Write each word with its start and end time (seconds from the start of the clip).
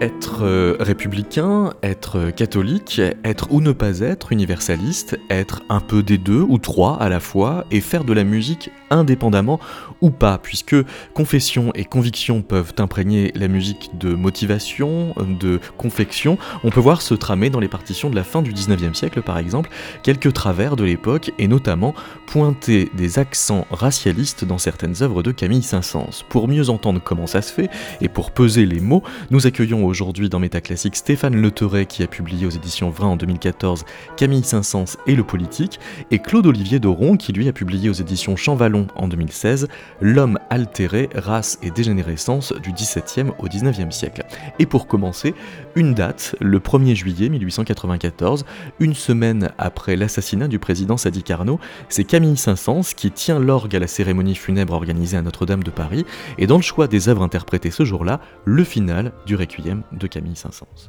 Être 0.00 0.44
euh, 0.44 0.76
républicain, 0.80 1.74
être 1.82 2.30
catholique, 2.30 3.02
être 3.22 3.52
ou 3.52 3.60
ne 3.60 3.72
pas 3.72 4.00
être 4.00 4.32
universaliste, 4.32 5.18
être 5.28 5.60
un 5.68 5.80
peu 5.80 6.02
des 6.02 6.16
deux 6.16 6.40
ou 6.40 6.56
trois 6.56 6.96
à 7.02 7.10
la 7.10 7.20
fois 7.20 7.66
et 7.70 7.82
faire 7.82 8.04
de 8.04 8.14
la 8.14 8.24
musique 8.24 8.70
indépendamment 8.88 9.60
ou 10.00 10.08
pas, 10.08 10.38
puisque 10.38 10.74
confession 11.12 11.70
et 11.74 11.84
conviction 11.84 12.40
peuvent 12.40 12.72
imprégner 12.78 13.30
la 13.34 13.46
musique 13.46 13.90
de 13.98 14.14
motivation, 14.14 15.14
de 15.38 15.60
confection. 15.76 16.38
On 16.64 16.70
peut 16.70 16.80
voir 16.80 17.02
se 17.02 17.12
tramer 17.12 17.50
dans 17.50 17.60
les 17.60 17.68
partitions 17.68 18.08
de 18.08 18.16
la 18.16 18.24
fin 18.24 18.40
du 18.40 18.54
19e 18.54 18.94
siècle 18.94 19.20
par 19.20 19.36
exemple 19.36 19.68
quelques 20.02 20.32
travers 20.32 20.76
de 20.76 20.84
l'époque 20.84 21.30
et 21.38 21.46
notamment 21.46 21.94
pointer 22.26 22.88
des 22.94 23.18
accents 23.18 23.66
racialistes 23.70 24.46
dans 24.46 24.58
certaines 24.58 25.02
œuvres 25.02 25.22
de 25.22 25.30
Camille 25.30 25.62
Saint-Saëns. 25.62 26.24
Pour 26.30 26.48
mieux 26.48 26.70
entendre 26.70 27.02
comment 27.04 27.26
ça 27.26 27.42
se 27.42 27.52
fait 27.52 27.68
et 28.00 28.08
pour 28.08 28.30
peser 28.30 28.64
les 28.64 28.80
mots, 28.80 29.02
nous 29.30 29.46
accueillons 29.46 29.89
aujourd'hui 29.90 30.30
dans 30.30 30.38
Métaclassique 30.38 30.96
Stéphane 30.96 31.36
Le 31.36 31.50
qui 31.84 32.02
a 32.02 32.06
publié 32.06 32.46
aux 32.46 32.50
éditions 32.50 32.88
Vrin 32.88 33.08
en 33.08 33.16
2014 33.16 33.84
Camille 34.16 34.44
Saint-Saëns 34.44 34.96
et 35.06 35.14
le 35.14 35.24
politique, 35.24 35.78
et 36.10 36.20
Claude 36.20 36.46
Olivier 36.46 36.78
Doron 36.78 37.16
qui 37.16 37.34
lui 37.34 37.48
a 37.48 37.52
publié 37.52 37.90
aux 37.90 37.94
éditions 37.94 38.36
Champvallon 38.36 38.86
en 38.94 39.08
2016 39.08 39.68
L'homme 40.00 40.38
altéré, 40.48 41.10
race 41.14 41.58
et 41.62 41.70
dégénérescence 41.70 42.54
du 42.62 42.72
XVIIe 42.72 43.32
au 43.38 43.48
XIXe 43.48 43.94
siècle. 43.94 44.24
Et 44.58 44.64
pour 44.64 44.86
commencer, 44.86 45.34
une 45.74 45.92
date, 45.92 46.36
le 46.40 46.58
1er 46.58 46.94
juillet 46.94 47.28
1894, 47.28 48.46
une 48.78 48.94
semaine 48.94 49.50
après 49.58 49.96
l'assassinat 49.96 50.48
du 50.48 50.58
président 50.58 50.96
Sadi 50.96 51.22
Carnot, 51.22 51.60
c'est 51.88 52.04
Camille 52.04 52.36
Saint-Saëns 52.36 52.94
qui 52.96 53.10
tient 53.10 53.38
l'orgue 53.38 53.76
à 53.76 53.80
la 53.80 53.86
cérémonie 53.86 54.36
funèbre 54.36 54.72
organisée 54.72 55.16
à 55.16 55.22
Notre-Dame 55.22 55.62
de 55.62 55.70
Paris, 55.70 56.06
et 56.38 56.46
dans 56.46 56.56
le 56.56 56.62
choix 56.62 56.86
des 56.86 57.08
œuvres 57.08 57.22
interprétées 57.22 57.70
ce 57.70 57.84
jour-là, 57.84 58.20
le 58.44 58.64
final 58.64 59.12
du 59.26 59.36
Requiem 59.36 59.79
de 59.92 60.06
Camille 60.06 60.36
Saint-Saëns. 60.36 60.88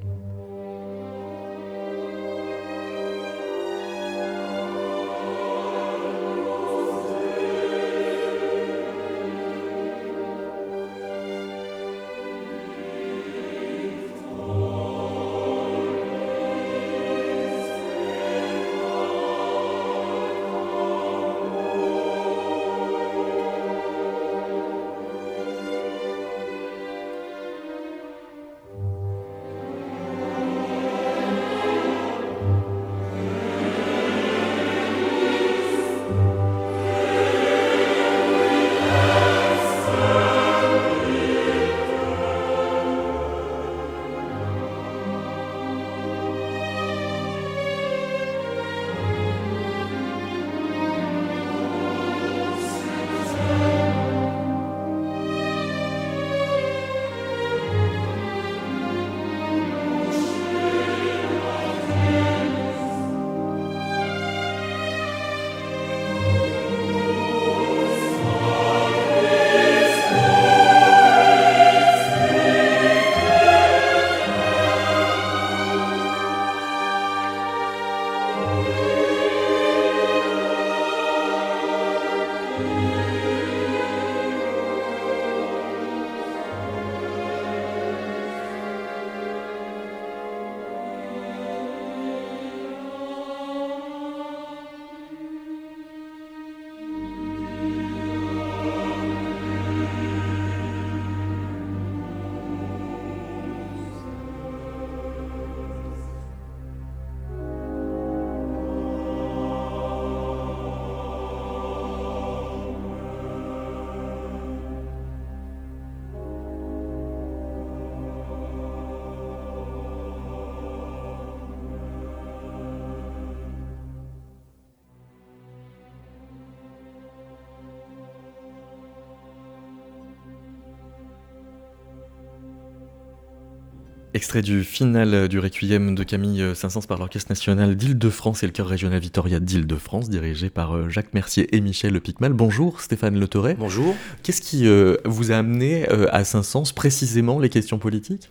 Extrait 134.21 134.43
du 134.43 134.63
final 134.63 135.27
du 135.27 135.39
Requiem 135.39 135.95
de 135.95 136.03
Camille 136.03 136.45
Saint-Saëns 136.53 136.85
par 136.87 136.99
l'Orchestre 136.99 137.31
national 137.31 137.75
d'Île-de-France 137.75 138.43
et 138.43 138.45
le 138.45 138.51
chœur 138.51 138.67
régional 138.67 138.99
Victoria 138.99 139.39
d'Île-de-France, 139.39 140.11
dirigé 140.11 140.51
par 140.51 140.75
euh, 140.75 140.89
Jacques 140.89 141.15
Mercier 141.15 141.55
et 141.55 141.59
Michel 141.59 141.99
Picmal. 141.99 142.31
Bonjour 142.33 142.81
Stéphane 142.81 143.19
Le 143.19 143.27
Bonjour. 143.57 143.95
Qu'est-ce 144.21 144.41
qui 144.41 144.67
euh, 144.67 144.97
vous 145.05 145.31
a 145.31 145.37
amené 145.37 145.89
euh, 145.89 146.05
à 146.11 146.23
Saint-Saëns 146.23 146.71
précisément 146.75 147.39
les 147.39 147.49
questions 147.49 147.79
politiques? 147.79 148.29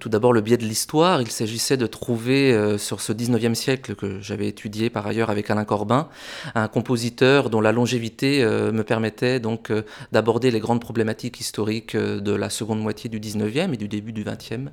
Tout 0.00 0.08
d'abord 0.08 0.32
le 0.32 0.40
biais 0.40 0.56
de 0.56 0.64
l'histoire. 0.64 1.20
Il 1.20 1.30
s'agissait 1.30 1.76
de 1.76 1.86
trouver 1.86 2.78
sur 2.78 3.02
ce 3.02 3.12
19e 3.12 3.54
siècle 3.54 3.94
que 3.94 4.18
j'avais 4.22 4.48
étudié 4.48 4.88
par 4.88 5.06
ailleurs 5.06 5.28
avec 5.28 5.50
Alain 5.50 5.66
Corbin, 5.66 6.08
un 6.54 6.68
compositeur 6.68 7.50
dont 7.50 7.60
la 7.60 7.72
longévité 7.72 8.42
me 8.44 8.82
permettait 8.82 9.40
donc 9.40 9.70
d'aborder 10.10 10.50
les 10.50 10.60
grandes 10.60 10.80
problématiques 10.80 11.38
historiques 11.38 11.96
de 11.96 12.32
la 12.32 12.48
seconde 12.48 12.80
moitié 12.80 13.10
du 13.10 13.20
19e 13.20 13.74
et 13.74 13.76
du 13.76 13.88
début 13.88 14.12
du 14.12 14.24
20e. 14.24 14.70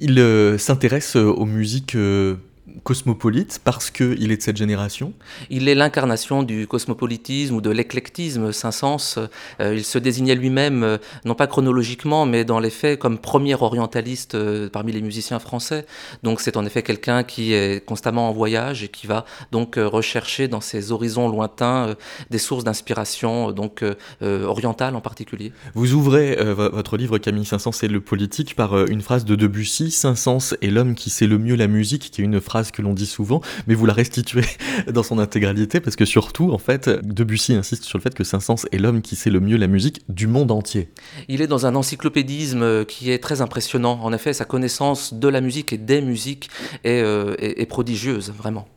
Il 0.00 0.18
euh, 0.18 0.58
s'intéresse 0.58 1.16
euh, 1.16 1.24
aux 1.24 1.46
musiques 1.46 1.94
euh, 1.94 2.36
cosmopolite 2.82 3.60
parce 3.62 3.90
qu'il 3.90 4.30
est 4.30 4.36
de 4.36 4.42
cette 4.42 4.56
génération 4.56 5.12
Il 5.50 5.68
est 5.68 5.74
l'incarnation 5.74 6.42
du 6.42 6.66
cosmopolitisme 6.66 7.54
ou 7.54 7.60
de 7.60 7.70
l'éclectisme. 7.70 8.52
Saint-Saëns, 8.52 9.28
euh, 9.60 9.74
il 9.74 9.84
se 9.84 9.98
désignait 9.98 10.34
lui-même, 10.34 10.82
euh, 10.82 10.98
non 11.24 11.34
pas 11.34 11.46
chronologiquement, 11.46 12.26
mais 12.26 12.44
dans 12.44 12.58
les 12.58 12.70
faits, 12.70 12.98
comme 12.98 13.18
premier 13.18 13.54
orientaliste 13.54 14.34
euh, 14.34 14.68
parmi 14.68 14.92
les 14.92 15.02
musiciens 15.02 15.38
français. 15.38 15.86
Donc 16.22 16.40
c'est 16.40 16.56
en 16.56 16.64
effet 16.64 16.82
quelqu'un 16.82 17.22
qui 17.22 17.52
est 17.52 17.84
constamment 17.84 18.28
en 18.28 18.32
voyage 18.32 18.82
et 18.82 18.88
qui 18.88 19.06
va 19.06 19.24
donc 19.52 19.76
rechercher 19.76 20.48
dans 20.48 20.60
ses 20.60 20.92
horizons 20.92 21.28
lointains 21.28 21.94
des 22.30 22.38
sources 22.38 22.64
d'inspiration, 22.64 23.52
donc 23.52 23.84
orientales 24.22 24.96
en 24.96 25.00
particulier. 25.00 25.52
Vous 25.74 25.94
ouvrez 25.94 26.36
votre 26.54 26.96
livre 26.96 27.18
Camille 27.18 27.44
Saint-Saëns 27.44 27.82
et 27.82 27.88
le 27.88 28.00
politique 28.00 28.56
par 28.56 28.86
une 28.86 29.00
phrase 29.00 29.24
de 29.24 29.34
Debussy, 29.34 29.90
Saint-Saëns 29.90 30.56
est 30.60 30.70
l'homme 30.70 30.94
qui 30.94 31.10
sait 31.10 31.26
le 31.26 31.38
mieux 31.38 31.56
la 31.56 31.66
musique, 31.66 32.10
qui 32.10 32.22
est 32.22 32.24
une 32.24 32.40
phrase 32.40 32.55
que 32.64 32.82
l'on 32.82 32.94
dit 32.94 33.06
souvent, 33.06 33.40
mais 33.66 33.74
vous 33.74 33.86
la 33.86 33.92
restituez 33.92 34.44
dans 34.92 35.02
son 35.02 35.18
intégralité 35.18 35.80
parce 35.80 35.96
que 35.96 36.04
surtout, 36.04 36.52
en 36.52 36.58
fait, 36.58 36.88
Debussy 36.88 37.54
insiste 37.54 37.84
sur 37.84 37.98
le 37.98 38.02
fait 38.02 38.14
que 38.14 38.24
Saint-Saëns 38.24 38.66
est 38.72 38.78
l'homme 38.78 39.02
qui 39.02 39.16
sait 39.16 39.30
le 39.30 39.40
mieux 39.40 39.56
la 39.56 39.66
musique 39.66 40.02
du 40.08 40.26
monde 40.26 40.50
entier. 40.50 40.88
Il 41.28 41.42
est 41.42 41.46
dans 41.46 41.66
un 41.66 41.74
encyclopédisme 41.74 42.62
euh, 42.62 42.84
qui 42.84 43.10
est 43.10 43.18
très 43.18 43.40
impressionnant. 43.40 43.98
En 44.02 44.12
effet, 44.12 44.32
sa 44.32 44.44
connaissance 44.44 45.14
de 45.14 45.28
la 45.28 45.40
musique 45.40 45.72
et 45.72 45.78
des 45.78 46.00
musiques 46.00 46.50
est, 46.84 47.02
euh, 47.02 47.34
est 47.38 47.66
prodigieuse, 47.66 48.32
vraiment. 48.36 48.68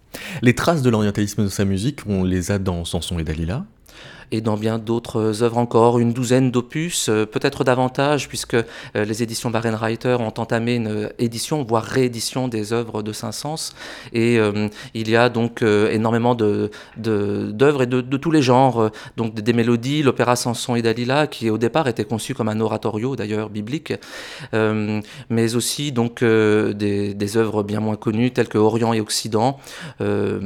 Les 0.41 0.55
traces 0.55 0.81
de 0.81 0.89
l'orientalisme 0.89 1.43
de 1.43 1.49
sa 1.49 1.65
musique, 1.65 1.99
on 2.07 2.23
les 2.23 2.51
a 2.51 2.59
dans 2.59 2.85
Samson 2.85 3.19
et 3.19 3.23
Dalila 3.23 3.65
et 4.31 4.41
dans 4.41 4.57
bien 4.57 4.77
d'autres 4.77 5.43
œuvres 5.43 5.57
encore, 5.57 5.99
une 5.99 6.13
douzaine 6.13 6.51
d'opus, 6.51 7.05
peut-être 7.05 7.63
davantage, 7.63 8.27
puisque 8.27 8.57
les 8.95 9.23
éditions 9.23 9.49
Barenreiter 9.49 10.17
ont 10.19 10.33
entamé 10.37 10.75
une 10.75 11.09
édition, 11.19 11.63
voire 11.63 11.83
réédition 11.83 12.47
des 12.47 12.73
œuvres 12.73 13.01
de 13.01 13.11
Saint-Saëns. 13.13 13.73
Et 14.13 14.39
il 14.93 15.09
y 15.09 15.15
a 15.15 15.29
donc 15.29 15.61
énormément 15.61 16.35
d'œuvres 16.35 16.69
de, 16.97 17.83
et 17.83 17.85
de, 17.85 18.01
de, 18.01 18.17
tous 18.17 18.31
les 18.31 18.41
genres, 18.41 18.91
donc 19.17 19.33
des 19.33 19.53
mélodies, 19.53 20.03
l'opéra 20.03 20.35
Samson 20.35 20.75
et 20.75 20.81
Dalila, 20.81 21.27
qui 21.27 21.49
au 21.49 21.57
départ 21.57 21.87
était 21.87 22.05
conçu 22.05 22.33
comme 22.33 22.49
un 22.49 22.59
oratorio 22.59 23.15
d'ailleurs 23.15 23.49
biblique, 23.49 23.93
mais 24.53 25.55
aussi 25.55 25.91
donc 25.91 26.23
des, 26.23 27.13
des 27.13 27.37
œuvres 27.37 27.63
bien 27.63 27.79
moins 27.79 27.95
connues 27.95 28.31
telles 28.31 28.47
que 28.47 28.57
Orient 28.57 28.93
et 28.93 29.01
Occident. 29.01 29.59
Euh, 30.01 30.39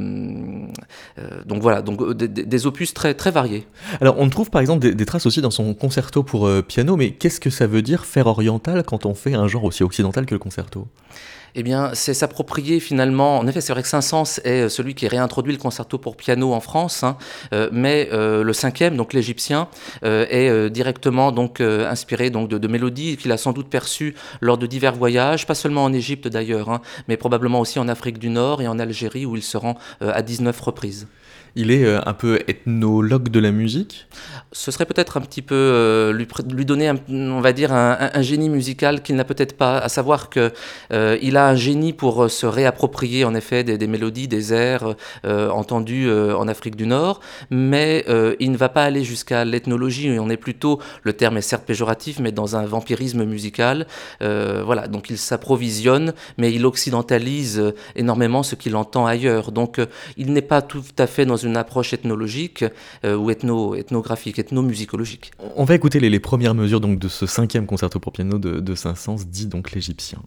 euh, 1.18 1.42
donc 1.44 1.62
voilà, 1.62 1.82
donc 1.82 2.00
euh, 2.00 2.14
des, 2.14 2.66
opus 2.66 2.94
très, 2.94 3.14
très 3.14 3.30
variés. 3.30 3.66
Alors 4.00 4.16
on 4.18 4.28
trouve 4.28 4.50
par 4.50 4.60
exemple 4.60 4.94
des, 4.94 5.06
traces 5.06 5.26
aussi 5.26 5.40
dans 5.40 5.50
son 5.50 5.74
concerto 5.74 6.22
pour 6.22 6.50
piano, 6.62 6.96
mais 6.96 7.12
qu'est-ce 7.12 7.40
que 7.40 7.50
ça 7.50 7.66
veut 7.66 7.82
dire 7.82 8.04
faire 8.04 8.26
oriental 8.26 8.82
quand 8.84 9.06
on 9.06 9.14
fait 9.14 9.34
un 9.34 9.48
genre 9.48 9.64
aussi 9.64 9.82
occidental 9.82 10.26
que 10.26 10.34
le 10.34 10.38
concerto? 10.38 10.86
Eh 11.56 11.62
bien, 11.62 11.90
c'est 11.94 12.14
s'approprier 12.14 12.80
finalement. 12.80 13.38
En 13.38 13.46
effet, 13.46 13.60
c'est 13.60 13.72
vrai 13.72 13.82
que 13.82 13.88
Saint-Saëns 13.88 14.40
est 14.42 14.68
celui 14.68 14.94
qui 14.94 15.06
réintroduit 15.06 15.52
le 15.52 15.58
concerto 15.60 15.98
pour 15.98 16.16
piano 16.16 16.52
en 16.52 16.58
France, 16.60 17.04
hein, 17.04 17.16
mais 17.70 18.08
le 18.10 18.52
cinquième, 18.52 18.96
donc 18.96 19.12
l'égyptien, 19.12 19.68
est 20.02 20.70
directement 20.70 21.30
donc 21.30 21.60
inspiré 21.60 22.30
donc 22.30 22.48
de, 22.48 22.68
mélodies 22.68 23.16
qu'il 23.16 23.30
a 23.30 23.36
sans 23.36 23.52
doute 23.52 23.68
perçues 23.68 24.16
lors 24.40 24.58
de 24.58 24.66
divers 24.66 24.96
voyages, 24.96 25.46
pas 25.46 25.54
seulement 25.54 25.84
en 25.84 25.92
Égypte 25.92 26.26
d'ailleurs, 26.26 26.70
hein, 26.70 26.80
mais 27.06 27.16
probablement 27.16 27.60
aussi 27.60 27.78
en 27.78 27.86
Afrique 27.86 28.18
du 28.18 28.30
Nord 28.30 28.60
et 28.60 28.66
en 28.66 28.80
Algérie 28.80 29.24
où 29.24 29.36
il 29.36 29.42
se 29.42 29.56
rend 29.56 29.78
à 30.00 30.22
19 30.22 30.60
reprises. 30.60 31.06
Il 31.56 31.70
est 31.70 31.84
euh, 31.84 32.00
un 32.04 32.14
peu 32.14 32.40
ethnologue 32.48 33.28
de 33.28 33.38
la 33.38 33.52
musique 33.52 34.06
Ce 34.52 34.72
serait 34.72 34.86
peut-être 34.86 35.16
un 35.16 35.20
petit 35.20 35.42
peu 35.42 35.54
euh, 35.54 36.12
lui, 36.12 36.64
donner, 36.64 36.92
on 37.08 37.40
va 37.40 37.52
dire, 37.52 37.72
un, 37.72 38.22
génie 38.22 38.48
musical 38.48 39.02
qu'il 39.02 39.14
n'a 39.14 39.24
peut-être 39.24 39.56
pas, 39.56 39.78
à 39.78 39.88
savoir 39.88 40.30
qu'il 40.30 40.50
euh, 40.92 41.34
a 41.34 41.48
un 41.48 41.54
génie 41.54 41.92
pour 41.92 42.30
se 42.30 42.46
réapproprier 42.46 43.24
en 43.24 43.34
effet 43.34 43.62
des, 43.62 43.86
mélodies, 43.86 44.28
des 44.28 44.52
airs 44.52 44.94
entendus 45.24 46.10
en 46.10 46.48
Afrique 46.48 46.76
du 46.76 46.86
Nord, 46.86 47.20
mais 47.50 48.04
il 48.40 48.50
ne 48.50 48.56
va 48.56 48.68
pas 48.68 48.84
aller 48.84 49.04
jusqu'à 49.04 49.44
l'ethnologie, 49.44 50.16
on 50.18 50.30
est 50.30 50.36
plutôt, 50.36 50.80
le 51.02 51.12
terme 51.12 51.36
est 51.36 51.42
certes 51.42 51.64
péjoratif, 51.64 52.18
mais 52.20 52.32
dans 52.32 52.56
un 52.56 52.64
vampirisme 52.64 53.24
musical. 53.24 53.86
voilà, 54.20 54.88
donc 54.88 55.10
il 55.10 55.18
s'approvisionne, 55.18 56.14
mais 56.38 56.52
il 56.52 56.64
occidentalise 56.66 57.74
énormément 57.96 58.42
ce 58.42 58.54
qu'il 58.54 58.76
entend 58.76 59.06
ailleurs. 59.06 59.52
Donc 59.52 59.80
il 60.16 60.32
n'est 60.32 60.42
pas 60.42 60.62
tout 60.62 60.84
à 60.98 61.06
fait 61.06 61.26
dans 61.26 61.36
une 61.43 61.43
approche 61.54 61.92
ethnologique 61.92 62.64
euh, 63.04 63.16
ou 63.16 63.30
ethno, 63.30 63.74
ethnographique, 63.74 64.38
ethnomusicologique. 64.38 65.32
On 65.56 65.64
va 65.64 65.74
écouter 65.74 66.00
les, 66.00 66.20
premières 66.20 66.54
mesures 66.54 66.80
donc, 66.80 66.98
de 66.98 67.08
ce 67.08 67.26
cinquième 67.26 67.66
concerto 67.66 68.00
pour 68.00 68.12
piano 68.12 68.38
de, 68.38 68.60
de 68.60 68.74
Saint-Saëns, 68.74 69.26
dit 69.26 69.46
donc 69.46 69.72
l'égyptien. 69.72 70.20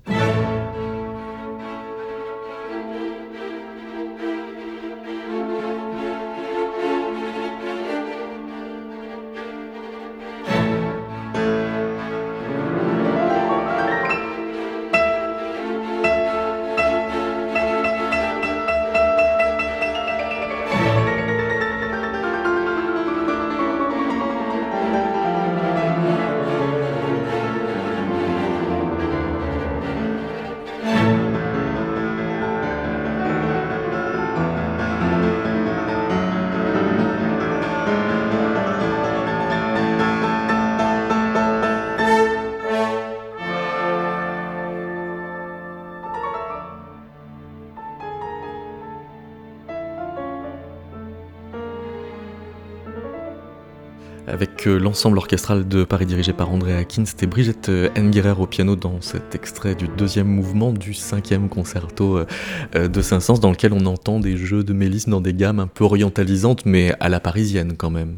L'ensemble 54.98 55.20
orchestral 55.20 55.68
de 55.68 55.84
Paris 55.84 56.08
dirigé 56.08 56.34
par 56.34 56.50
André 56.50 56.76
Akin. 56.76 57.06
C'était 57.06 57.28
Brigitte 57.28 57.70
euh, 57.70 57.88
Enguerrer 57.96 58.32
au 58.32 58.48
piano 58.48 58.76
dans 58.76 59.00
cet 59.00 59.36
extrait 59.36 59.76
du 59.76 59.88
deuxième 59.88 60.26
mouvement 60.26 60.72
du 60.72 60.96
cinquième 60.96 61.50
concerto 61.50 62.26
euh, 62.74 62.88
de 62.88 63.02
Saint-Saëns 63.04 63.38
dans 63.38 63.52
lequel 63.52 63.74
on 63.74 63.86
entend 63.86 64.20
des 64.20 64.38
jeux 64.38 64.64
de 64.64 64.74
mélisme 64.74 65.12
dans 65.12 65.22
des 65.22 65.36
gammes 65.36 65.60
un 65.60 65.68
peu 65.68 65.84
orientalisantes 65.84 66.66
mais 66.66 66.96
à 67.00 67.10
la 67.10 67.20
parisienne 67.20 67.76
quand 67.78 67.92
même. 67.92 68.16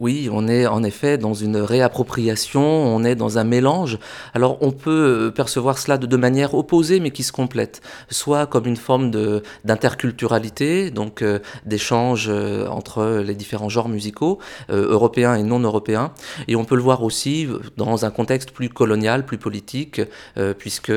Oui, 0.00 0.30
on 0.32 0.48
est 0.48 0.66
en 0.66 0.82
effet 0.82 1.18
dans 1.18 1.34
une 1.34 1.58
réappropriation, 1.58 2.62
on 2.62 3.04
est 3.04 3.14
dans 3.14 3.36
un 3.36 3.44
mélange. 3.44 3.98
Alors 4.32 4.56
on 4.62 4.70
peut 4.70 5.26
euh, 5.26 5.30
percevoir 5.30 5.76
cela 5.76 5.98
de 5.98 6.06
deux 6.06 6.16
manières 6.16 6.54
opposées 6.54 7.00
mais 7.00 7.10
qui 7.10 7.22
se 7.22 7.32
complètent. 7.32 7.82
Soit 8.08 8.46
comme 8.46 8.66
une 8.66 8.78
forme 8.78 9.10
d'interculturalité, 9.66 10.90
donc 10.90 11.20
euh, 11.20 11.40
d'échange 11.66 12.28
euh, 12.30 12.66
entre 12.68 13.22
les 13.22 13.34
différents 13.34 13.68
genres 13.68 13.90
musicaux, 13.90 14.38
européens 14.70 15.34
et 15.34 15.42
non 15.42 15.58
européens. 15.58 16.12
Et 16.48 16.56
on 16.56 16.64
peut 16.64 16.76
le 16.76 16.82
voir 16.82 17.02
aussi 17.02 17.46
dans 17.76 18.06
un 18.06 18.10
contexte 18.10 18.52
plus 18.52 18.70
colonial, 18.70 19.26
plus 19.26 19.36
politique, 19.36 20.00
puisque 20.58 20.92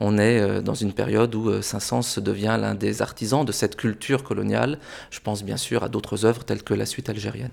on 0.00 0.18
est 0.18 0.60
dans 0.60 0.74
une 0.74 0.92
période 0.92 1.34
où 1.34 1.62
Saint-Saëns 1.62 2.20
devient 2.20 2.58
l'un 2.60 2.74
des 2.74 3.00
artisans 3.00 3.44
de 3.46 3.52
cette 3.52 3.76
culture 3.76 4.22
coloniale. 4.22 4.78
Je 5.10 5.20
pense 5.20 5.42
bien 5.42 5.56
sûr 5.56 5.84
à 5.84 5.88
d'autres 5.88 6.26
œuvres 6.26 6.44
telles 6.44 6.62
que 6.62 6.74
la 6.74 6.86
suite 6.86 7.08
algérienne. 7.08 7.50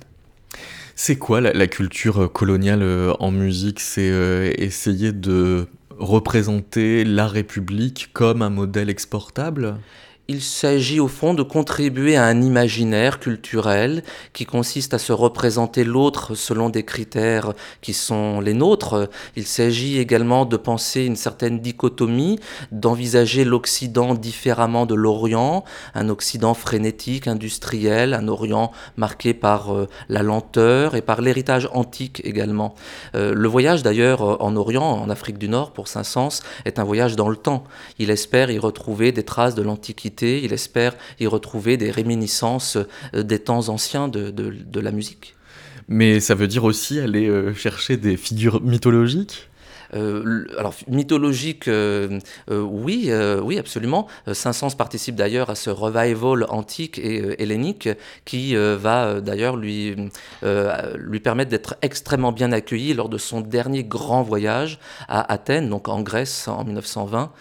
C'est 1.01 1.15
quoi 1.15 1.39
la, 1.39 1.67
culture 1.67 2.23
euh, 2.23 2.27
coloniale 2.27 2.83
euh, 2.83 3.13
en 3.21 3.31
musique? 3.31 3.79
C'est 3.79 4.11
euh, 4.11 4.51
essayer 4.57 5.13
de 5.13 5.65
représenter 5.97 7.05
la 7.05 7.25
République 7.25 8.09
comme 8.11 8.41
un 8.41 8.49
modèle 8.49 8.89
exportable? 8.89 9.77
Il 10.29 10.43
s'agit 10.43 10.99
au 10.99 11.07
fond 11.07 11.33
de 11.33 11.41
contribuer 11.41 12.15
à 12.15 12.25
un 12.25 12.43
imaginaire 12.43 13.19
culturel 13.19 14.03
qui 14.31 14.45
consiste 14.45 14.93
à 14.93 14.99
se 14.99 15.11
représenter 15.11 15.83
l'autre 15.83 16.35
selon 16.35 16.69
des 16.69 16.83
critères 16.83 17.53
qui 17.81 17.93
sont 17.93 18.39
les 18.39 18.53
nôtres. 18.53 19.09
Il 19.35 19.47
s'agit 19.47 19.97
également 19.97 20.45
de 20.45 20.55
penser 20.55 21.03
une 21.03 21.15
certaine 21.15 21.61
dichotomie, 21.61 22.39
d'envisager 22.71 23.43
l'Occident 23.43 24.13
différemment 24.13 24.85
de 24.85 24.93
l'Orient, 24.93 25.63
un 25.95 26.09
Occident 26.09 26.53
frénétique, 26.53 27.27
industriel, 27.27 28.13
un 28.13 28.27
Orient 28.27 28.71
marqué 28.97 29.33
par 29.33 29.73
euh, 29.73 29.87
la 30.09 30.21
lenteur 30.21 30.93
et 30.93 31.01
par 31.01 31.21
l'héritage 31.21 31.67
antique 31.73 32.21
également. 32.23 32.75
Euh, 33.15 33.33
le 33.33 33.47
voyage 33.47 33.81
d'ailleurs 33.81 34.43
en 34.43 34.55
Orient, 34.55 34.83
en 34.83 35.09
Afrique 35.09 35.39
du 35.39 35.49
Nord, 35.49 35.71
pour 35.71 35.87
Saint-Saëns, 35.87 36.43
est 36.65 36.77
un 36.77 36.83
voyage 36.83 37.15
dans 37.15 37.29
le 37.29 37.35
temps. 37.35 37.63
Il 37.97 38.11
espère 38.11 38.51
y 38.51 38.59
retrouver 38.59 39.11
des 39.11 39.23
traces 39.23 39.55
de 39.55 39.63
l'Antiquité 39.63 40.18
il 40.23 40.53
espère 40.53 40.95
y 41.19 41.27
retrouver 41.27 41.77
des 41.77 41.91
réminiscences 41.91 42.77
euh, 43.13 43.23
des 43.23 43.39
temps 43.39 43.69
anciens 43.69 44.07
de, 44.07 44.79
la 44.79 44.91
musique. 44.91 45.35
Mais 45.87 46.19
ça 46.19 46.35
veut 46.35 46.47
dire 46.47 46.63
aussi 46.63 46.99
aller 46.99 47.27
euh, 47.27 47.53
chercher 47.53 47.97
des 47.97 48.15
figures 48.17 48.61
mythologiques? 48.61 49.48
Alors 49.93 50.73
mythologique, 50.87 51.67
euh, 51.67 52.19
euh, 52.51 52.61
oui, 52.61 53.11
oui, 53.41 53.57
absolument. 53.57 54.07
Saint-Saëns 54.31 54.75
participe 54.77 55.15
d'ailleurs 55.15 55.49
à 55.49 55.55
ce 55.55 55.69
revival 55.69 56.45
antique 56.49 56.99
et 56.99 57.41
hellénique 57.41 57.89
qui 58.25 58.55
va 58.55 59.21
d'ailleurs 59.21 59.55
lui, 59.55 59.95
lui 60.95 61.19
permettre 61.19 61.49
d'être 61.49 61.75
extrêmement 61.81 62.31
bien 62.31 62.51
accueilli 62.51 62.93
lors 62.93 63.09
de 63.09 63.17
son 63.17 63.41
dernier 63.41 63.83
grand 63.83 64.21
voyage 64.21 64.79
à 65.07 65.31
Athènes, 65.31 65.69
donc 65.69 65.87
en 65.87 66.01
Grèce 66.01 66.47
en 66.47 66.63
1920. 66.63 67.31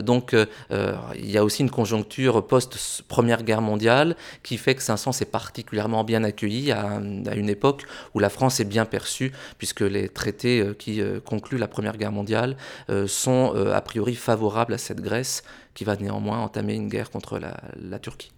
donc 0.00 0.34
il 0.70 1.30
y 1.30 1.38
a 1.38 1.44
aussi 1.44 1.62
une 1.62 1.70
conjoncture 1.70 2.46
post-Première 2.46 3.42
Guerre 3.42 3.62
mondiale 3.62 4.16
qui 4.42 4.56
fait 4.56 4.74
que 4.74 4.82
Saint-Saëns 4.82 5.20
est 5.20 5.30
particulièrement 5.30 6.04
bien 6.04 6.24
accueilli 6.24 6.72
à, 6.72 7.00
à, 7.26 7.34
une 7.34 7.48
époque 7.48 7.84
où 8.14 8.18
la 8.18 8.28
France 8.28 8.60
est 8.60 8.64
bien 8.64 8.84
perçue 8.84 9.32
puisque 9.58 9.80
les 9.80 10.08
traités 10.08 10.64
qui 10.78 11.02
concluent 11.24 11.58
la 11.58 11.68
Première 11.68 11.81
Première 11.82 11.98
Guerre 11.98 12.12
mondiale 12.12 12.56
euh, 12.90 13.08
sont 13.08 13.54
euh, 13.56 13.74
a 13.74 13.80
priori 13.80 14.14
favorables 14.14 14.72
à 14.72 14.78
cette 14.78 15.00
Grèce 15.00 15.42
qui 15.74 15.82
va 15.82 15.96
néanmoins 15.96 16.38
entamer 16.38 16.76
une 16.76 16.88
guerre 16.88 17.10
contre 17.10 17.40
la, 17.40 17.98
Turquie. 17.98 18.30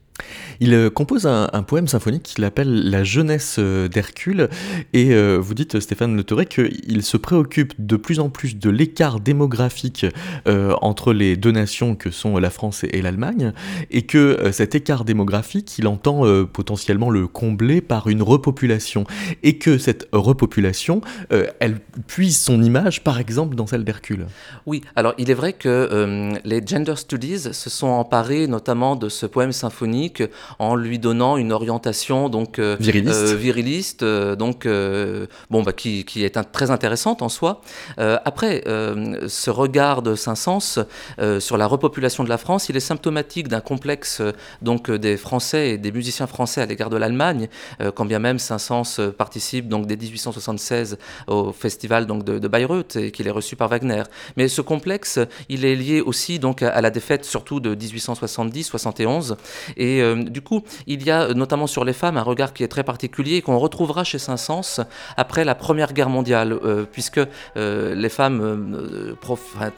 Il 0.60 0.74
euh, 0.74 0.90
compose 0.90 1.26
un, 1.26 1.48
poème 1.62 1.88
symphonique 1.88 2.22
qu'il 2.22 2.44
appelle 2.44 2.90
La 2.90 3.04
jeunesse 3.04 3.56
euh, 3.58 3.88
d'Hercule, 3.88 4.48
et 4.92 5.12
euh, 5.12 5.38
vous 5.40 5.54
dites, 5.54 5.80
Stéphane 5.80 6.16
Le 6.16 6.44
qu'il 6.44 7.02
se 7.02 7.16
préoccupe 7.16 7.74
de 7.78 7.96
plus 7.96 8.18
en 8.18 8.28
plus 8.28 8.56
de 8.56 8.70
l'écart 8.70 9.20
démographique 9.20 10.04
entre 10.46 11.12
les 11.12 11.36
deux 11.36 11.52
nations 11.52 11.94
que 11.94 12.10
sont 12.10 12.38
la 12.38 12.50
France 12.50 12.82
et, 12.82 13.02
l'Allemagne, 13.02 13.52
et 13.92 14.02
que 14.02 14.50
cet 14.50 14.74
écart 14.74 15.04
démographique, 15.04 15.78
il 15.78 15.86
entend 15.86 16.24
potentiellement 16.46 17.08
le 17.08 17.28
combler 17.28 17.80
par 17.80 18.08
une 18.08 18.20
repopulation, 18.20 19.04
et 19.44 19.58
que 19.58 19.78
cette 19.78 20.08
repopulation, 20.10 21.02
elle 21.60 21.78
puise 22.08 22.36
son 22.40 22.60
image, 22.62 23.04
par 23.04 23.20
exemple, 23.20 23.54
dans 23.54 23.68
celle 23.68 23.84
d'Hercule. 23.84 24.26
Oui, 24.66 24.82
alors 24.96 25.14
il 25.18 25.30
est 25.30 25.34
vrai 25.34 25.52
que 25.52 26.32
les 26.44 26.66
Gender 26.66 26.96
Studies 26.96 27.52
se 27.52 27.70
sont 27.70 27.86
emparés 27.86 28.48
notamment 28.48 28.96
de 28.96 29.08
ce 29.08 29.26
poème 29.26 29.52
symphonique 29.52 30.03
en 30.58 30.76
lui 30.76 30.98
donnant 30.98 31.36
une 31.36 31.52
orientation 31.52 32.28
donc 32.28 32.58
euh, 32.58 32.76
viriliste, 32.80 33.14
euh, 33.14 33.34
viriliste 33.34 34.02
euh, 34.02 34.36
donc 34.36 34.66
bon 35.50 35.62
bah, 35.62 35.72
qui, 35.72 36.04
qui 36.04 36.24
est 36.24 36.38
très 36.52 36.70
intéressante 36.70 37.22
en 37.22 37.28
soi. 37.28 37.60
après, 37.98 38.62
ce 38.64 39.50
regard 39.50 40.02
de 40.02 40.14
Saint-Saëns 40.14 40.84
sur 41.38 41.56
la 41.56 41.66
repopulation 41.66 42.24
de 42.24 42.28
la 42.28 42.38
France, 42.38 42.68
il 42.68 42.76
est 42.76 42.80
symptomatique 42.80 43.48
d'un 43.48 43.60
complexe 43.60 44.22
donc 44.62 44.90
des 44.90 45.16
Français 45.16 45.70
et 45.70 45.78
des 45.78 45.92
musiciens 45.92 46.26
français 46.26 46.60
à 46.60 46.66
l'égard 46.66 46.90
de 46.90 46.96
l'Allemagne, 46.96 47.48
quand 47.94 48.04
bien 48.04 48.18
même 48.18 48.38
Saint-Saëns 48.38 49.12
participe 49.16 49.68
donc 49.68 49.86
dès 49.86 49.96
1876 49.96 50.98
au 51.26 51.52
festival 51.52 52.06
donc 52.06 52.24
de, 52.24 52.48
Bayreuth 52.48 52.96
et 52.96 53.10
qu'il 53.10 53.26
est 53.26 53.32
reçu 53.32 53.56
par 53.56 53.68
Wagner. 53.68 54.02
Mais 54.36 54.48
ce 54.48 54.60
complexe, 54.60 55.18
il 55.48 55.64
est 55.64 55.74
lié 55.74 56.00
aussi 56.00 56.38
donc 56.38 56.62
à 56.62 56.80
la 56.80 56.90
défaite 56.90 57.24
surtout 57.24 57.60
de 57.60 57.74
1870-71 57.74 59.36
et 59.76 59.93
du 60.14 60.40
coup, 60.40 60.62
il 60.86 61.04
y 61.04 61.10
a 61.10 61.22
euh, 61.22 61.34
notamment 61.34 61.66
sur 61.66 61.84
les 61.84 61.92
femmes 61.92 62.16
un 62.16 62.22
regard 62.22 62.52
qui 62.52 62.62
est 62.62 62.68
très 62.68 62.84
particulier 62.84 63.36
et 63.36 63.42
qu'on 63.42 63.58
retrouvera 63.58 64.04
chez 64.04 64.18
Saint-Saëns 64.18 64.84
après 65.16 65.44
la 65.44 65.54
Première 65.54 65.92
Guerre 65.92 66.08
mondiale, 66.08 66.52
euh, 66.52 66.84
puisque 66.90 67.20
euh, 67.56 67.94
les 67.94 68.08
femmes 68.08 69.16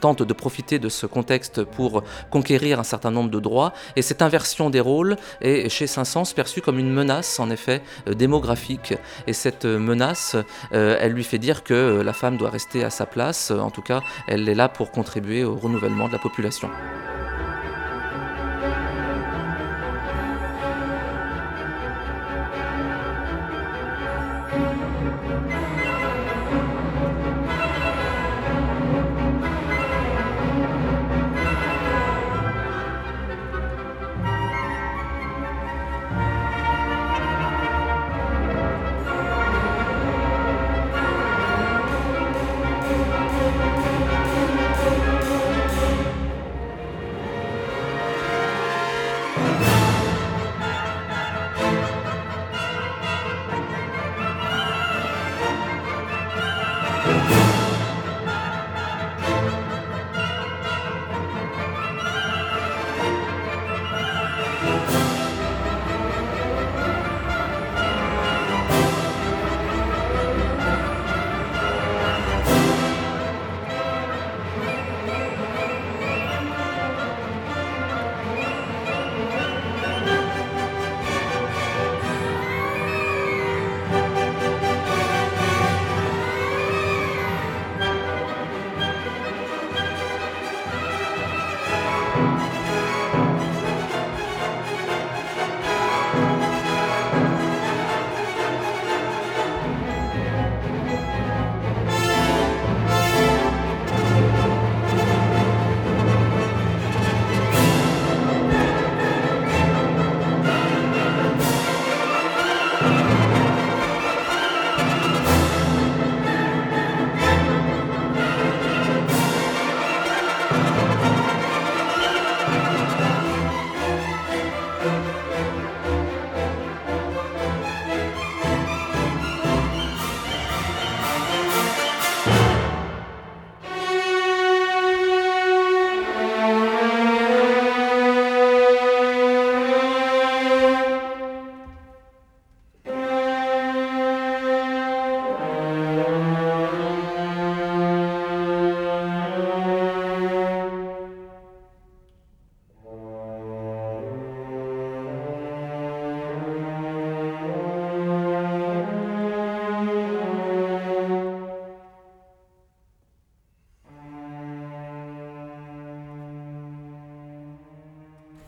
tentent 0.01 0.23
de 0.23 0.33
profiter 0.33 0.79
de 0.79 0.89
ce 0.89 1.05
contexte 1.05 1.63
pour 1.63 2.03
conquérir 2.29 2.79
un 2.79 2.83
certain 2.83 3.11
nombre 3.11 3.29
de 3.29 3.39
droits. 3.39 3.73
Et 3.95 4.01
cette 4.01 4.21
inversion 4.21 4.69
des 4.69 4.79
rôles 4.79 5.15
est 5.41 5.69
chez 5.69 5.87
Saint-Saëns 5.87 6.33
perçue 6.35 6.61
comme 6.61 6.79
une 6.79 6.91
menace, 6.91 7.39
en 7.39 7.49
effet, 7.49 7.81
démographique. 8.05 8.93
Et 9.27 9.33
cette 9.33 9.65
menace, 9.65 10.35
elle 10.71 11.11
lui 11.11 11.23
fait 11.23 11.37
dire 11.37 11.63
que 11.63 12.01
la 12.03 12.13
femme 12.13 12.37
doit 12.37 12.49
rester 12.49 12.83
à 12.83 12.89
sa 12.89 13.05
place. 13.05 13.51
En 13.51 13.71
tout 13.71 13.81
cas, 13.81 14.01
elle 14.27 14.47
est 14.49 14.55
là 14.55 14.69
pour 14.69 14.91
contribuer 14.91 15.43
au 15.43 15.55
renouvellement 15.55 16.07
de 16.07 16.13
la 16.13 16.19
population. 16.19 16.69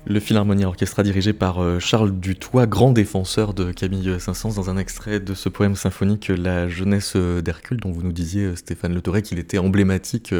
Le 0.09 0.19
Philharmonia 0.19 0.67
Orchestra 0.67 1.03
dirigé 1.03 1.33
par 1.33 1.61
euh, 1.61 1.77
Charles 1.77 2.19
Dutoit, 2.19 2.65
grand 2.65 2.91
défenseur 2.91 3.53
de 3.53 3.71
Camille 3.71 4.19
Saint-Saëns, 4.19 4.55
dans 4.55 4.71
un 4.71 4.77
extrait 4.77 5.19
de 5.19 5.35
ce 5.35 5.49
poème 5.49 5.75
symphonique 5.75 6.29
La 6.29 6.67
jeunesse 6.67 7.15
d'Hercule, 7.15 7.79
dont 7.79 7.91
vous 7.91 8.01
nous 8.01 8.11
disiez, 8.11 8.45
euh, 8.45 8.55
Stéphane 8.55 8.95
Le 8.95 9.21
qu'il 9.21 9.37
était 9.37 9.59
emblématique 9.59 10.33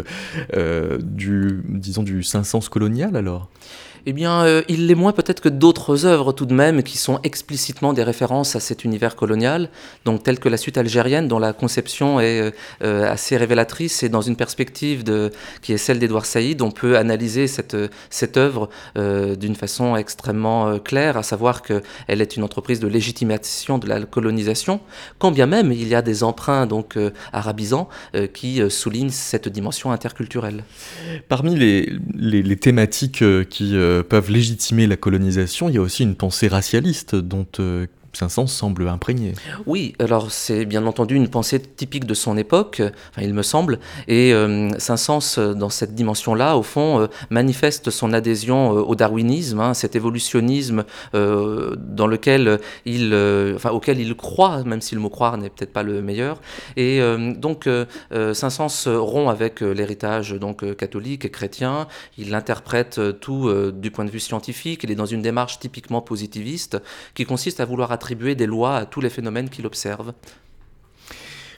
euh, 0.56 0.98
du, 1.04 1.62
du 1.68 2.24
Saint-Saëns 2.24 2.68
colonial 2.68 3.16
alors? 3.16 3.48
Eh 4.06 4.14
bien, 4.14 4.44
euh, 4.44 4.62
il 4.68 4.88
l'est 4.88 4.96
moins 4.96 5.12
peut-être 5.12 5.42
que 5.42 5.50
d'autres 5.50 6.06
œuvres 6.06 6.32
tout 6.32 6.46
de 6.46 6.54
même 6.54 6.84
qui 6.84 6.98
sont 6.98 7.20
explicitement 7.24 7.94
des 7.94 8.04
références 8.04 8.56
à 8.56 8.60
cet 8.60 8.84
univers 8.86 9.16
colonial, 9.16 9.70
donc 10.06 10.24
telles 10.24 10.40
que 10.40 10.50
la 10.50 10.58
suite 10.58 10.78
algérienne, 10.78 11.28
dont 11.28 11.40
la 11.40 11.54
conception 11.54 12.20
est 12.20 12.42
euh, 12.42 12.52
euh, 12.84 13.12
assez 13.12 13.36
révélatrice 13.38 14.04
et 14.04 14.10
dans 14.10 14.22
une 14.22 14.36
perspective 14.36 15.04
de, 15.04 15.32
qui 15.62 15.74
est 15.74 15.78
celle 15.78 16.00
d'Edouard 16.00 16.26
Saïd, 16.26 16.62
on 16.62 16.72
peut 16.72 16.98
analyser 16.98 17.48
cette, 17.48 17.78
cette 18.10 18.38
œuvre 18.38 18.70
d'une 18.96 19.56
façon 19.60 19.96
extrêmement 19.96 20.80
claire, 20.80 21.18
à 21.18 21.24
savoir 21.24 21.62
qu'elle 21.62 22.22
est 22.22 22.36
une 22.36 22.44
entreprise 22.44 22.80
de 22.80 22.88
légitimation 22.88 23.78
de 23.78 23.88
la 23.88 24.02
colonisation, 24.02 24.80
quand 25.20 25.32
bien 25.32 25.46
même 25.46 25.72
il 25.72 25.88
y 25.88 25.96
a 25.96 26.02
des 26.02 26.24
emprunts 26.24 26.66
donc 26.66 26.98
arabisants 27.34 27.90
qui 28.34 28.62
soulignent 28.70 29.10
cette 29.10 29.50
dimension 29.50 29.92
interculturelle. 29.92 30.64
Parmi 31.28 31.56
les, 31.56 31.94
les, 32.16 32.42
les 32.42 32.58
thématiques 32.58 33.24
qui 33.50 33.76
euh, 33.76 34.04
peuvent 34.04 34.32
légitimer 34.32 34.88
la 34.88 34.98
colonisation, 34.98 35.70
il 35.70 35.76
y 35.76 35.78
a 35.78 35.82
aussi 35.82 36.04
une 36.04 36.16
pensée 36.16 36.48
racialiste 36.48 37.16
dont 37.16 37.48
euh, 38.22 38.28
Saint-Saëns 38.30 38.48
semble 38.48 38.88
imprégné. 38.88 39.34
Oui, 39.66 39.94
alors 40.00 40.32
c'est 40.32 40.66
bien 40.66 40.86
entendu 40.86 41.16
une 41.16 41.28
pensée 41.28 41.60
typique 41.60 42.06
de 42.06 42.14
son 42.14 42.38
époque, 42.38 42.82
enfin, 43.12 43.22
il 43.22 43.34
me 43.34 43.44
semble, 43.44 43.80
et 44.08 44.34
euh, 44.34 44.70
Saint-Saëns, 44.78 45.56
dans 45.56 45.70
cette 45.70 45.96
dimension-là, 45.96 46.58
au 46.58 46.64
fond, 46.64 47.02
euh, 47.02 47.08
manifeste 47.30 47.90
son 47.90 48.14
adhésion 48.14 48.76
euh, 48.76 48.82
au 48.82 48.96
darwinisme, 48.96 49.60
hein, 49.60 49.74
cet 49.74 49.96
évolutionnisme 49.96 50.84
dans 51.14 52.08
lequel 52.08 52.60
il, 52.86 53.14
enfin, 53.56 53.72
auquel 53.72 54.00
il 54.00 54.16
croit, 54.16 54.64
même 54.64 54.82
si 54.82 54.96
le 54.96 55.02
mot 55.02 55.10
croire 55.10 55.38
n'est 55.38 55.50
peut-être 55.50 55.74
pas 55.74 55.84
le 55.84 56.02
meilleur. 56.02 56.42
Et 56.76 57.00
donc, 57.38 57.68
Saint-Saëns 58.12 58.88
rompt 58.88 59.30
avec 59.30 59.62
l'héritage 59.62 60.32
donc 60.32 60.76
catholique 60.76 61.26
et 61.26 61.30
chrétien. 61.30 61.88
Il 62.18 62.34
interprète 62.36 63.00
tout 63.20 63.52
du 63.72 63.92
point 63.92 64.06
de 64.06 64.12
vue 64.12 64.20
scientifique. 64.20 64.84
Il 64.84 64.92
est 64.92 64.96
dans 64.96 65.06
une 65.06 65.22
démarche 65.22 65.60
typiquement 65.60 66.02
positiviste 66.02 66.78
qui 67.14 67.26
consiste 67.26 67.60
à 67.60 67.66
vouloir 67.66 67.92
attribuer 68.10 68.34
des 68.34 68.48
lois 68.48 68.78
à 68.78 68.86
tous 68.88 69.02
les 69.02 69.10
phénomènes 69.12 69.50
qu'il 69.50 69.68
observe. 69.68 70.14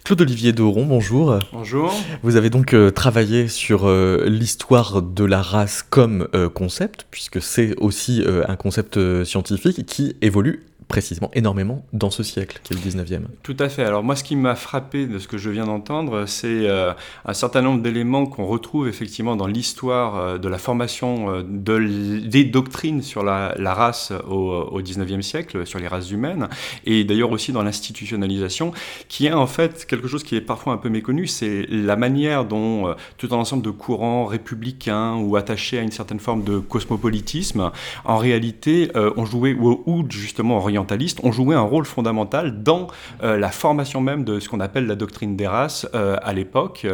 Claude-Olivier 0.03 0.51
Doron, 0.51 0.85
bonjour. 0.85 1.39
Bonjour. 1.53 1.93
Vous 2.23 2.35
avez 2.35 2.49
donc 2.49 2.73
euh, 2.73 2.91
travaillé 2.91 3.47
sur 3.47 3.87
euh, 3.87 4.25
l'histoire 4.27 5.01
de 5.01 5.23
la 5.23 5.41
race 5.41 5.81
comme 5.81 6.27
euh, 6.35 6.49
concept, 6.49 7.07
puisque 7.09 7.41
c'est 7.41 7.73
aussi 7.77 8.21
un 8.49 8.57
concept 8.57 8.99
scientifique 9.23 9.85
qui 9.85 10.17
évolue 10.21 10.65
précisément 10.91 11.31
énormément 11.33 11.85
dans 11.93 12.09
ce 12.09 12.21
siècle, 12.21 12.59
qui 12.65 12.73
est 12.73 12.75
le 12.75 12.81
19e. 12.81 13.21
Tout 13.43 13.55
à 13.59 13.69
fait. 13.69 13.85
Alors 13.85 14.03
moi, 14.03 14.17
ce 14.17 14.25
qui 14.25 14.35
m'a 14.35 14.55
frappé 14.55 15.07
de 15.07 15.19
ce 15.19 15.27
que 15.29 15.37
je 15.37 15.49
viens 15.49 15.63
d'entendre, 15.63 16.25
c'est 16.25 16.67
euh, 16.67 16.91
un 17.23 17.33
certain 17.33 17.61
nombre 17.61 17.81
d'éléments 17.81 18.25
qu'on 18.25 18.45
retrouve 18.45 18.89
effectivement 18.89 19.37
dans 19.37 19.47
l'histoire 19.47 20.17
euh, 20.17 20.37
de 20.37 20.49
la 20.49 20.57
formation 20.57 21.29
euh, 21.29 21.43
de, 21.47 22.27
des 22.27 22.43
doctrines 22.43 23.01
sur 23.01 23.23
la, 23.23 23.53
race 23.73 24.11
au, 24.29 24.51
au, 24.51 24.81
19e 24.81 25.21
siècle, 25.21 25.65
sur 25.65 25.79
les 25.79 25.87
races 25.87 26.11
humaines, 26.11 26.49
et 26.85 27.05
d'ailleurs 27.05 27.31
aussi 27.31 27.53
dans 27.53 27.63
l'institutionnalisation, 27.63 28.73
qui 29.07 29.27
est 29.27 29.31
en 29.31 29.47
fait 29.47 29.85
quelque 29.85 30.09
chose 30.09 30.25
qui 30.25 30.35
est 30.35 30.41
parfois 30.41 30.73
un 30.73 30.77
peu 30.77 30.89
méconnu, 30.89 31.25
c'est 31.25 31.67
la 31.69 31.95
manière 31.95 32.43
dont 32.43 32.93
tout 33.17 33.29
un 33.31 33.37
ensemble 33.37 33.63
de 33.63 33.69
courants 33.69 34.25
républicains 34.25 35.15
ou 35.15 35.37
attachés 35.37 35.79
à 35.79 35.83
une 35.83 35.91
certaine 35.91 36.19
forme 36.19 36.43
de 36.43 36.59
cosmopolitisme, 36.59 37.71
en 38.03 38.17
réalité, 38.17 38.91
ont 39.15 39.25
joué, 39.25 39.53
ou, 39.53 39.81
ou 39.85 40.03
justement 40.09 40.57
orienté 40.57 40.80
ont 41.23 41.31
joué 41.31 41.55
un 41.55 41.61
rôle 41.61 41.85
fondamental 41.85 42.63
dans 42.63 42.87
euh, 43.23 43.37
la 43.37 43.49
formation 43.49 44.01
même 44.01 44.23
de 44.23 44.39
ce 44.39 44.49
qu'on 44.49 44.59
appelle 44.59 44.87
la 44.87 44.95
doctrine 44.95 45.35
des 45.35 45.47
races 45.47 45.87
euh, 45.95 46.17
à 46.21 46.33
l'époque. 46.33 46.85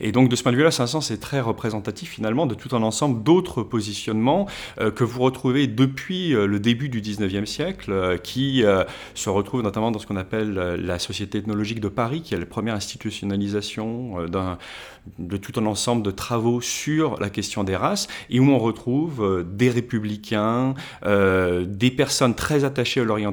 Et 0.00 0.12
donc 0.12 0.28
de 0.28 0.36
ce 0.36 0.42
point 0.42 0.52
de 0.52 0.56
vue-là, 0.56 0.70
Saint-Saëns 0.70 1.12
est 1.12 1.20
très 1.20 1.40
représentatif 1.40 2.10
finalement 2.10 2.46
de 2.46 2.54
tout 2.54 2.74
un 2.74 2.82
ensemble 2.82 3.22
d'autres 3.22 3.62
positionnements 3.62 4.46
euh, 4.80 4.90
que 4.90 5.04
vous 5.04 5.20
retrouvez 5.20 5.66
depuis 5.66 6.30
le 6.30 6.58
début 6.58 6.88
du 6.88 7.00
19e 7.00 7.46
siècle, 7.46 8.18
qui 8.22 8.64
se 9.14 9.30
retrouvent 9.30 9.62
notamment 9.62 9.90
dans 9.90 9.98
ce 9.98 10.06
qu'on 10.06 10.16
appelle 10.16 10.54
la 10.54 10.98
Société 10.98 11.38
ethnologique 11.38 11.80
de 11.80 11.88
Paris, 11.88 12.22
qui 12.22 12.34
est 12.34 12.38
la 12.38 12.46
première 12.46 12.74
institutionnalisation 12.74 14.16
de 15.18 15.36
tout 15.36 15.58
un 15.58 15.66
ensemble 15.66 16.02
de 16.02 16.10
travaux 16.10 16.60
sur 16.60 17.18
la 17.20 17.30
question 17.30 17.64
des 17.64 17.76
races, 17.76 18.08
et 18.28 18.40
où 18.40 18.50
on 18.50 18.58
retrouve 18.58 19.24
euh, 19.24 19.42
des 19.42 19.70
républicains, 19.70 20.74
euh, 21.04 21.64
des 21.66 21.90
personnes 21.90 22.34
très 22.34 22.64
attachées 22.64 23.00
à 23.00 23.04
l'orientalisme, 23.04 23.29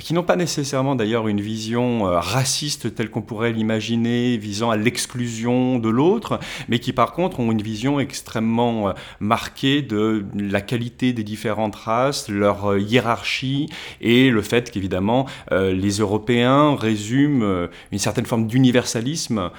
qui 0.00 0.14
n'ont 0.14 0.22
pas 0.22 0.36
nécessairement 0.36 0.94
d'ailleurs 0.94 1.28
une 1.28 1.40
vision 1.40 2.06
euh, 2.06 2.20
raciste 2.20 2.94
telle 2.94 3.10
qu'on 3.10 3.22
pourrait 3.22 3.52
l'imaginer, 3.52 4.36
visant 4.36 4.70
à 4.70 4.76
l'exclusion 4.76 5.78
de 5.78 5.88
l'autre, 5.88 6.40
mais 6.68 6.78
qui 6.78 6.92
par 6.92 7.12
contre 7.12 7.40
ont 7.40 7.52
une 7.52 7.62
vision 7.62 8.00
extrêmement 8.00 8.92
marquée 9.20 9.82
de 9.82 10.24
la 10.34 10.60
qualité 10.60 11.12
des 11.12 11.24
différentes 11.24 11.76
races, 11.76 12.28
leur 12.28 12.78
hiérarchie, 12.78 13.68
et 14.00 14.30
le 14.30 14.42
fait 14.42 14.70
qu'évidemment 14.70 15.26
les 15.50 15.98
Européens 15.98 16.76
résument 16.76 17.68
une 17.90 17.98
certaine 17.98 18.26
forme 18.26 18.46
d'universalisme 18.46 19.50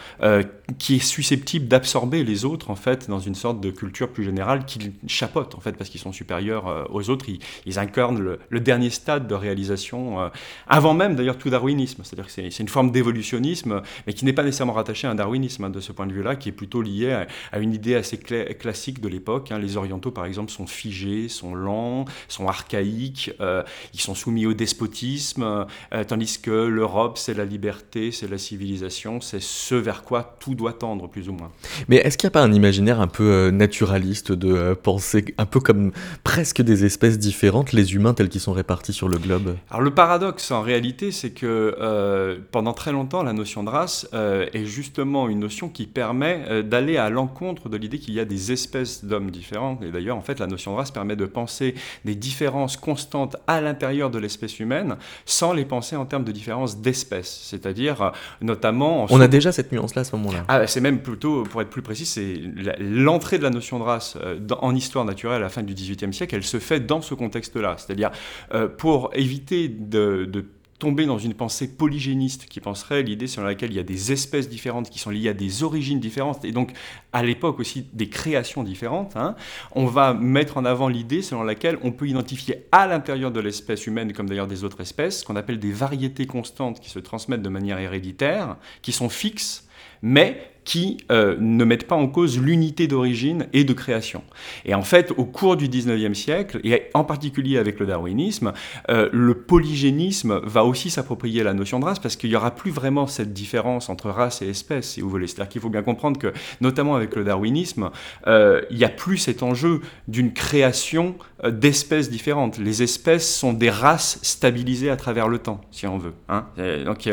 qui 0.78 0.96
est 0.96 1.00
susceptibles 1.00 1.68
d'absorber 1.68 2.24
les 2.24 2.46
autres 2.46 2.70
en 2.70 2.76
fait 2.76 3.10
dans 3.10 3.20
une 3.20 3.36
sorte 3.36 3.62
de 3.62 3.72
culture 3.72 4.10
plus 4.10 4.24
générale 4.24 4.66
qu'ils 4.66 4.94
chapotent 5.08 5.56
en 5.56 5.60
fait 5.60 5.74
parce 5.74 5.90
qu'ils 5.90 6.00
sont 6.00 6.12
supérieurs 6.12 6.68
euh, 6.68 6.84
aux 6.90 7.10
autres. 7.10 7.26
Ils, 7.66 7.80
incarnent 7.80 8.38
le, 8.50 8.60
dernier 8.60 8.90
stade 8.90 9.23
de 9.28 9.36
réalisation 9.36 10.20
euh, 10.22 10.30
avant 10.68 10.94
même 10.94 11.16
d'ailleurs 11.16 11.38
tout 11.38 11.50
darwinisme. 11.50 12.04
C'est-à-dire 12.04 12.28
que 12.28 12.32
c'est 12.32 12.60
une 12.60 12.68
forme 12.68 12.92
d'évolutionnisme 12.92 13.82
mais 14.08 14.14
qui 14.14 14.26
n'est 14.26 14.34
pas 14.34 14.44
nécessairement 14.44 14.74
rattachée 14.74 15.08
à 15.08 15.12
un 15.12 15.16
darwinisme 15.16 15.66
hein, 15.66 15.70
de 15.70 15.80
ce 15.80 15.92
point 15.92 16.08
de 16.08 16.14
vue-là, 16.14 16.36
qui 16.36 16.50
est 16.50 16.54
plutôt 16.54 16.82
lié 16.82 17.26
à, 17.52 17.60
une 17.60 17.74
idée 17.74 17.96
assez 17.96 18.18
classique 18.18 19.02
de 19.02 19.08
l'époque. 19.08 19.52
Hein. 19.52 19.60
Les 19.60 19.78
orientaux 19.78 20.12
par 20.12 20.26
exemple 20.26 20.52
sont 20.52 20.68
figés, 20.68 21.30
sont 21.30 21.56
lents, 21.56 22.06
sont 22.28 22.48
archaïques, 22.48 23.32
euh, 23.40 23.64
ils 23.94 24.02
sont 24.02 24.16
soumis 24.16 24.46
au 24.46 24.54
despotisme, 24.54 25.66
tandis 26.08 26.40
que 26.42 26.52
l'Europe 26.52 27.18
c'est 27.18 27.34
la 27.34 27.46
liberté, 27.46 28.12
c'est 28.12 28.30
la 28.30 28.38
civilisation, 28.38 29.22
c'est 29.22 29.42
ce 29.42 29.76
vers 29.76 30.04
quoi 30.04 30.36
tout 30.40 30.56
doit 30.56 30.74
tendre 30.74 31.08
plus 31.08 31.30
ou 31.30 31.34
moins. 31.34 31.52
Mais 31.88 31.98
est-ce 31.98 32.18
qu'il 32.18 32.28
n'y 32.28 32.32
a 32.32 32.32
pas 32.32 32.44
un 32.44 32.54
imaginaire 32.54 33.00
un 33.00 33.08
peu 33.08 33.24
euh, 33.24 33.52
naturaliste 33.52 34.32
de 34.32 34.54
euh, 34.54 34.76
penser 34.76 35.34
un 35.38 35.46
peu 35.46 35.60
comme 35.60 35.92
presque 36.24 36.62
des 36.62 36.86
espèces 36.86 37.20
différentes, 37.20 37.72
les 37.72 37.94
humains 37.94 38.14
tels 38.14 38.30
qu'ils 38.30 38.42
sont 38.42 38.54
répartis 38.54 38.94
sur 38.94 39.08
le 39.08 39.13
globe 39.18 39.56
Alors 39.70 39.82
le 39.82 39.92
paradoxe 39.92 40.52
en 40.52 40.62
réalité, 40.62 41.12
c'est 41.12 41.32
que 41.32 41.76
euh, 41.80 42.38
pendant 42.52 42.74
très 42.74 42.92
longtemps, 42.92 43.24
la 43.24 43.34
notion 43.34 43.64
de 43.64 43.70
race 43.70 44.08
est 44.14 44.66
justement 44.66 45.30
une 45.30 45.40
notion 45.40 45.70
qui 45.70 45.86
permet 45.86 46.64
d'aller 46.64 46.98
à 46.98 47.10
l'encontre 47.10 47.70
de 47.70 47.78
l'idée 47.78 48.00
qu'il 48.00 48.14
y 48.14 48.20
a 48.20 48.26
des 48.26 48.52
espèces 48.52 49.06
d'hommes 49.06 49.32
différents. 49.32 49.80
Et 49.82 49.92
d'ailleurs, 49.92 50.18
en 50.18 50.22
fait, 50.22 50.40
la 50.40 50.48
notion 50.48 50.72
de 50.72 50.78
race 50.78 50.92
permet 50.92 51.16
de 51.16 51.26
penser 51.26 51.76
des 52.06 52.16
différences 52.16 52.78
constantes 52.78 53.38
à 53.48 53.62
l'intérieur 53.62 54.10
de 54.10 54.20
l'espèce 54.20 54.60
humaine 54.60 54.98
sans 55.26 55.54
les 55.54 55.66
penser 55.66 55.96
en 55.96 56.06
termes 56.06 56.24
de 56.24 56.32
différences 56.32 56.78
d'espèces. 56.78 57.42
C'est-à-dire, 57.44 58.12
notamment... 58.42 59.06
On 59.10 59.22
a 59.22 59.28
déjà 59.28 59.52
cette 59.52 59.72
nuance-là 59.72 60.02
à 60.02 60.06
ce 60.06 60.16
moment-là. 60.16 60.46
Ah, 60.48 60.68
c'est 60.68 60.82
même 60.82 61.00
plutôt, 61.00 61.44
pour 61.44 61.62
être 61.62 61.70
plus 61.70 61.82
précis, 61.82 62.06
c'est 62.06 62.42
l'entrée 62.80 63.38
de 63.38 63.44
la 63.44 63.50
notion 63.50 63.80
de 63.80 63.84
race 63.84 64.18
euh, 64.22 64.40
en 64.62 64.76
histoire 64.76 65.06
naturelle 65.06 65.38
à 65.38 65.40
la 65.40 65.50
fin 65.50 65.64
du 65.64 65.74
XVIIIe 65.74 66.14
siècle, 66.14 66.36
elle 66.36 66.44
se 66.44 66.60
fait 66.60 66.80
dans 66.80 67.02
ce 67.02 67.14
contexte-là. 67.14 67.76
C'est-à-dire, 67.78 68.12
euh, 68.54 68.68
pour 69.04 69.14
éviter 69.16 69.68
de, 69.68 70.46
tomber 70.80 71.06
dans 71.06 71.18
une 71.18 71.34
pensée 71.34 71.76
polygéniste 71.76 72.46
qui 72.46 72.62
penserait 72.62 73.04
l'idée 73.04 73.28
selon 73.28 73.46
laquelle 73.46 73.72
il 73.72 73.76
y 73.76 73.80
a 73.82 73.84
des 73.84 74.14
espèces 74.14 74.48
différentes 74.48 74.90
qui 74.90 74.98
sont 74.98 75.10
liées 75.10 75.28
à 75.28 75.34
des 75.34 75.62
origines 75.62 76.00
différentes 76.00 76.46
et 76.46 76.54
donc 76.54 76.72
à 77.12 77.22
l'époque 77.22 77.60
aussi 77.60 77.86
des 77.92 78.08
créations 78.08 78.64
différentes, 78.64 79.18
hein, 79.18 79.36
on 79.74 79.88
va 79.88 80.14
mettre 80.14 80.56
en 80.56 80.64
avant 80.64 80.88
l'idée 80.88 81.22
selon 81.22 81.44
laquelle 81.44 81.78
on 81.84 81.92
peut 81.92 82.08
identifier 82.08 82.66
à 82.72 82.88
l'intérieur 82.88 83.32
de 83.32 83.42
l'espèce 83.42 83.88
humaine, 83.88 84.14
comme 84.14 84.30
d'ailleurs 84.30 84.48
des 84.48 84.64
autres 84.64 84.80
espèces, 84.80 85.20
ce 85.20 85.26
qu'on 85.26 85.36
appelle 85.36 85.60
des 85.60 85.74
variétés 85.74 86.26
constantes 86.26 86.80
qui 86.80 86.90
se 86.90 87.00
transmettent 87.00 87.42
de 87.42 87.50
manière 87.50 87.80
héréditaire, 87.80 88.56
qui 88.82 88.94
sont 88.94 89.10
fixes, 89.10 89.68
mais 90.02 90.53
qui 90.66 90.98
euh, 91.12 91.36
ne 91.40 91.64
mettent 91.66 91.88
pas 91.88 91.96
en 91.96 92.08
cause 92.08 92.40
l'unité 92.40 92.88
d'origine 92.88 93.48
et 93.54 93.64
de 93.64 93.74
création. 93.74 94.24
Et 94.66 94.74
en 94.74 94.82
fait, 94.82 95.12
au 95.18 95.26
cours 95.26 95.58
du 95.58 95.68
19e 95.68 96.14
siècle, 96.14 96.60
et 96.64 96.84
en 96.94 97.04
particulier 97.04 97.58
avec 97.58 97.80
le 97.80 97.86
darwinisme, 97.86 98.54
euh, 98.90 99.10
le 99.12 99.34
polygénisme 99.36 100.40
va 100.44 100.64
aussi 100.64 100.90
s'approprier 100.90 101.44
la 101.44 101.54
notion 101.54 101.80
de 101.80 101.86
race 101.86 102.00
parce 102.00 102.16
qu'il 102.16 102.30
n'y 102.30 102.36
aura 102.36 102.52
plus 102.52 102.72
vraiment 102.72 103.08
cette 103.08 103.34
différence 103.34 103.90
entre 103.90 104.10
race 104.10 104.42
et 104.42 104.50
espèce, 104.50 104.92
si 104.92 105.02
vous 105.02 105.10
voulez. 105.10 105.28
C'est-à-dire 105.28 105.50
qu'il 105.50 105.62
faut 105.62 105.70
bien 105.70 105.84
comprendre 105.84 106.20
que, 106.20 106.34
notamment 106.62 106.96
avec 106.96 107.16
le 107.16 107.24
darwinisme, 107.24 107.90
euh, 108.28 108.62
il 108.70 108.78
n'y 108.78 108.86
a 108.86 108.90
plus 108.90 109.18
cet 109.18 109.44
enjeu 109.44 109.82
d'une 110.08 110.34
création 110.34 111.16
d'espèces 111.44 112.10
différentes. 112.10 112.58
Les 112.58 112.84
espèces 112.84 113.36
sont 113.36 113.52
des 113.52 113.70
races 113.70 114.20
stabilisées 114.22 114.90
à 114.90 114.96
travers 114.96 115.28
le 115.28 115.40
temps, 115.40 115.60
si 115.72 115.88
on 115.88 115.98
veut. 115.98 116.14
Hein. 116.30 116.46
donc, 116.86 117.10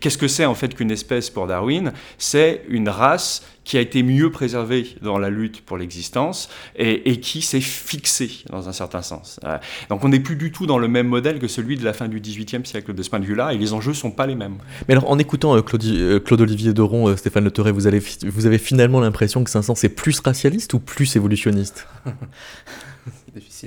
qu'est-ce 0.00 0.16
que 0.16 0.28
c'est 0.28 0.46
en 0.46 0.54
fait 0.54 0.74
qu'une 0.74 0.90
espèce 0.90 1.28
pour 1.28 1.46
Darwin? 1.46 1.92
C'est 2.16 2.62
une 2.68 2.88
race 2.94 3.42
qui 3.64 3.78
a 3.78 3.80
été 3.80 4.02
mieux 4.02 4.30
préservée 4.30 4.86
dans 5.02 5.18
la 5.18 5.30
lutte 5.30 5.62
pour 5.62 5.78
l'existence 5.78 6.48
et, 6.76 7.18
qui 7.20 7.42
s'est 7.42 7.60
fixée 7.60 8.44
dans 8.50 8.68
un 8.68 8.72
certain 8.72 9.02
sens. 9.02 9.40
Euh, 9.44 9.56
donc 9.88 10.04
on 10.04 10.08
n'est 10.08 10.20
plus 10.20 10.36
du 10.36 10.52
tout 10.52 10.66
dans 10.66 10.78
le 10.78 10.86
même 10.86 11.08
modèle 11.08 11.38
que 11.38 11.48
celui 11.48 11.76
de 11.76 11.84
la 11.84 11.94
fin 11.94 12.08
du 12.08 12.20
XVIIIe 12.20 12.64
siècle 12.64 12.94
de 12.94 13.02
ce 13.02 13.10
point 13.10 13.20
de 13.20 13.24
vue-là 13.24 13.52
et 13.52 13.58
les 13.58 13.72
enjeux 13.72 13.92
ne 13.92 13.96
sont 13.96 14.10
pas 14.10 14.26
les 14.26 14.34
mêmes. 14.34 14.58
Mais 14.86 14.94
alors 14.94 15.10
en 15.10 15.18
écoutant 15.18 15.56
euh, 15.56 15.62
euh, 15.84 16.20
Claude-Olivier 16.20 16.74
Doron, 16.74 17.16
Stéphane 17.16 17.44
Le 17.44 17.70
vous, 17.70 17.86
avez, 17.86 18.02
vous 18.24 18.46
avez 18.46 18.58
finalement 18.58 19.00
l'impression 19.00 19.42
que 19.42 19.50
Saint-Saëns 19.50 19.82
est 19.82 19.88
plus 19.88 20.20
racialiste 20.20 20.74
ou 20.74 20.78
plus 20.78 21.16
évolutionniste? 21.16 21.86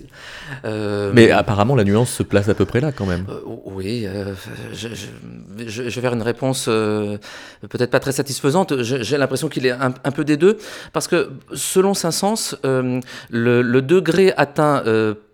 difficile. 0.01 0.17
Euh, 0.65 1.12
mais 1.13 1.31
apparemment, 1.31 1.75
la 1.75 1.83
nuance 1.83 2.12
se 2.12 2.23
place 2.23 2.49
à 2.49 2.53
peu 2.53 2.65
près 2.65 2.79
là 2.79 2.91
quand 2.91 3.05
même. 3.05 3.25
Euh, 3.29 3.39
oui, 3.65 4.05
euh, 4.05 4.33
je, 4.73 4.88
je, 5.67 5.81
vais 5.81 5.91
faire 5.91 6.13
une 6.13 6.21
réponse 6.21 6.65
peut-être 6.65 7.91
pas 7.91 7.99
très 7.99 8.12
satisfaisante. 8.12 8.81
J'ai 8.81 9.17
l'impression 9.17 9.49
qu'il 9.49 9.65
est 9.65 9.71
un, 9.71 9.91
peu 9.91 10.23
des 10.23 10.38
deux, 10.38 10.57
parce 10.93 11.07
que 11.07 11.29
selon 11.53 11.93
Saint-Saëns, 11.93 12.55
le, 12.63 13.01
le, 13.62 13.81
degré 13.81 14.33
atteint 14.36 14.83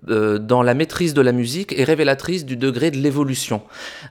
dans 0.07 0.63
la 0.63 0.73
maîtrise 0.73 1.13
de 1.13 1.21
la 1.21 1.31
musique 1.31 1.77
est 1.77 1.83
révélatrice 1.83 2.45
du 2.45 2.57
degré 2.57 2.91
de 2.91 2.97
l'évolution. 2.97 3.61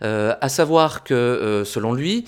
Euh, 0.03 0.35
à 0.41 0.49
savoir 0.49 1.05
que, 1.05 1.15
euh, 1.15 1.65
selon 1.65 1.93
lui, 1.93 2.25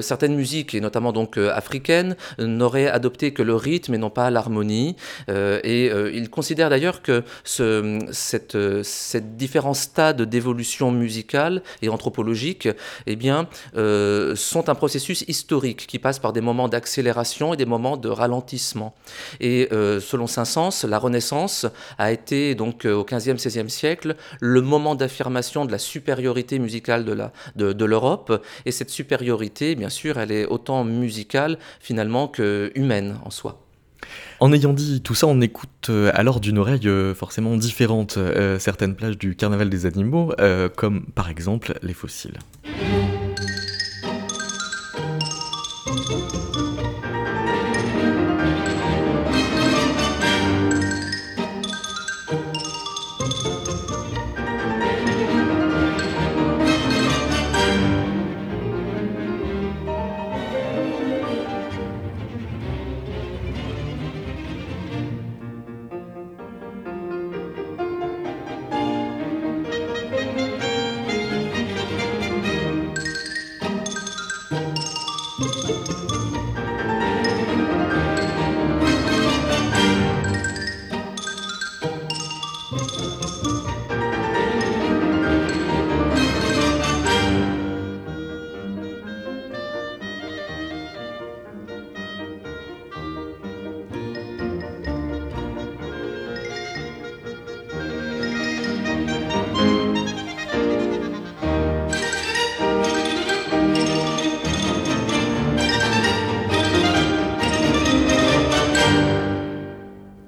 certaines 0.00 0.34
musiques, 0.34 0.74
et 0.74 0.80
notamment 0.80 1.12
donc 1.12 1.38
africaines, 1.38 2.16
n'auraient 2.38 2.88
adopté 2.88 3.32
que 3.32 3.42
le 3.42 3.54
rythme 3.54 3.94
et 3.94 3.98
non 3.98 4.10
pas 4.10 4.30
l'harmonie. 4.30 4.96
et 5.28 5.90
il 6.14 6.30
considère 6.30 6.70
d'ailleurs 6.70 7.02
que 7.02 7.22
ce, 7.44 7.98
cette, 8.12 8.56
cette 8.82 9.36
différents 9.36 9.74
stades 9.74 10.22
d'évolution 10.22 10.90
musicale 10.90 11.62
et 11.82 11.88
anthropologique 11.88 12.68
eh 13.06 13.16
bien, 13.16 13.48
sont 13.74 14.68
un 14.68 14.74
processus 14.74 15.24
historique 15.28 15.86
qui 15.86 15.98
passe 15.98 16.18
par 16.18 16.32
des 16.32 16.40
moments 16.40 16.68
d'accélération 16.68 17.54
et 17.54 17.56
des 17.56 17.66
moments 17.66 17.96
de 17.96 18.08
ralentissement. 18.08 18.94
Et 19.40 19.68
selon 19.70 20.26
Saint-Saëns, 20.26 20.86
la 20.88 20.98
Renaissance 20.98 21.66
a 21.98 22.12
été 22.12 22.54
donc 22.54 22.84
au 22.84 23.04
15e, 23.04 23.38
16e 23.38 23.68
siècle 23.68 24.16
le 24.40 24.60
moment 24.60 24.94
d'affirmation 24.94 25.64
de 25.64 25.72
la 25.72 25.78
supériorité 25.78 26.58
musicale 26.58 27.04
de 27.04 27.12
l'Europe. 27.12 28.32
De, 28.32 28.38
de 28.38 28.42
et 28.66 28.72
cette 28.72 28.90
supériorité, 28.90 29.74
bien 29.74 29.88
sûr, 29.88 30.18
elle 30.18 30.32
est 30.32 30.46
autant 30.46 30.84
musicale 30.84 31.58
finalement 31.80 32.28
que 32.28 32.72
humaine 32.74 33.18
en 33.24 33.30
soi. 33.30 33.58
En 34.42 34.52
ayant 34.52 34.72
dit 34.72 35.02
tout 35.02 35.14
ça, 35.14 35.28
on 35.28 35.40
écoute 35.40 35.86
euh, 35.88 36.10
alors 36.14 36.40
d'une 36.40 36.58
oreille 36.58 36.88
euh, 36.88 37.14
forcément 37.14 37.56
différente 37.56 38.16
euh, 38.16 38.58
certaines 38.58 38.96
plages 38.96 39.16
du 39.16 39.36
carnaval 39.36 39.70
des 39.70 39.86
animaux, 39.86 40.32
comme 40.74 41.06
par 41.14 41.30
exemple 41.30 41.78
les 41.80 41.94
fossiles. 41.94 42.40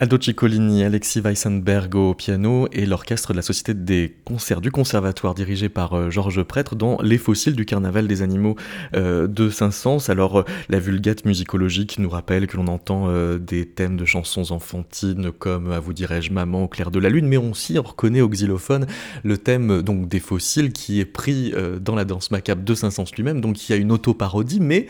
Aldo 0.04 0.18
Ciccolini, 0.18 0.84
Alexis 0.84 1.22
Weissenberg 1.22 1.94
au 1.94 2.12
piano 2.12 2.68
et 2.72 2.84
l'orchestre 2.84 3.32
de 3.32 3.36
la 3.36 3.42
Société 3.42 3.72
des 3.72 4.14
concerts 4.26 4.60
du 4.60 4.70
Conservatoire 4.70 5.34
dirigé 5.34 5.70
par 5.70 5.94
euh, 5.94 6.10
Georges 6.10 6.42
Prêtre 6.42 6.76
dans 6.76 6.98
Les 7.00 7.16
fossiles 7.16 7.56
du 7.56 7.64
carnaval 7.64 8.06
des 8.06 8.20
animaux 8.20 8.54
euh, 8.94 9.26
de 9.26 9.48
Saint-Saëns. 9.48 10.10
Alors 10.10 10.40
euh, 10.40 10.44
la 10.68 10.78
vulgate 10.78 11.24
musicologique 11.24 11.98
nous 11.98 12.10
rappelle 12.10 12.46
que 12.46 12.58
l'on 12.58 12.66
entend 12.66 13.08
des 13.38 13.64
thèmes 13.64 13.96
de 13.96 14.04
chansons 14.04 14.52
enfantines 14.52 15.32
comme 15.32 15.72
À 15.72 15.80
vous 15.80 15.94
dirais-je 15.94 16.30
maman 16.32 16.64
au 16.64 16.68
clair 16.68 16.90
de 16.90 16.98
la 16.98 17.08
lune, 17.08 17.26
mais 17.26 17.38
on 17.38 17.52
aussi 17.52 17.78
reconnaît 17.78 18.20
au 18.20 18.28
xylophone 18.28 18.86
le 19.22 19.38
thème 19.38 19.80
donc 19.80 20.06
des 20.06 20.20
fossiles 20.20 20.74
qui 20.74 21.00
est 21.00 21.06
pris 21.06 21.54
dans 21.80 21.94
la 21.94 22.04
danse 22.04 22.30
macabre 22.30 22.62
de 22.62 22.74
Saint-Saëns 22.74 23.06
lui-même, 23.16 23.40
donc 23.40 23.66
il 23.66 23.72
y 23.72 23.74
a 23.74 23.78
une 23.78 23.90
auto-parodie, 23.90 24.60
mais 24.60 24.86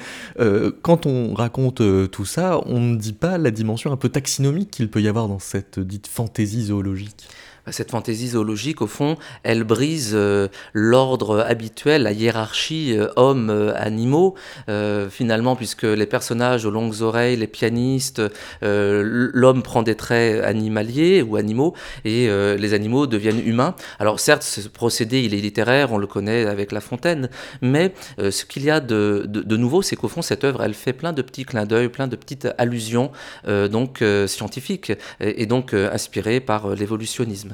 quand 0.83 1.07
on 1.07 1.35
raconte 1.35 1.83
tout 2.11 2.25
ça, 2.25 2.61
on 2.67 2.81
ne 2.81 2.97
dit 2.97 3.13
pas 3.13 3.39
la 3.39 3.53
dimension 3.53 3.93
un 3.93 3.97
peu 3.97 4.09
taxinomique 4.09 4.73
qu'il 4.73 4.89
peut 4.91 5.04
y 5.04 5.04
avoir 5.09 5.29
dans 5.29 5.39
cette 5.39 5.79
dite 5.81 6.07
fantaisie 6.07 6.65
zoologique 6.65 7.29
cette 7.71 7.91
fantaisie 7.91 8.29
zoologique, 8.29 8.83
au 8.83 8.87
fond, 8.87 9.17
elle 9.43 9.65
brise 9.65 10.13
euh, 10.15 10.49
l'ordre 10.73 11.41
habituel, 11.41 12.03
la 12.03 12.13
hiérarchie 12.13 12.97
euh, 12.97 13.09
hommes-animaux, 13.17 14.35
euh, 14.69 15.09
finalement, 15.09 15.57
puisque 15.57 15.85
les 15.85 16.07
personnages 16.07 16.67
aux 16.67 16.71
longues 16.71 17.01
oreilles, 17.01 17.37
les 17.37 17.47
pianistes, 17.47 18.23
l'homme 18.63 19.63
prend 19.63 19.83
des 19.83 19.95
traits 19.95 20.45
animaliers 20.45 21.23
ou 21.23 21.37
animaux, 21.37 21.75
et 22.05 22.29
les 22.29 22.75
animaux 22.75 23.07
deviennent 23.07 23.41
humains. 23.45 23.75
Alors 23.99 24.21
certes, 24.21 24.43
ce 24.43 24.69
procédé, 24.69 25.23
il 25.23 25.35
est 25.35 25.41
littéraire, 25.41 25.93
on 25.93 25.99
le 25.99 26.07
connaît 26.07 26.47
avec 26.47 26.73
La 26.73 26.81
Fontaine, 26.81 27.29
mais 27.61 27.93
ce 28.19 28.45
qu'il 28.45 28.65
y 28.65 28.71
a 28.71 28.81
de, 28.81 29.25
de, 29.27 29.57
nouveau, 29.57 29.83
c'est 29.83 29.97
qu'au 29.97 30.09
fond, 30.09 30.23
cette 30.23 30.45
œuvre, 30.45 30.63
elle 30.63 30.75
fait 30.75 30.93
plein 30.93 31.13
de 31.13 31.23
petits 31.23 31.45
clins 31.45 31.67
d'œil, 31.67 31.89
plein 31.89 32.07
de 32.07 32.17
petites 32.17 32.49
allusions 32.59 33.11
donc 33.47 34.03
scientifiques, 34.27 34.93
et, 35.21 35.43
et 35.43 35.47
donc 35.47 35.75
inspirées 35.75 36.41
par 36.41 36.75
l'évolutionnisme. 36.75 37.54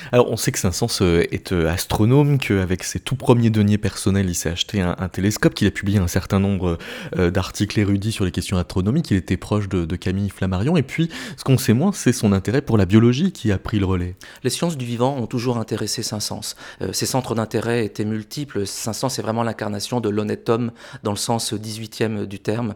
Alors, 0.13 0.29
on 0.29 0.35
sait 0.35 0.51
que 0.51 0.59
Saint-Saëns 0.59 1.01
euh, 1.01 1.23
est 1.31 1.53
euh, 1.53 1.69
astronome, 1.69 2.37
qu'avec 2.37 2.83
ses 2.83 2.99
tout 2.99 3.15
premiers 3.15 3.49
deniers 3.49 3.77
personnels, 3.77 4.27
il 4.27 4.35
s'est 4.35 4.49
acheté 4.49 4.81
un, 4.81 5.07
télescope, 5.07 5.53
qu'il 5.53 5.67
a 5.67 5.71
publié 5.71 5.99
un 5.99 6.07
certain 6.07 6.39
nombre 6.39 6.77
euh, 7.17 7.31
d'articles 7.31 7.79
érudits 7.79 8.11
sur 8.11 8.25
les 8.25 8.31
questions 8.31 8.57
astronomiques, 8.57 9.09
il 9.11 9.17
était 9.17 9.37
proche 9.37 9.69
de, 9.69 9.95
Camille 9.95 10.29
Flammarion, 10.29 10.75
et 10.75 10.83
puis, 10.83 11.09
ce 11.37 11.43
qu'on 11.43 11.57
sait 11.57 11.73
moins, 11.73 11.93
c'est 11.93 12.11
son 12.11 12.33
intérêt 12.33 12.61
pour 12.61 12.77
la 12.77 12.85
biologie 12.85 13.31
qui 13.31 13.51
a 13.51 13.57
pris 13.57 13.79
le 13.79 13.85
relais. 13.85 14.15
Les 14.43 14.49
sciences 14.49 14.75
du 14.75 14.85
vivant 14.85 15.15
ont 15.15 15.27
toujours 15.27 15.57
intéressé 15.57 16.03
Saint-Saëns. 16.03 16.55
ses 16.91 17.05
centres 17.05 17.35
d'intérêt 17.35 17.85
étaient 17.85 18.05
multiples. 18.05 18.65
Saint-Saëns 18.65 19.19
est 19.19 19.21
vraiment 19.21 19.43
l'incarnation 19.43 20.01
de 20.01 20.09
l'honnête 20.09 20.49
homme 20.49 20.71
dans 21.03 21.11
le 21.11 21.17
sens 21.17 21.53
18e 21.53 22.25
du 22.25 22.39
terme. 22.39 22.73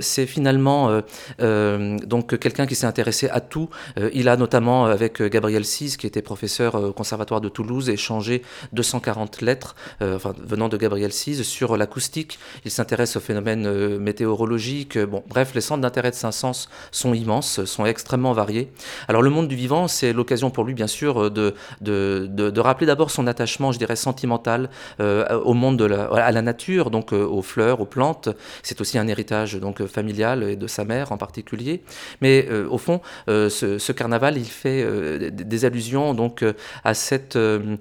c'est 0.00 0.26
finalement 0.26 1.00
donc 1.38 2.38
quelqu'un 2.38 2.66
qui 2.66 2.74
s'est 2.74 2.86
intéressé 2.86 3.28
à 3.30 3.40
tout. 3.40 3.70
il 4.12 4.28
a 4.28 4.36
notamment, 4.36 4.86
avec 4.86 5.22
Gabriel 5.22 5.64
Sis, 5.64 5.96
qui 5.96 6.06
était 6.06 6.22
professeur 6.22 6.51
euh, 6.60 6.88
au 6.88 6.92
Conservatoire 6.92 7.40
de 7.40 7.48
Toulouse, 7.48 7.88
échangé 7.88 8.42
240 8.72 9.40
lettres 9.40 9.74
euh, 10.00 10.18
venant 10.38 10.68
de 10.68 10.76
Gabriel 10.76 11.12
Cise 11.12 11.42
sur 11.42 11.76
l'acoustique. 11.76 12.38
Il 12.64 12.70
s'intéresse 12.70 13.16
aux 13.16 13.20
phénomènes 13.20 13.66
euh, 13.66 13.98
météorologiques. 13.98 14.98
Bon, 14.98 15.22
bref, 15.28 15.52
les 15.54 15.60
centres 15.60 15.80
d'intérêt 15.80 16.10
de 16.10 16.16
Saint-Saëns 16.16 16.68
sont 16.90 17.14
immenses, 17.14 17.64
sont 17.64 17.86
extrêmement 17.86 18.32
variés. 18.32 18.70
Alors 19.08 19.22
le 19.22 19.30
monde 19.30 19.48
du 19.48 19.56
vivant, 19.56 19.88
c'est 19.88 20.12
l'occasion 20.12 20.50
pour 20.50 20.64
lui, 20.64 20.74
bien 20.74 20.86
sûr, 20.86 21.30
de, 21.30 21.54
de, 21.80 22.26
de, 22.28 22.60
rappeler 22.60 22.86
d'abord 22.86 23.10
son 23.10 23.26
attachement, 23.26 23.72
je 23.72 23.78
dirais, 23.78 23.96
sentimental 23.96 24.70
au 24.98 25.54
monde 25.54 25.76
de 25.76 25.84
la, 25.84 26.04
à 26.04 26.30
la 26.32 26.42
nature, 26.42 26.90
donc 26.90 27.12
aux 27.12 27.42
fleurs, 27.42 27.80
aux 27.80 27.86
plantes. 27.86 28.28
C'est 28.62 28.80
aussi 28.80 28.98
un 28.98 29.08
héritage 29.08 29.54
donc 29.54 29.84
familial 29.86 30.42
et 30.42 30.56
de 30.56 30.66
sa 30.66 30.84
mère 30.84 31.12
en 31.12 31.16
particulier. 31.16 31.82
Mais 32.20 32.48
au 32.50 32.78
fond, 32.78 33.00
ce, 33.26 33.78
ce, 33.78 33.92
carnaval, 33.92 34.36
il 34.36 34.44
fait 34.46 35.30
des 35.30 35.64
allusions 35.64 36.14
donc 36.14 36.41
à 36.84 36.94
cette, 36.94 37.36
euh, 37.36 37.76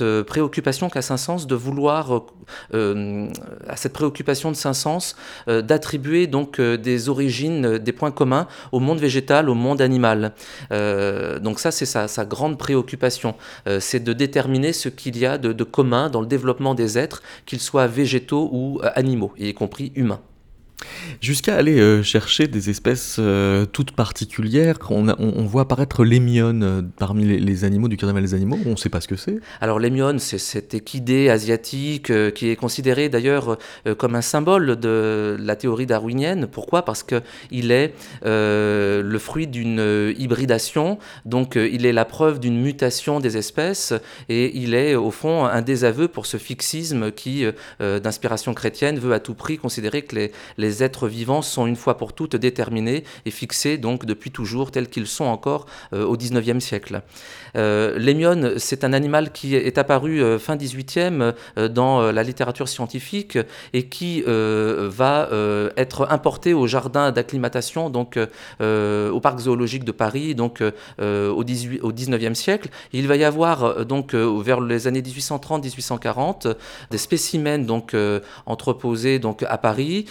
euh, 0.00 0.24
préoccupation 0.24 0.88
qu'a 0.88 1.02
Saint-Saëns 1.02 1.46
de 1.46 1.54
vouloir, 1.54 2.24
euh, 2.74 3.28
à 3.68 3.76
cette 3.76 3.92
préoccupation 3.92 4.50
de 4.50 4.56
Saint-Saëns 4.56 5.14
d'attribuer 5.46 6.26
donc 6.26 6.60
des 6.60 7.08
origines, 7.08 7.78
des 7.78 7.92
points 7.92 8.10
communs 8.10 8.46
au 8.72 8.80
monde 8.80 8.98
végétal, 8.98 9.48
au 9.48 9.54
monde 9.54 9.80
animal. 9.80 10.32
donc 10.70 11.60
ça, 11.60 11.70
c'est 11.70 11.86
sa, 11.86 12.08
sa, 12.08 12.24
grande 12.24 12.58
préoccupation, 12.58 13.34
c'est 13.80 14.02
de 14.02 14.12
déterminer 14.12 14.72
ce 14.72 14.88
qu'il 14.88 15.16
y 15.18 15.26
a 15.26 15.38
de 15.38 15.64
commun 15.64 16.10
dans 16.10 16.20
le 16.20 16.26
développement 16.26 16.74
des 16.74 16.98
êtres, 16.98 17.22
qu'ils 17.46 17.60
soient 17.60 17.86
végétaux 17.86 18.48
ou 18.52 18.80
animaux, 18.94 19.32
y 19.38 19.52
compris 19.54 19.92
humains. 19.94 20.20
Jusqu'à 21.20 21.56
aller 21.56 21.80
euh, 21.80 22.02
chercher 22.02 22.46
des 22.46 22.68
espèces 22.68 23.16
euh, 23.18 23.64
toutes 23.64 23.92
particulières. 23.92 24.76
On, 24.90 25.44
voit 25.44 25.62
apparaître 25.62 26.04
l'émione 26.04 26.62
euh, 26.62 26.82
parmi 26.98 27.24
les, 27.24 27.64
animaux 27.64 27.88
du 27.88 27.96
carnaval 27.96 28.22
des 28.22 28.34
animaux. 28.34 28.58
On 28.66 28.72
ne 28.72 28.76
sait 28.76 28.90
pas 28.90 29.00
ce 29.00 29.08
que 29.08 29.16
c'est. 29.16 29.38
Alors 29.60 29.78
l'émione, 29.78 30.18
c'est 30.18 30.38
cette 30.38 30.74
équidée 30.74 31.30
asiatique 31.30 32.12
qui 32.34 32.50
est 32.50 32.56
considérée 32.56 33.08
d'ailleurs 33.08 33.58
comme 33.96 34.14
un 34.14 34.20
symbole 34.20 34.76
de 34.78 35.36
la 35.40 35.56
théorie 35.56 35.86
darwinienne. 35.86 36.46
Pourquoi? 36.46 36.84
Parce 36.84 37.02
qu'il 37.02 37.70
est 37.70 37.94
le 38.22 39.18
fruit 39.18 39.46
d'une 39.46 40.14
hybridation. 40.18 40.98
Donc 41.24 41.56
il 41.56 41.86
est 41.86 41.92
la 41.92 42.04
preuve 42.04 42.40
d'une 42.40 42.60
mutation 42.60 43.20
des 43.20 43.36
espèces 43.36 43.94
et 44.28 44.56
il 44.58 44.74
est 44.74 44.94
au 44.94 45.10
fond 45.10 45.44
un 45.44 45.62
désaveu 45.62 46.08
pour 46.08 46.26
ce 46.26 46.36
fixisme 46.36 47.10
qui, 47.10 47.46
d'inspiration 47.80 48.52
chrétienne, 48.54 48.98
veut 48.98 49.14
à 49.14 49.20
tout 49.20 49.34
prix 49.34 49.56
considérer 49.56 50.02
que 50.02 50.28
les 50.58 50.65
êtres 50.82 51.08
vivants 51.08 51.42
sont 51.42 51.66
une 51.66 51.76
fois 51.76 51.96
pour 51.96 52.12
toutes 52.12 52.36
déterminés 52.36 53.04
et 53.24 53.30
fixés 53.30 53.78
donc 53.78 54.04
depuis 54.04 54.30
toujours 54.30 54.70
tels 54.70 54.88
qu'ils 54.88 55.06
sont 55.06 55.24
encore 55.24 55.66
au 55.92 56.16
XIXe 56.16 56.62
siècle. 56.62 57.02
L'émione, 57.54 58.58
c'est 58.58 58.84
un 58.84 58.92
animal 58.92 59.32
qui 59.32 59.54
est 59.54 59.78
apparu 59.78 60.38
fin 60.38 60.56
18e 60.56 61.34
dans 61.68 62.12
la 62.12 62.22
littérature 62.22 62.68
scientifique 62.68 63.38
et 63.72 63.88
qui 63.88 64.22
va 64.26 65.28
être 65.76 66.06
importé 66.10 66.54
au 66.54 66.66
jardin 66.66 67.12
d'acclimatation, 67.12 67.90
donc 67.90 68.18
au 68.60 69.20
parc 69.20 69.38
zoologique 69.38 69.84
de 69.84 69.92
Paris, 69.92 70.34
donc 70.34 70.62
au, 71.00 71.44
18, 71.44 71.80
au 71.82 71.92
19e 71.92 72.34
siècle. 72.34 72.68
Il 72.92 73.08
va 73.08 73.16
y 73.16 73.24
avoir 73.24 73.84
donc 73.84 74.14
vers 74.14 74.60
les 74.60 74.86
années 74.86 75.02
1830-1840 75.02 76.54
des 76.90 76.98
spécimens 76.98 77.64
donc 77.66 77.94
entreposés 78.46 79.18
donc 79.18 79.42
à 79.42 79.58
Paris 79.58 80.06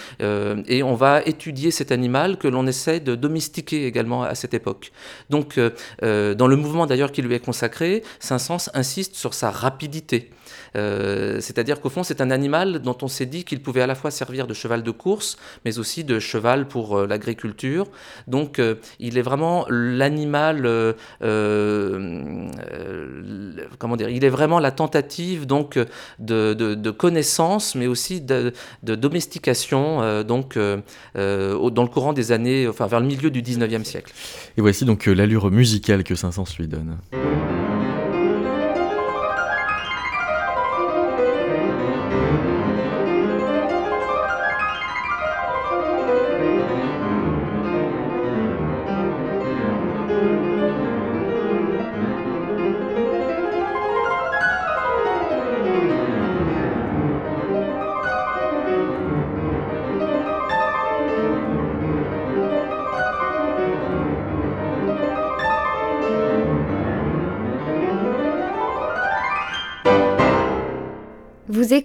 et 0.68 0.84
on 0.84 0.96
va 0.96 1.22
étudier 1.24 1.72
cet 1.72 1.92
animal 1.92 2.38
que 2.38 2.48
l'on 2.48 2.68
essaie 2.68 3.00
de 3.00 3.16
domestiquer 3.16 3.86
également 3.86 4.24
à 4.24 4.36
cette 4.36 4.54
époque. 4.54 4.92
Donc 5.30 5.60
dans 6.02 6.48
le 6.48 6.56
mouvement 6.56 6.86
d'ailleurs 6.86 7.12
qui 7.12 7.22
lui 7.22 7.36
est 7.36 7.40
consacré, 7.40 8.04
Saint-Saëns 8.20 8.70
insiste 8.74 9.16
sur 9.16 9.34
sa 9.34 9.52
rapidité. 9.52 10.30
Euh, 10.76 11.40
c'est-à-dire 11.40 11.80
qu'au 11.80 11.90
fond, 11.90 12.04
c'est 12.04 12.22
un 12.22 12.32
animal 12.32 12.80
dont 12.80 12.98
on 13.02 13.08
s'est 13.08 13.26
dit 13.26 13.44
qu'il 13.44 13.62
pouvait 13.62 13.82
à 13.82 13.88
la 13.88 13.96
fois 13.96 14.12
servir 14.12 14.48
de 14.48 14.54
cheval 14.54 14.84
de 14.84 14.92
course, 14.92 15.38
mais 15.64 15.80
aussi 15.80 16.04
de 16.04 16.20
cheval 16.20 16.68
pour 16.68 16.98
euh, 16.98 17.08
l'agriculture. 17.08 17.88
Donc, 18.28 18.60
euh, 18.60 18.76
il 19.00 19.18
est 19.18 19.22
vraiment 19.22 19.66
l'animal, 19.70 20.64
comment 23.80 23.96
dire, 23.96 24.10
il 24.10 24.24
est 24.24 24.30
vraiment 24.30 24.60
la 24.60 24.72
tentative 24.72 25.46
donc 25.46 25.80
de, 26.20 26.92
connaissance, 26.92 27.76
mais 27.76 27.88
aussi 27.88 28.22
de, 28.22 28.54
domestication, 28.84 30.24
dans 30.44 31.84
le 31.84 31.88
courant 31.88 32.14
des 32.14 32.32
années, 32.32 32.68
enfin 32.68 32.88
vers 32.88 33.00
le 33.00 33.08
milieu 33.08 33.30
du 33.30 33.42
19e 33.42 33.84
siècle. 33.84 34.14
Et 34.58 34.62
voici 34.62 34.86
donc 34.86 35.06
l'allure 35.06 35.52
musicale 35.52 36.04
que 36.04 36.16
Saint-Saëns 36.16 36.56
lui 36.60 36.68
donne. 36.68 36.98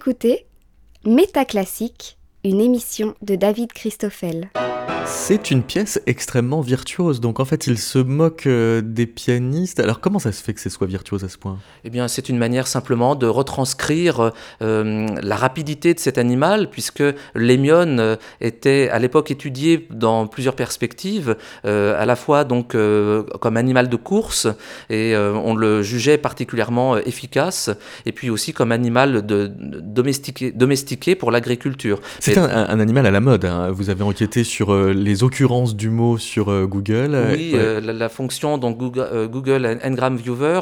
Écoutez 0.01 0.47
Métaclassique, 1.05 2.17
une 2.43 2.59
émission 2.59 3.13
de 3.21 3.35
David 3.35 3.71
Christoffel. 3.71 4.49
C'est 5.05 5.51
une 5.51 5.61
pièce 5.61 5.99
extrêmement 6.05 6.61
virtuose, 6.61 7.19
donc 7.19 7.39
en 7.39 7.45
fait 7.45 7.67
il 7.67 7.77
se 7.77 7.99
moque 7.99 8.47
euh, 8.47 8.81
des 8.81 9.05
pianistes. 9.05 9.79
Alors 9.79 9.99
comment 9.99 10.19
ça 10.19 10.31
se 10.31 10.41
fait 10.41 10.53
que 10.53 10.61
ce 10.61 10.69
soit 10.69 10.87
virtuose 10.87 11.23
à 11.23 11.29
ce 11.29 11.37
point? 11.37 11.57
Eh 11.83 11.89
bien 11.89 12.07
c'est 12.07 12.29
une 12.29 12.37
manière 12.37 12.65
simplement 12.65 13.15
de 13.15 13.27
retranscrire 13.27 14.31
euh, 14.61 15.07
la 15.21 15.35
rapidité 15.35 15.93
de 15.93 15.99
cet 15.99 16.17
animal, 16.17 16.69
puisque 16.69 17.03
l'émione 17.35 17.99
euh, 17.99 18.15
était 18.39 18.89
à 18.89 18.99
l'époque 18.99 19.31
étudié 19.31 19.87
dans 19.89 20.27
plusieurs 20.27 20.55
perspectives, 20.55 21.35
à 21.63 22.05
la 22.05 22.15
fois 22.15 22.43
donc 22.43 22.71
comme 22.71 23.57
animal 23.57 23.89
de 23.89 23.95
course, 23.95 24.47
et 24.89 25.15
on 25.15 25.55
le 25.55 25.81
jugeait 25.81 26.17
particulièrement 26.17 26.97
efficace, 26.97 27.69
et 28.05 28.11
puis 28.11 28.29
aussi 28.29 28.53
comme 28.53 28.71
animal 28.71 29.25
de, 29.25 29.51
domestiqué, 29.53 30.51
domestiqué 30.51 31.15
pour 31.15 31.31
l'agriculture. 31.31 31.99
C'est 32.33 32.39
un, 32.39 32.79
animal 32.79 33.05
à 33.05 33.11
la 33.11 33.19
mode, 33.19 33.45
hein. 33.45 33.71
vous 33.71 33.89
avez 33.89 34.03
enquêté 34.03 34.43
sur 34.43 34.73
les 34.75 35.23
occurrences 35.23 35.75
du 35.75 35.89
mot 35.89 36.17
sur 36.17 36.49
euh, 36.49 36.65
Google. 36.65 37.17
Oui, 37.33 37.51
euh, 37.55 37.79
la, 37.81 38.09
fonction 38.09 38.57
donc 38.57 38.77
Google, 38.77 39.07
euh, 39.11 39.27
Google 39.27 39.79
Ngram 39.85 40.15
Viewer 40.15 40.61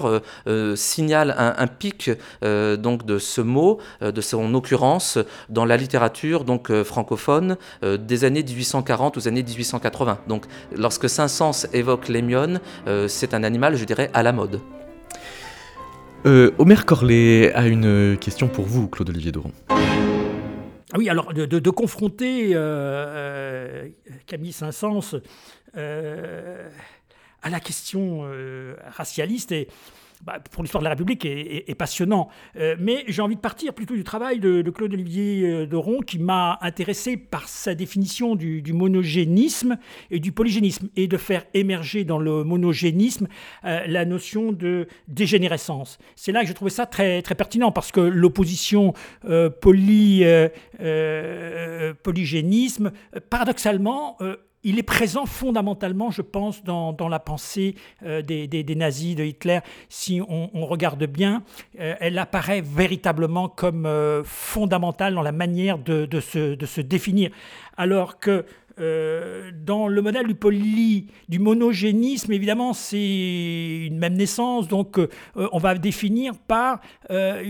signale 0.76 1.36
un, 1.38 1.68
pic 1.68 2.12
donc 2.42 3.06
de 3.06 3.18
ce 3.20 3.42
mot, 3.42 3.80
de 4.02 4.22
son 4.22 4.54
occurrence 4.54 5.18
dans 5.50 5.66
la 5.66 5.78
littérature 5.78 6.44
donc 6.44 6.72
francophone 6.84 7.58
des 7.84 8.24
années 8.24 8.44
1840 8.44 9.18
aux 9.18 9.28
années 9.28 9.44
1880. 9.44 10.20
Donc, 10.28 10.46
lorsque 10.76 11.10
Saint-Saëns 11.10 11.68
évoque 11.74 12.08
l'émione, 12.08 12.60
c'est 13.08 13.34
un 13.34 13.44
animal, 13.44 13.76
je 13.76 13.86
dirais, 13.86 14.10
à 14.14 14.24
la 14.24 14.32
mode. 14.32 14.60
Omer 16.26 16.86
Corlet 16.86 17.54
a 17.54 17.68
une 17.68 18.18
question 18.20 18.48
pour 18.48 18.66
vous, 18.66 18.88
Claude-Olivier 18.88 19.32
Doron. 19.32 19.52
Ah 20.92 20.98
oui, 20.98 21.08
alors 21.08 21.34
de, 21.34 21.70
confronter 21.70 22.56
euh, 22.56 22.58
euh, 22.58 23.90
Camille 24.26 24.54
Saint-Saëns 24.54 25.22
euh, 25.78 26.68
à 27.44 27.50
la 27.52 27.60
question 27.60 28.28
racialiste 28.98 29.52
et 29.52 29.68
bah, 30.22 30.38
pour 30.52 30.64
l'histoire 30.64 30.82
de 30.82 30.84
la 30.84 30.90
République 30.90 31.26
est, 31.26 31.76
passionnant. 31.76 32.28
Euh, 32.58 32.76
mais 32.78 33.06
j'ai 33.08 33.22
envie 33.22 33.38
de 33.38 33.40
partir 33.40 33.74
plutôt 33.74 33.96
du 33.96 34.04
travail 34.04 34.40
de, 34.40 34.70
Claude-Olivier 34.70 35.50
euh, 35.50 35.66
Doron, 35.66 36.02
qui 36.02 36.20
m'a 36.20 36.58
intéressé 36.62 37.16
par 37.16 37.48
sa 37.48 37.74
définition 37.74 38.36
du, 38.36 38.62
monogénisme 38.74 39.78
et 40.12 40.20
du 40.20 40.34
polygénisme, 40.34 40.90
et 40.98 41.08
de 41.08 41.16
faire 41.16 41.46
émerger 41.54 42.04
dans 42.04 42.20
le 42.20 42.44
monogénisme 42.44 43.28
euh, 43.64 43.80
la 43.88 44.04
notion 44.04 44.52
de 44.52 44.88
dégénérescence. 45.08 46.00
C'est 46.18 46.34
là 46.34 46.42
que 46.42 46.48
je 46.48 46.54
trouvais 46.54 46.70
ça 46.70 46.86
très, 46.86 47.22
très 47.22 47.36
pertinent, 47.36 47.72
parce 47.72 47.94
que 47.94 48.02
l'opposition 48.02 48.94
poly, 49.62 50.26
polygénisme, 52.04 52.92
paradoxalement, 53.30 54.18
il 54.64 54.78
est 54.78 54.84
présent 54.84 55.26
fondamentalement, 55.26 56.12
je 56.12 56.22
pense, 56.22 56.64
dans, 56.64 56.96
la 57.10 57.20
pensée 57.20 57.76
euh, 58.04 58.22
des, 58.22 58.76
nazis, 58.76 59.16
de 59.16 59.24
Hitler. 59.24 59.60
Si 59.88 60.22
on, 60.28 60.66
regarde 60.66 61.06
bien, 61.06 61.44
euh, 61.80 61.96
elle 62.00 62.18
apparaît 62.18 62.62
véritablement 62.62 63.48
comme 63.48 63.86
euh, 63.86 64.24
fondamentale 64.24 65.14
dans 65.16 65.22
la 65.22 65.32
manière 65.32 65.78
de, 65.78 66.08
se, 66.20 66.56
de, 66.56 66.66
se, 66.66 66.82
définir. 66.82 67.32
Alors 67.78 68.20
que 68.20 68.46
euh, 68.80 69.52
dans 69.54 69.88
le 69.88 70.02
modèle 70.02 70.28
du 70.28 70.36
poly, 70.36 71.08
du 71.28 71.40
monogénisme, 71.40 72.32
évidemment, 72.32 72.74
c'est 72.74 73.86
une 73.86 73.98
même 73.98 74.14
naissance, 74.14 74.68
donc 74.68 74.98
euh, 74.98 75.08
on 75.36 75.58
va 75.58 75.76
définir 75.76 76.34
par 76.38 76.80
euh, 77.12 77.44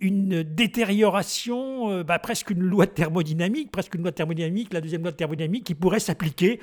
une 0.00 0.42
détérioration, 0.42 2.02
bah, 2.02 2.18
presque 2.18 2.50
une 2.50 2.62
loi 2.62 2.86
thermodynamique, 2.86 3.70
presque 3.70 3.94
une 3.94 4.02
loi 4.02 4.12
thermodynamique, 4.12 4.72
la 4.72 4.80
deuxième 4.80 5.02
loi 5.02 5.12
thermodynamique, 5.12 5.64
qui 5.64 5.74
pourrait 5.74 6.00
s'appliquer 6.00 6.60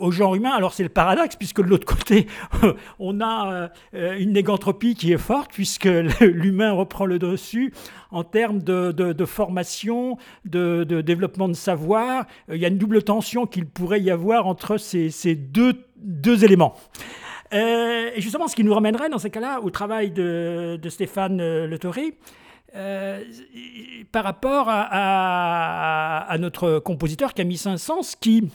au 0.00 0.10
genre 0.10 0.34
humain. 0.34 0.52
Alors 0.52 0.74
c'est 0.74 0.82
le 0.82 0.88
paradoxe, 0.88 1.36
puisque 1.36 1.62
de 1.62 1.66
l'autre 1.66 1.86
côté, 1.86 2.26
on 2.98 3.20
a 3.20 3.70
une 3.92 4.32
négantropie 4.32 4.94
qui 4.94 5.12
est 5.12 5.18
forte, 5.18 5.52
puisque 5.52 5.84
l'humain 6.20 6.72
reprend 6.72 7.06
le 7.06 7.18
dessus 7.18 7.72
en 8.10 8.24
termes 8.24 8.62
de, 8.62 9.24
formation, 9.24 10.18
de, 10.44 10.84
développement 10.84 11.48
de 11.48 11.54
savoir. 11.54 12.26
Il 12.48 12.56
y 12.56 12.64
a 12.64 12.68
une 12.68 12.78
double 12.78 13.02
tension 13.02 13.46
qu'il 13.62 13.70
pourrait 13.70 14.00
y 14.00 14.10
avoir 14.10 14.46
entre 14.46 14.76
ces, 14.76 15.34
deux, 15.34 16.44
éléments. 16.44 16.74
Euh, 17.52 18.10
et 18.14 18.20
justement, 18.20 18.48
ce 18.48 18.56
qui 18.56 18.64
nous 18.64 18.74
ramènerait 18.74 19.08
dans 19.08 19.18
ces 19.18 19.30
cas-là 19.30 19.60
au 19.60 19.70
travail 19.70 20.10
de, 20.10 20.80
Stéphane 20.88 21.40
euh, 21.40 21.66
Le 21.66 21.78
euh, 22.74 23.22
par 24.10 24.24
rapport 24.24 24.66
à, 24.68 26.36
notre 26.40 26.78
compositeur 26.78 27.34
Camille 27.34 27.58
Saint-Saëns, 27.58 28.16
qui 28.20 28.50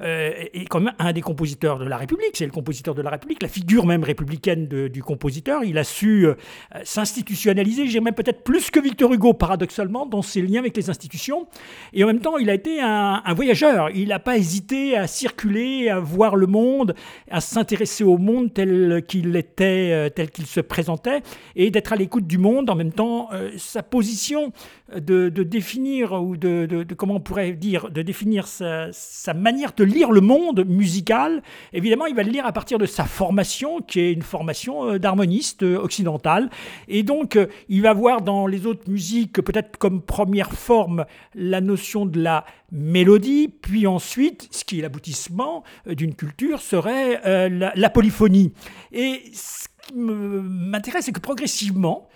euh, 0.00 0.32
est 0.52 0.66
quand 0.66 0.80
même 0.80 0.94
un 0.98 1.12
des 1.12 1.20
compositeurs 1.20 1.78
de 1.78 1.84
la 1.84 1.96
République, 1.96 2.32
c'est 2.34 2.46
le 2.46 2.50
compositeur 2.50 2.94
de 2.94 3.02
la 3.02 3.10
République, 3.10 3.42
la 3.42 3.48
figure 3.48 3.86
même 3.86 4.02
républicaine 4.02 4.66
du 4.66 5.02
compositeur. 5.02 5.62
Il 5.64 5.78
a 5.78 5.84
su 5.84 6.26
euh, 6.26 6.34
s'institutionnaliser, 6.82 7.86
j'ai 7.86 8.00
même 8.00 8.14
peut-être 8.14 8.42
plus 8.42 8.70
que 8.70 8.80
Victor 8.80 9.12
Hugo, 9.12 9.34
paradoxalement, 9.34 10.06
dans 10.06 10.22
ses 10.22 10.42
liens 10.42 10.60
avec 10.60 10.76
les 10.76 10.90
institutions. 10.90 11.46
Et 11.92 12.02
en 12.02 12.08
même 12.08 12.20
temps, 12.20 12.38
il 12.38 12.50
a 12.50 12.54
été 12.54 12.80
un, 12.80 13.22
voyageur. 13.34 13.90
Il 13.90 14.08
n'a 14.08 14.18
pas 14.18 14.36
hésité 14.36 14.96
à 14.96 15.06
circuler, 15.06 15.88
à 15.88 16.00
voir 16.00 16.36
le 16.36 16.46
monde, 16.46 16.94
à 17.30 17.40
s'intéresser 17.40 18.04
au 18.04 18.18
monde 18.18 18.52
tel 18.52 19.02
qu'il 19.06 19.34
était, 19.36 19.90
euh, 19.92 20.08
tel 20.08 20.30
qu'il 20.30 20.46
se 20.46 20.60
présentait, 20.60 21.22
et 21.56 21.70
d'être 21.70 21.92
à 21.92 21.96
l'écoute 21.96 22.26
du 22.26 22.38
monde. 22.38 22.70
En 22.70 22.74
même 22.74 22.92
temps, 22.92 23.30
sa 23.56 23.82
position 23.82 24.52
de, 24.94 25.28
définir, 25.28 26.12
ou 26.12 26.36
de, 26.36 26.84
comment 26.96 27.16
on 27.16 27.20
pourrait 27.20 27.52
dire, 27.52 27.90
de 27.90 28.02
définir 28.02 28.46
sa 28.46 29.34
manière 29.34 29.53
de 29.54 29.84
lire 29.84 30.10
le 30.10 30.20
monde 30.20 30.64
musical, 30.66 31.42
évidemment, 31.72 32.06
il 32.06 32.14
va 32.14 32.22
le 32.22 32.30
lire 32.30 32.46
à 32.46 32.52
partir 32.52 32.78
de 32.78 32.86
sa 32.86 33.04
formation, 33.04 33.80
qui 33.80 34.00
est 34.00 34.12
une 34.12 34.22
formation 34.22 34.90
euh, 34.90 34.98
d'harmoniste 34.98 35.62
euh, 35.62 35.78
occidental. 35.78 36.50
Et 36.88 37.02
donc, 37.02 37.36
euh, 37.36 37.46
il 37.68 37.82
va 37.82 37.92
voir 37.92 38.20
dans 38.22 38.46
les 38.46 38.66
autres 38.66 38.90
musiques, 38.90 39.40
peut-être 39.40 39.78
comme 39.78 40.02
première 40.02 40.52
forme, 40.52 41.06
la 41.34 41.60
notion 41.60 42.06
de 42.06 42.20
la 42.20 42.44
mélodie, 42.72 43.48
puis 43.48 43.86
ensuite, 43.86 44.48
ce 44.50 44.64
qui 44.64 44.78
est 44.78 44.82
l'aboutissement 44.82 45.62
d'une 45.86 46.14
culture, 46.14 46.60
serait 46.60 47.48
la, 47.48 47.72
la, 47.74 47.90
polyphonie. 47.90 48.52
Et 48.92 49.22
ce 49.32 49.68
qui 49.86 49.94
m'intéresse, 49.94 51.04
c'est 51.04 51.12
que 51.12 51.20
progressivement, 51.20 52.08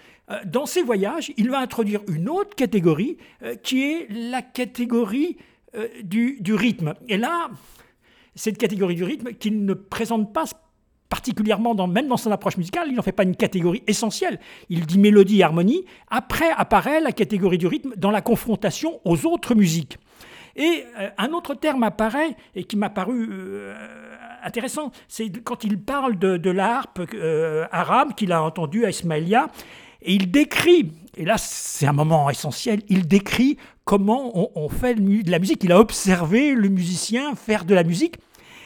dans 0.47 0.67
ses 0.67 0.83
voyages, 0.83 1.33
il 1.37 1.51
va 1.51 1.61
introduire 1.61 2.01
une 2.09 2.29
autre 2.29 2.57
catégorie, 2.57 3.19
qui 3.63 3.85
est 3.85 4.09
la 4.11 4.43
catégorie 4.43 5.37
du, 6.03 6.39
du 6.41 6.55
rythme. 6.55 6.95
Et 7.09 7.17
là, 7.17 7.51
cette 8.35 8.59
catégorie 8.59 8.95
du 8.95 9.05
rythme 9.05 9.33
qu'il 9.35 9.65
ne 9.65 9.75
présente 9.75 10.33
pas 10.33 10.45
particulièrement, 11.09 11.75
même 11.87 12.09
dans 12.09 12.17
son 12.17 12.31
approche 12.31 12.57
musicale, 12.57 12.89
il 12.89 12.95
n'en 12.95 13.03
fait 13.03 13.13
pas 13.13 13.23
une 13.23 13.37
catégorie 13.37 13.83
essentielle. 13.87 14.39
Il 14.69 14.87
dit 14.87 14.99
mélodie 14.99 15.41
et 15.41 15.43
harmonie. 15.43 15.85
Après 16.09 16.51
apparaît 16.57 17.01
la 17.01 17.13
catégorie 17.13 17.59
du 17.59 17.67
rythme 17.67 17.95
dans 17.97 18.11
la 18.11 18.21
confrontation 18.21 19.01
aux 19.05 19.27
autres 19.27 19.55
musiques. 19.55 19.99
Et 20.57 20.85
euh, 20.99 21.09
un 21.19 21.29
autre 21.29 21.55
terme 21.55 21.85
apparaît 21.85 22.37
et 22.55 22.65
qui 22.65 22.77
m'a 22.77 22.91
paru 22.91 23.29
euh, 23.31 23.75
intéressant, 24.43 24.91
c'est 25.07 25.31
quand 25.43 25.65
il 25.65 25.81
parle 25.81 26.19
de, 26.19 26.37
de 26.37 26.51
la 26.51 26.83
euh, 27.15 27.67
arabe 27.71 28.15
qu'il 28.15 28.33
a 28.33 28.43
entendue 28.43 28.85
à 28.85 28.91
Ismaïlia. 28.91 29.49
Et 30.03 30.15
il 30.15 30.31
décrit, 30.31 30.93
et 31.17 31.25
là 31.25 31.39
c'est 31.39 31.87
un 31.87 31.93
moment 31.93 32.29
essentiel, 32.31 32.83
il 32.89 33.09
décrit 33.09 33.57
comment 33.89 34.53
on, 34.55 34.69
fait 34.69 34.97
de 34.97 35.31
la 35.31 35.39
musique. 35.39 35.65
Il 35.65 35.73
a 35.73 35.81
observé 35.81 36.55
le 36.55 36.69
musicien 36.69 37.35
faire 37.35 37.65
de 37.65 37.73
la 37.73 37.85
musique 37.85 38.17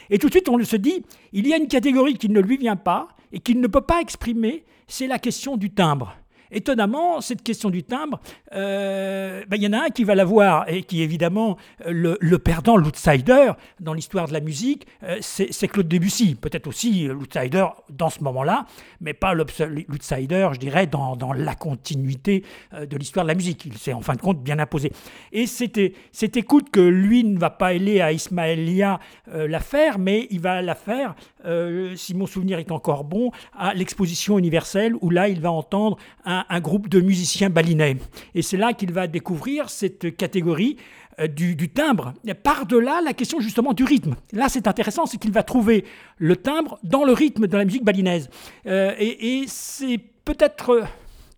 et 0.09 0.19
tout 0.19 0.27
de 0.27 0.33
suite, 0.33 0.49
on 0.49 0.61
se 0.61 0.75
dit, 0.75 1.05
il 1.31 1.47
y 1.47 1.53
a 1.53 1.57
une 1.57 1.69
catégorie 1.69 2.15
qui 2.15 2.27
ne 2.27 2.41
lui 2.41 2.57
vient 2.57 2.75
pas 2.75 3.07
et 3.31 3.39
qu'il 3.39 3.61
ne 3.61 3.67
peut 3.67 3.79
pas 3.79 4.01
exprimer, 4.01 4.65
c'est 4.85 5.07
la 5.07 5.19
question 5.19 5.55
du 5.55 5.69
timbre. 5.69 6.13
Étonnamment, 6.53 7.19
cette 7.19 7.41
question 7.41 7.71
du 7.71 7.83
timbre, 7.83 8.19
euh, 8.53 9.43
ben, 9.47 9.57
il 9.57 9.63
y 9.63 9.67
en 9.67 9.73
a 9.73 9.85
un 9.85 9.89
qui 9.89 10.03
va 10.03 10.13
l'avoir 10.13 10.69
et 10.69 10.83
qui 10.83 11.01
évidemment 11.01 11.57
le, 11.87 12.17
le 12.21 12.39
perdant, 12.39 12.77
l'outsider 12.77 13.51
dans 13.79 13.93
l'histoire 13.93 14.27
de 14.27 14.33
la 14.33 14.39
musique, 14.39 14.85
euh, 15.03 15.17
c'est 15.21 15.67
Claude 15.67 15.87
Debussy. 15.87 16.35
Peut-être 16.35 16.67
aussi 16.67 17.07
l'outsider 17.07 17.65
dans 17.89 18.09
ce 18.09 18.23
moment-là, 18.23 18.67
mais 19.01 19.13
pas 19.13 19.33
l'outsider, 19.33 20.49
je 20.53 20.59
dirais, 20.59 20.85
dans, 20.85 21.17
la 21.35 21.55
continuité 21.55 22.43
euh, 22.73 22.85
de 22.85 22.97
l'histoire 22.97 23.25
de 23.25 23.29
la 23.29 23.35
musique. 23.35 23.65
Il 23.65 23.77
s'est 23.77 23.93
en 23.93 24.01
fin 24.01 24.13
de 24.13 24.21
compte 24.21 24.43
bien 24.43 24.59
imposé. 24.59 24.91
Et 25.31 25.47
c'était 25.47 25.93
cette 26.11 26.37
écoute 26.37 26.69
que 26.69 26.79
lui 26.79 27.23
ne 27.23 27.39
va 27.39 27.49
pas 27.49 27.67
aller 27.67 28.01
à 28.01 28.11
Ismaëlia 28.11 28.99
la 29.27 29.59
faire, 29.59 29.97
mais 29.97 30.27
il 30.29 30.39
va 30.39 30.61
la 30.61 30.75
faire, 30.75 31.15
si 31.95 32.13
mon 32.13 32.27
souvenir 32.27 32.59
est 32.59 32.71
encore 32.71 33.03
bon, 33.03 33.31
à 33.57 33.73
l'exposition 33.73 34.37
universelle 34.37 34.93
où 35.01 35.09
là 35.09 35.27
il 35.27 35.39
va 35.39 35.51
entendre 35.51 35.97
un 36.25 36.42
un, 36.49 36.59
groupe 36.59 36.87
de 36.89 37.01
musiciens 37.01 37.49
balinais. 37.49 37.97
Et 38.35 38.41
c'est 38.41 38.57
là 38.57 38.73
qu'il 38.73 38.91
va 38.91 39.07
découvrir 39.07 39.69
cette 39.69 40.15
catégorie 40.15 40.77
euh, 41.19 41.27
du, 41.27 41.69
timbre, 41.69 42.13
par-delà 42.43 43.01
la 43.01 43.13
question 43.13 43.39
justement 43.39 43.73
du 43.73 43.83
rythme. 43.83 44.15
Là, 44.31 44.49
c'est 44.49 44.67
intéressant, 44.67 45.05
c'est 45.05 45.17
qu'il 45.17 45.31
va 45.31 45.43
trouver 45.43 45.85
le 46.17 46.35
timbre 46.35 46.79
dans 46.83 47.03
le 47.03 47.13
rythme 47.13 47.47
de 47.47 47.57
la 47.57 47.65
musique 47.65 47.83
balinaise. 47.83 48.29
Euh, 48.67 48.93
et 48.97 49.43
c'est 49.47 49.99
peut-être 50.25 50.83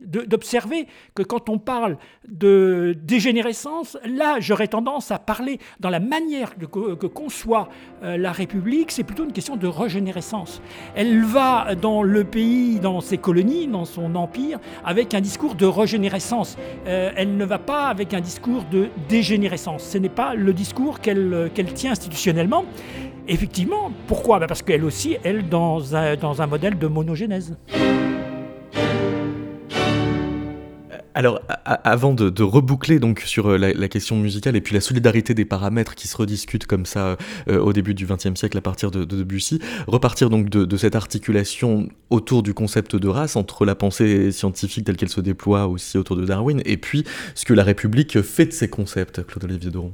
d'observer 0.01 0.88
que 1.13 1.23
quand 1.23 1.49
on 1.49 1.58
parle 1.58 1.97
de 2.27 2.95
dégénérescence, 3.03 3.97
là, 4.05 4.39
j'aurais 4.39 4.67
tendance 4.67 5.12
à 5.12 5.19
parler 5.19 5.60
dans 5.79 5.89
la 5.89 5.99
manière 5.99 6.55
que, 6.55 7.05
conçoit 7.08 7.69
euh, 8.03 8.17
la 8.17 8.31
République, 8.31 8.91
c'est 8.91 9.03
plutôt 9.03 9.25
une 9.25 9.31
question 9.31 9.55
de 9.55 9.67
régénérescence. 9.67 10.62
Elle 10.95 11.23
va 11.23 11.75
dans 11.75 12.03
le 12.03 12.23
pays, 12.23 12.79
dans 12.79 12.99
ses 13.01 13.17
colonies, 13.17 13.67
dans 13.67 13.86
son 13.86 14.15
empire, 14.15 14.60
avec 14.84 15.13
un 15.13 15.21
discours 15.21 15.55
de 15.55 15.65
régénérescence. 15.65 16.58
Euh, 16.88 17.12
elle 17.15 17.38
ne 17.38 17.45
va 17.45 17.60
pas 17.60 17.88
avec 17.88 18.13
un 18.13 18.21
discours 18.21 18.63
de 18.71 18.89
dégénérescence. 19.08 19.84
Ce 19.84 19.97
n'est 19.97 20.10
pas 20.10 20.36
le 20.36 20.53
discours 20.53 20.99
qu'elle 20.99 21.49
tient 21.73 21.91
institutionnellement. 21.91 22.65
Effectivement, 23.27 23.91
pourquoi? 24.08 24.39
Ben 24.39 24.47
Parce 24.47 24.62
qu'elle 24.62 24.84
aussi, 24.84 25.17
elle, 25.23 25.49
dans 25.49 25.95
un, 25.95 26.15
dans 26.15 26.41
un 26.41 26.47
modèle 26.47 26.77
de 26.77 26.88
monogénèse. 26.88 27.55
Alors, 31.17 31.39
avant 31.63 32.13
de, 32.13 32.43
reboucler 32.43 32.99
donc 32.99 33.21
sur 33.21 33.47
euh, 33.47 33.58
la, 33.58 33.88
question 33.88 34.17
musicale 34.17 34.58
et 34.58 34.62
puis 34.62 34.73
la 34.73 34.82
solidarité 34.82 35.34
des 35.34 35.45
paramètres 35.45 35.95
qui 35.95 36.10
se 36.10 36.17
rediscutent 36.17 36.67
comme 36.67 36.86
ça 36.86 37.15
euh, 37.47 37.58
au 37.58 37.71
début 37.71 37.93
du 37.93 38.06
XXe 38.06 38.38
siècle 38.38 38.58
à 38.58 38.62
partir 38.62 38.91
de, 38.91 39.06
Debussy, 39.06 39.60
repartir 39.88 40.30
donc 40.30 40.49
de, 40.49 40.75
cette 40.75 40.93
articulation 40.93 41.88
autour 42.10 42.43
du 42.43 42.54
concept 42.54 42.97
de 42.97 43.08
race 43.08 43.38
entre 43.38 43.63
la 43.63 43.75
pensée 43.75 44.34
scientifique 44.34 44.84
telle 44.84 44.97
qu'elle 44.97 45.08
se 45.08 45.21
déploie 45.21 45.67
aussi 45.67 45.97
autour 45.97 46.17
de 46.17 46.25
Darwin 46.25 46.62
et 46.65 46.75
puis 46.75 47.06
ce 47.34 47.45
que 47.45 47.54
la 47.54 47.63
République 47.63 48.21
fait 48.21 48.47
de 48.47 48.51
ces 48.51 48.67
concepts, 48.67 49.25
Claude-Olivier 49.25 49.71
Doron. 49.71 49.93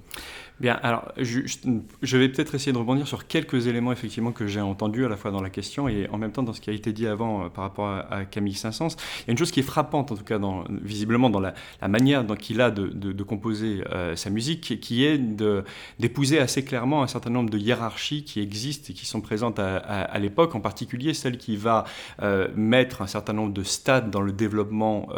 Bien, 0.62 0.80
alors 0.84 1.12
je, 1.18 2.18
vais 2.18 2.30
peut-être 2.30 2.54
essayer 2.54 2.72
de 2.72 2.78
rebondir 2.78 3.08
sur 3.08 3.26
quelques 3.26 3.66
éléments 3.66 3.92
effectivement 3.92 4.32
que 4.32 4.46
j'ai 4.46 4.62
entendus 4.62 5.04
à 5.04 5.10
la 5.10 5.18
fois 5.18 5.32
dans 5.32 5.42
la 5.42 5.50
question 5.50 5.88
et 5.88 6.08
en 6.12 6.20
même 6.20 6.32
temps 6.32 6.44
dans 6.44 6.54
ce 6.54 6.62
qui 6.62 6.70
a 6.70 6.74
été 6.74 6.94
dit 6.94 7.08
avant 7.08 7.46
euh, 7.46 7.50
par 7.50 7.64
rapport 7.64 7.88
à, 7.88 8.26
Camille 8.26 8.54
Saint-Saëns. 8.54 8.90
Il 9.22 9.28
y 9.28 9.30
a 9.30 9.32
une 9.32 9.40
chose 9.40 9.50
qui 9.50 9.62
est 9.62 9.64
frappante 9.64 10.12
en 10.12 10.16
tout 10.16 10.24
cas 10.24 10.40
visiblement 10.70 11.32
dans 11.32 11.40
la, 11.40 11.56
manière 11.88 12.24
qu'il 12.38 12.62
a 12.62 12.70
de, 12.70 13.24
composer 13.24 13.84
euh, 13.92 14.16
sa 14.16 14.30
musique 14.30 14.80
qui 14.80 15.04
est 15.04 15.18
d'épouser 15.98 16.38
assez 16.38 16.64
clairement 16.64 17.02
un 17.02 17.08
certain 17.08 17.32
nombre 17.32 17.50
de 17.50 17.58
hiérarchies 17.58 18.24
qui 18.24 18.40
existent 18.40 18.90
et 18.92 18.94
qui 18.94 19.08
sont 19.08 19.22
présentes 19.22 19.58
à, 19.58 20.20
l'époque, 20.20 20.54
en 20.54 20.60
particulier 20.60 21.16
celle 21.16 21.40
qui 21.40 21.58
va 21.58 21.86
euh, 22.22 22.50
mettre 22.56 23.02
un 23.02 23.08
certain 23.08 23.34
nombre 23.34 23.52
de 23.52 23.64
stades 23.64 24.12
dans 24.12 24.22
le 24.22 24.32
développement 24.32 25.10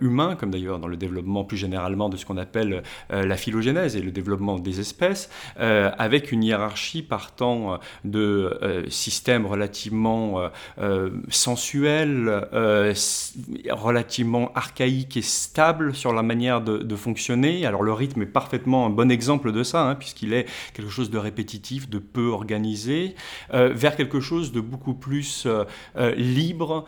humain, 0.00 0.36
comme 0.36 0.50
d'ailleurs 0.50 0.78
dans 0.78 0.88
le 0.88 0.96
développement 0.96 1.44
plus 1.44 1.58
généralement 1.58 2.08
de 2.08 2.16
ce 2.16 2.24
qu'on 2.24 2.38
appelle 2.38 2.82
la 3.10 3.36
phylogénèse 3.36 3.94
et 3.96 4.00
le 4.00 4.10
développement 4.10 4.53
des 4.62 4.80
espèces, 4.80 5.30
euh, 5.58 5.90
avec 5.98 6.32
une 6.32 6.42
hiérarchie 6.42 7.02
partant 7.02 7.74
euh, 7.74 7.76
de 8.04 8.58
euh, 8.62 8.88
systèmes 8.88 9.46
relativement 9.46 10.40
sensuels, 11.28 12.46
relativement 13.70 14.52
archaïques 14.54 15.16
et 15.16 15.22
stables 15.22 15.94
sur 15.94 16.12
la 16.12 16.22
manière 16.22 16.60
de, 16.60 16.96
fonctionner. 16.96 17.66
Alors 17.66 17.82
le 17.82 17.92
rythme 17.92 18.22
est 18.22 18.26
parfaitement 18.26 18.86
un 18.86 18.90
bon 18.90 19.10
exemple 19.10 19.52
de 19.52 19.62
ça, 19.62 19.82
hein, 19.82 19.94
puisqu'il 19.94 20.32
est 20.32 20.46
quelque 20.74 20.90
chose 20.90 21.10
de 21.10 21.18
répétitif, 21.18 21.88
de 21.88 21.98
peu 21.98 22.28
organisé, 22.28 23.14
vers 23.52 23.96
quelque 23.96 24.20
chose 24.20 24.52
de 24.52 24.60
beaucoup 24.60 24.94
plus 24.94 25.46
libre 26.16 26.84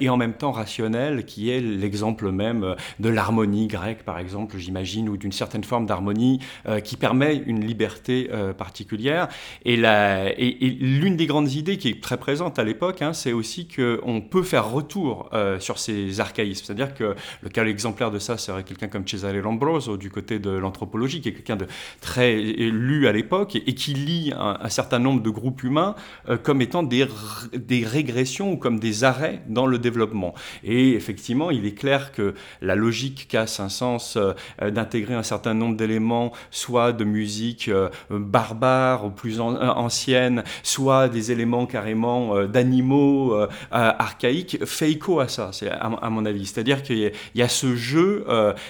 et 0.00 0.08
en 0.08 0.16
même 0.16 0.34
temps 0.34 0.52
rationnel, 0.52 1.24
qui 1.24 1.50
est 1.50 1.60
l'exemple 1.60 2.30
même 2.30 2.76
de 2.98 3.08
l'harmonie 3.08 3.66
grecque, 3.66 4.04
par 4.04 4.18
exemple, 4.18 4.58
j'imagine, 4.58 5.08
ou 5.08 5.16
d'une 5.16 5.32
certaine 5.32 5.64
forme 5.64 5.86
d'harmonie 5.86 6.40
qui 6.84 6.96
permet 7.02 7.42
une 7.46 7.64
liberté 7.66 8.30
euh, 8.32 8.52
particulière. 8.52 9.26
Et, 9.64 9.76
l'une 9.76 11.16
des 11.16 11.26
grandes 11.26 11.50
idées 11.50 11.76
qui 11.76 11.88
est 11.88 12.00
très 12.00 12.16
présente 12.16 12.60
à 12.60 12.64
l'époque, 12.64 13.02
hein, 13.02 13.12
c'est 13.12 13.32
aussi 13.32 13.66
qu'on 13.66 14.20
peut 14.20 14.44
faire 14.44 14.70
retour 14.70 15.28
euh, 15.32 15.58
sur 15.58 15.80
ces 15.80 16.20
archaïsmes. 16.20 16.64
C'est-à-dire 16.64 16.94
que 16.94 17.16
le 17.42 17.48
cas 17.48 17.64
exemplaire 17.64 18.12
de 18.12 18.20
ça 18.20 18.36
serait 18.36 18.62
quelqu'un 18.62 18.86
comme 18.86 19.04
Cesare 19.08 19.32
Lombroso 19.32 19.96
du 19.96 20.10
côté 20.10 20.38
de 20.38 20.50
l'anthropologie, 20.50 21.20
qui 21.20 21.30
est 21.30 21.32
quelqu'un 21.32 21.56
de 21.56 21.66
très 22.00 22.36
lu 22.36 23.08
à 23.08 23.12
l'époque 23.12 23.56
et, 23.56 23.74
qui 23.74 23.94
lit 23.94 24.32
un, 24.38 24.68
certain 24.68 25.00
nombre 25.00 25.22
de 25.22 25.30
groupes 25.30 25.64
humains 25.64 25.96
euh, 26.28 26.36
comme 26.36 26.62
étant 26.62 26.84
des, 26.84 27.04
des 27.52 27.84
régressions 27.84 28.52
ou 28.52 28.56
comme 28.56 28.78
des 28.78 29.02
arrêts 29.02 29.42
dans 29.48 29.66
le 29.66 29.80
développement. 29.80 30.34
Et 30.62 30.92
effectivement, 30.92 31.50
il 31.50 31.66
est 31.66 31.74
clair 31.74 32.12
que 32.12 32.34
la 32.60 32.76
logique 32.76 33.26
qu'a 33.28 33.48
Saint-Sens 33.48 34.16
d'intégrer 34.60 35.14
un 35.14 35.24
certain 35.24 35.54
nombre 35.54 35.76
d'éléments, 35.76 36.32
soit 36.52 36.91
de 36.92 37.04
musique 37.04 37.68
euh, 37.68 37.88
barbare 38.10 39.04
ou 39.04 39.10
plus 39.10 39.40
euh, 39.40 39.42
ancienne, 39.42 40.44
soit 40.62 41.08
des 41.08 41.32
éléments 41.32 41.66
carrément 41.66 42.36
euh, 42.36 42.46
d'animaux 42.46 43.36
archaïques, 43.70 44.64
fait 44.64 44.90
écho 44.90 45.20
à 45.20 45.28
ça, 45.28 45.50
c'est 45.52 45.70
à, 45.70 46.10
mon 46.10 46.24
avis. 46.26 46.46
C'est-à-dire 46.46 46.82
qu'il 46.82 47.12
y, 47.34 47.42
a 47.42 47.48
ce 47.48 47.74
jeu 47.74 48.24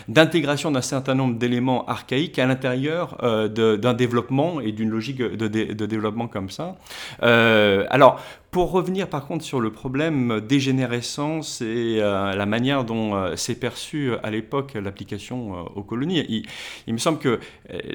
d'intégration 0.08 0.70
d'un 0.70 0.80
certain 0.80 1.14
nombre 1.14 1.38
d'éléments 1.38 1.86
archaïques 1.86 2.38
à 2.38 2.46
l'intérieur 2.46 3.16
d'un 3.50 3.94
développement 3.94 4.60
et 4.60 4.72
d'une 4.72 4.90
logique 4.90 5.18
de, 5.18 5.48
de, 5.48 5.86
développement 5.86 6.28
comme 6.28 6.50
ça. 6.50 6.76
alors, 7.20 8.20
pour 8.52 8.70
revenir 8.70 9.08
par 9.08 9.26
contre 9.26 9.44
sur 9.44 9.60
le 9.60 9.72
problème 9.72 10.40
dégénérescence 10.40 11.62
et 11.62 12.00
euh, 12.00 12.34
la 12.34 12.46
manière 12.46 12.84
dont 12.84 13.14
euh, 13.14 13.34
s'est 13.34 13.54
perçue 13.54 14.12
à 14.22 14.30
l'époque 14.30 14.74
l'application 14.74 15.56
euh, 15.56 15.62
aux 15.74 15.82
colonies, 15.82 16.44
il, 16.86 16.92
me 16.92 16.98
semble 16.98 17.18
que 17.18 17.40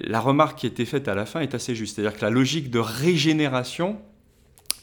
la 0.03 0.19
remarque 0.19 0.57
qui 0.57 0.65
été 0.65 0.85
faite 0.85 1.07
à 1.07 1.13
la 1.13 1.27
fin 1.27 1.41
est 1.41 1.53
assez 1.53 1.75
juste. 1.75 1.95
C'est-à-dire 1.95 2.17
que 2.17 2.25
la 2.25 2.31
logique 2.31 2.71
de 2.71 2.79
régénération 2.79 3.97
euh, 3.97 4.16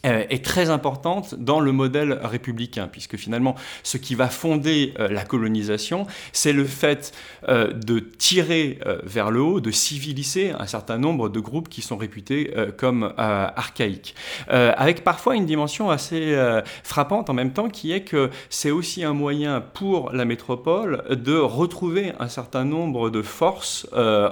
est 0.05 0.45
très 0.45 0.71
importante 0.71 1.35
dans 1.35 1.61
le 1.61 1.73
modèle 1.73 2.19
républicain, 2.23 2.89
puisque 2.91 3.17
finalement, 3.17 3.55
ce 3.83 3.97
qui 3.97 4.15
va 4.15 4.29
fonder 4.29 4.93
euh, 4.99 5.09
la 5.09 5.25
colonisation, 5.25 6.07
c'est 6.33 6.53
le 6.53 6.65
fait 6.65 7.13
euh, 7.49 7.73
de 7.73 7.99
tirer 7.99 8.79
vers 9.03 9.31
le 9.31 9.41
haut, 9.41 9.61
de 9.61 9.71
civiliser 9.71 10.53
un 10.53 10.67
certain 10.67 10.99
nombre 10.99 11.29
de 11.29 11.41
groupes 11.41 11.69
qui 11.69 11.83
sont 11.83 11.97
réputés 11.97 12.53
comme 12.77 13.13
archaïques, 13.17 14.15
avec 14.49 15.05
parfois 15.05 15.37
une 15.37 15.47
dimension 15.47 15.91
assez 15.91 16.37
frappante 16.83 17.31
en 17.31 17.35
même 17.35 17.53
temps, 17.53 17.69
qui 17.69 17.93
est 17.93 18.03
que 18.03 18.31
c'est 18.51 18.71
aussi 18.71 19.05
un 19.05 19.13
moyen 19.13 19.61
pour 19.61 20.13
la 20.13 20.25
métropole 20.25 21.05
de 21.11 21.37
retrouver 21.37 22.13
un 22.19 22.29
certain 22.29 22.65
nombre 22.65 23.11
de 23.11 23.23
forces 23.23 23.87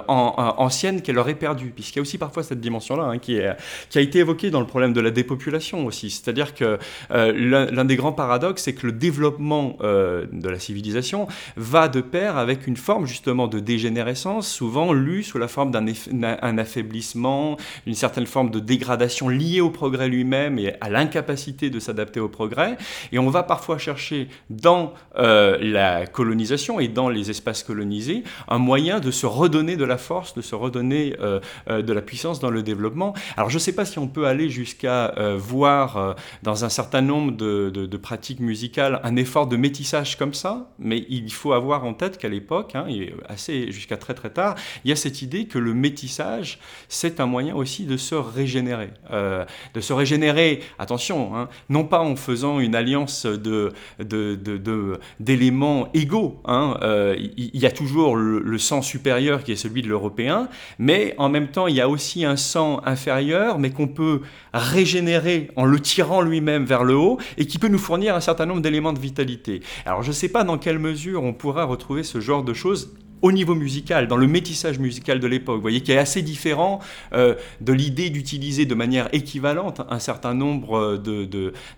anciennes 0.07 1.01
qu'elle 1.01 1.19
aurait 1.19 1.35
perdues, 1.35 1.71
puisqu'il 1.75 1.97
y 1.97 1.99
a 1.99 2.03
aussi 2.03 2.17
parfois 2.17 2.43
cette 2.43 2.61
dimension-là 2.61 3.03
hein, 3.03 3.17
qui 3.17 3.39
a 3.41 3.55
été 3.95 4.19
évoquée 4.19 4.49
dans 4.51 4.61
le 4.61 4.67
problème 4.67 4.93
de 4.93 5.01
la 5.01 5.11
dépopulation 5.11 5.62
aussi. 5.71 6.09
C'est-à-dire 6.09 6.53
que 6.53 6.77
euh, 7.11 7.67
l'un 7.71 7.85
des 7.85 7.95
grands 7.95 8.13
paradoxes, 8.13 8.63
c'est 8.63 8.73
que 8.73 8.87
le 8.87 8.91
développement 8.91 9.77
euh, 9.81 10.25
de 10.31 10.49
la 10.49 10.59
civilisation 10.59 11.27
va 11.55 11.87
de 11.87 12.01
pair 12.01 12.37
avec 12.37 12.67
une 12.67 12.77
forme 12.77 13.05
justement 13.05 13.47
de 13.47 13.59
dégénérescence, 13.59 14.47
souvent 14.47 14.93
lue 14.93 15.23
sous 15.23 15.37
la 15.37 15.47
forme 15.47 15.71
d'un 15.71 16.57
affaiblissement, 16.57 17.57
une 17.85 17.95
certaine 17.95 18.25
forme 18.25 18.49
de 18.49 18.59
dégradation 18.59 19.29
liée 19.29 19.61
au 19.61 19.69
progrès 19.69 20.07
lui-même 20.07 20.59
et 20.59 20.73
à 20.81 20.89
l'incapacité 20.89 21.69
de 21.69 21.79
s'adapter 21.79 22.19
au 22.19 22.29
progrès. 22.29 22.77
Et 23.11 23.19
on 23.19 23.29
va 23.29 23.43
parfois 23.43 23.77
chercher 23.77 24.27
dans 24.49 24.93
euh, 25.17 25.57
la 25.61 26.05
colonisation 26.05 26.79
et 26.79 26.87
dans 26.87 27.09
les 27.09 27.29
espaces 27.29 27.63
colonisés 27.63 28.23
un 28.47 28.57
moyen 28.57 28.99
de 28.99 29.11
se 29.11 29.25
redonner 29.25 29.75
de 29.75 29.85
la 29.85 29.97
force, 29.97 30.33
de 30.33 30.41
se 30.41 30.55
redonner 30.55 31.15
de 31.69 31.93
la 31.93 32.01
puissance 32.01 32.39
dans 32.39 32.49
le 32.49 32.63
développement. 32.63 33.13
Alors 33.37 33.49
je 33.49 33.55
ne 33.55 33.59
sais 33.59 33.73
pas 33.73 33.85
si 33.85 33.99
on 33.99 34.07
peut 34.07 34.25
aller 34.25 34.49
jusqu'à 34.49 35.13
voir 35.53 35.97
euh, 35.97 36.13
dans 36.41 36.65
un 36.65 36.69
certain 36.69 37.01
nombre 37.01 37.31
de, 37.31 37.97
pratiques 37.97 38.39
musicales 38.39 38.99
un 39.03 39.15
effort 39.15 39.45
de 39.47 39.55
métissage 39.55 40.17
comme 40.17 40.33
ça, 40.33 40.71
mais 40.79 41.05
il 41.09 41.31
faut 41.31 41.53
avoir 41.53 41.85
en 41.85 41.93
tête 41.93 42.17
qu'à 42.17 42.27
l'époque, 42.27 42.75
hein, 42.75 42.87
assez 43.29 43.71
jusqu'à 43.71 43.97
très 43.97 44.15
très 44.15 44.31
tard, 44.31 44.55
il 44.83 44.89
y 44.89 44.91
a 44.91 44.95
cette 44.95 45.21
idée 45.21 45.45
que 45.45 45.59
le 45.59 45.73
métissage, 45.73 46.59
c'est 46.89 47.19
un 47.19 47.27
moyen 47.27 47.55
aussi 47.55 47.85
de 47.85 47.97
se 47.97 48.15
régénérer. 48.15 48.89
Euh, 49.11 49.45
de 49.75 49.81
se 49.81 49.93
régénérer, 49.93 50.61
attention, 50.79 51.35
hein, 51.35 51.49
non 51.69 51.85
pas 51.85 52.01
en 52.01 52.15
faisant 52.15 52.59
une 52.59 52.75
alliance 52.75 53.27
d'éléments 55.19 55.89
égaux. 55.93 56.41
Hein, 56.45 56.77
euh, 56.81 57.15
il 57.37 57.59
y, 57.59 57.65
a 57.67 57.71
toujours 57.71 58.15
le, 58.15 58.39
le 58.39 58.57
sang 58.57 58.81
supérieur 58.81 59.43
qui 59.43 59.51
est 59.51 59.55
celui 59.55 59.83
de 59.83 59.87
l'européen, 59.87 60.49
mais 60.79 61.13
en 61.17 61.29
même 61.29 61.49
temps, 61.49 61.67
il 61.67 61.75
y 61.75 61.81
a 61.81 61.87
aussi 61.87 62.25
un 62.25 62.37
sang 62.37 62.81
inférieur, 62.85 63.59
mais 63.59 63.69
qu'on 63.69 63.87
peut 63.87 64.21
régénérer 64.53 65.42
en 65.55 65.65
le 65.65 65.79
tirant 65.79 66.21
lui-même 66.21 66.65
vers 66.65 66.83
le 66.83 66.95
haut 66.95 67.19
et 67.37 67.45
qui 67.45 67.59
peut 67.59 67.67
nous 67.67 67.77
fournir 67.77 68.15
un 68.15 68.21
certain 68.21 68.45
nombre 68.45 68.61
d'éléments 68.61 68.93
de 68.93 68.99
vitalité. 68.99 69.61
Alors 69.85 70.03
je 70.03 70.09
ne 70.09 70.13
sais 70.13 70.29
pas 70.29 70.43
dans 70.43 70.57
quelle 70.57 70.79
mesure 70.79 71.23
on 71.23 71.33
pourra 71.33 71.63
retrouver 71.65 72.03
ce 72.03 72.19
genre 72.19 72.43
de 72.43 72.53
choses 72.53 72.95
au 73.23 73.31
niveau 73.31 73.55
musical, 73.55 74.07
dans 74.07 74.17
le 74.17 74.27
métissage 74.27 74.77
musical 74.79 75.19
de 75.19 75.27
l'époque, 75.27 75.55
vous 75.55 75.61
voyez, 75.61 75.81
qui 75.81 75.93
est 75.93 75.97
assez 75.97 76.21
différent 76.21 76.79
euh, 77.13 77.35
de 77.61 77.71
l'idée 77.71 78.09
d'utiliser 78.09 78.65
de 78.65 78.75
manière 78.75 79.07
équivalente 79.13 79.81
un 79.89 79.99
certain 79.99 80.33
nombre 80.33 80.77
euh, 80.77 80.97
de, 80.97 81.25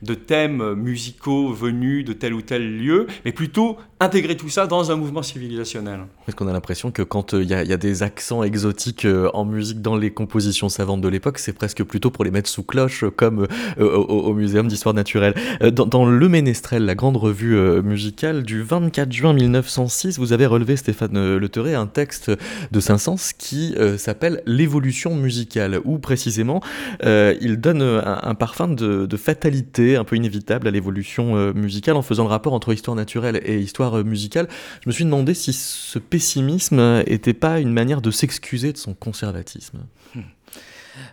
de, 0.01 0.13
thèmes 0.15 0.73
musicaux 0.73 1.53
venus 1.53 2.03
de 2.03 2.13
tel 2.13 2.33
ou 2.33 2.41
tel 2.41 2.79
lieu, 2.79 3.05
mais 3.25 3.31
plutôt 3.31 3.77
intégrer 3.99 4.35
tout 4.35 4.49
ça 4.49 4.65
dans 4.65 4.91
un 4.91 4.95
mouvement 4.95 5.21
civilisationnel. 5.21 5.99
Est-ce 6.27 6.35
qu'on 6.35 6.47
a 6.47 6.53
l'impression 6.53 6.89
que 6.89 7.03
quand 7.03 7.35
euh, 7.35 7.43
il 7.43 7.49
y, 7.49 7.53
a 7.53 7.77
des 7.77 8.01
accents 8.01 8.41
exotiques 8.41 9.07
en 9.33 9.45
musique 9.45 9.81
dans 9.81 9.95
les 9.95 10.09
compositions 10.09 10.67
savantes 10.67 11.01
de 11.01 11.07
l'époque, 11.07 11.37
c'est 11.37 11.53
presque 11.53 11.83
plutôt 11.83 12.09
pour 12.09 12.23
les 12.23 12.31
mettre 12.31 12.49
sous 12.49 12.63
cloche, 12.63 13.05
comme 13.15 13.47
au, 13.79 13.83
au, 13.83 14.33
Muséum 14.33 14.67
d'histoire 14.67 14.95
naturelle. 14.95 15.35
Dans, 15.61 15.85
dans, 15.85 16.05
Le 16.05 16.27
Ménestrel, 16.27 16.85
la 16.85 16.95
grande 16.95 17.17
revue 17.17 17.55
musicale 17.83 18.41
du 18.43 18.63
24 18.63 19.11
juin 19.11 19.33
1906, 19.33 20.17
vous 20.17 20.33
avez 20.33 20.47
relevé, 20.47 20.75
Stéphane 20.75 21.34
le 21.38 21.49
Terret 21.49 21.75
un 21.75 21.88
texte 21.88 22.31
de 22.71 22.79
Saint-Saëns 22.79 23.33
qui 23.38 23.75
euh, 23.77 23.97
s'appelle 23.97 24.41
L'évolution 24.45 25.15
musicale, 25.15 25.79
où 25.83 25.99
précisément 25.99 26.61
euh, 27.03 27.36
il 27.41 27.57
donne 27.57 27.81
un, 27.81 28.36
parfum 28.36 28.67
de, 28.67 29.17
fatalité 29.17 29.95
un 29.95 30.03
peu 30.03 30.15
inévitable 30.15 30.67
à 30.67 30.71
l'évolution 30.71 31.36
euh, 31.36 31.53
musicale 31.53 31.95
en 31.95 32.01
faisant 32.01 32.23
le 32.23 32.29
rapport 32.29 32.53
entre 32.53 32.73
histoire 32.73 32.95
naturelle 32.95 33.41
et 33.43 33.59
histoire 33.59 34.03
musicale. 34.03 34.47
Je 34.83 34.89
me 34.89 34.93
suis 34.93 35.05
demandé 35.05 35.33
si 35.33 35.53
ce 35.53 35.99
pessimisme 35.99 37.03
n'était 37.07 37.33
pas 37.33 37.59
une 37.59 37.71
manière 37.71 38.01
de 38.01 38.11
s'excuser 38.11 38.73
de 38.73 38.77
son 38.77 38.93
conservatisme. 38.93 39.79
Hmm. 40.13 40.21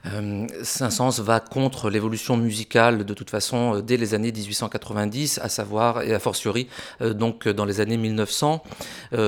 Euh, 0.07 0.47
Saint-Saëns 0.62 1.22
va 1.22 1.41
contre 1.41 1.91
l'évolution 1.91 2.37
musicale 2.37 3.05
de 3.05 3.14
toute 3.14 3.30
façon 3.30 3.76
euh, 3.76 3.83
dès 3.83 3.97
les 3.97 4.14
années 4.14 4.33
1890, 4.33 5.41
à 5.43 5.49
savoir 5.49 6.03
et 6.03 6.14
a 6.14 6.18
fortiori 6.18 6.68
euh, 7.01 7.14
donc 7.14 7.49
dans 7.49 7.64
les 7.64 7.80
années 7.80 7.97
1900. 7.97 8.62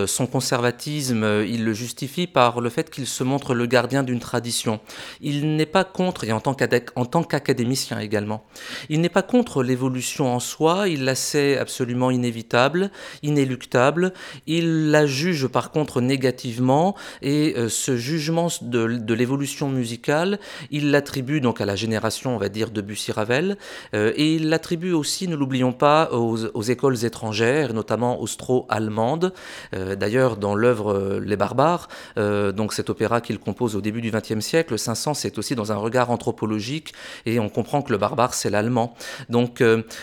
son 0.06 0.26
conservatisme, 0.26 1.44
il 1.46 1.64
le 1.64 1.72
justifie 1.72 2.26
par 2.26 2.60
le 2.60 2.70
fait 2.70 2.90
qu'il 2.90 3.06
se 3.06 3.24
montre 3.24 3.54
le 3.54 3.66
gardien 3.66 4.02
d'une 4.02 4.20
tradition. 4.20 4.80
Il 5.20 5.56
n'est 5.56 5.66
pas 5.66 5.84
contre, 5.84 6.24
et 6.24 6.32
en 6.32 6.40
tant 6.40 6.54
qu'académicien 6.54 7.98
également, 7.98 8.44
il 8.88 9.00
n'est 9.00 9.08
pas 9.08 9.22
contre 9.22 9.62
l'évolution 9.62 10.34
en 10.34 10.40
soi, 10.40 10.88
il 10.88 11.04
la 11.04 11.14
sait 11.14 11.58
absolument 11.58 12.10
inévitable, 12.10 12.90
inéluctable, 13.22 14.12
il 14.46 14.90
la 14.90 15.06
juge 15.06 15.46
par 15.46 15.70
contre 15.70 16.00
négativement, 16.00 16.94
et 17.22 17.54
ce 17.68 17.96
jugement 17.96 18.48
de, 18.62 18.86
de 18.86 19.14
l'évolution 19.14 19.68
musicale, 19.68 20.38
il 20.70 20.90
l'attribue 20.90 21.40
donc 21.40 21.60
à 21.60 21.66
la 21.66 21.76
génération, 21.76 22.34
on 22.34 22.38
va 22.38 22.48
dire, 22.48 22.70
de 22.70 22.80
Bussy-Ravel, 22.80 23.56
euh, 23.94 24.12
et 24.16 24.34
il 24.34 24.48
l'attribue 24.48 24.92
aussi, 24.92 25.28
ne 25.28 25.36
l'oublions 25.36 25.72
pas, 25.72 26.10
aux, 26.12 26.62
écoles 26.62 27.04
étrangères, 27.04 27.74
notamment 27.74 28.20
austro-allemandes. 28.20 29.32
Euh, 29.74 29.96
d'ailleurs, 29.96 30.36
dans 30.36 30.54
l'œuvre 30.54 30.94
euh, 30.94 31.20
Les 31.20 31.36
Barbares, 31.36 31.88
donc 32.16 32.72
cet 32.72 32.90
opéra 32.90 33.20
qu'il 33.20 33.38
compose 33.38 33.76
au 33.76 33.80
début 33.80 34.00
du 34.00 34.10
XXe 34.10 34.40
siècle, 34.40 34.78
Saint-Saëns 34.78 35.14
c'est 35.14 35.38
aussi 35.38 35.54
dans 35.54 35.72
un 35.72 35.76
regard 35.76 36.10
anthropologique, 36.10 36.92
et 37.26 37.38
on 37.38 37.48
comprend 37.48 37.82
que 37.82 37.92
le 37.92 37.98
barbare, 37.98 38.34
c'est 38.34 38.50
l'allemand. 38.50 38.94
Donc, 39.28 39.58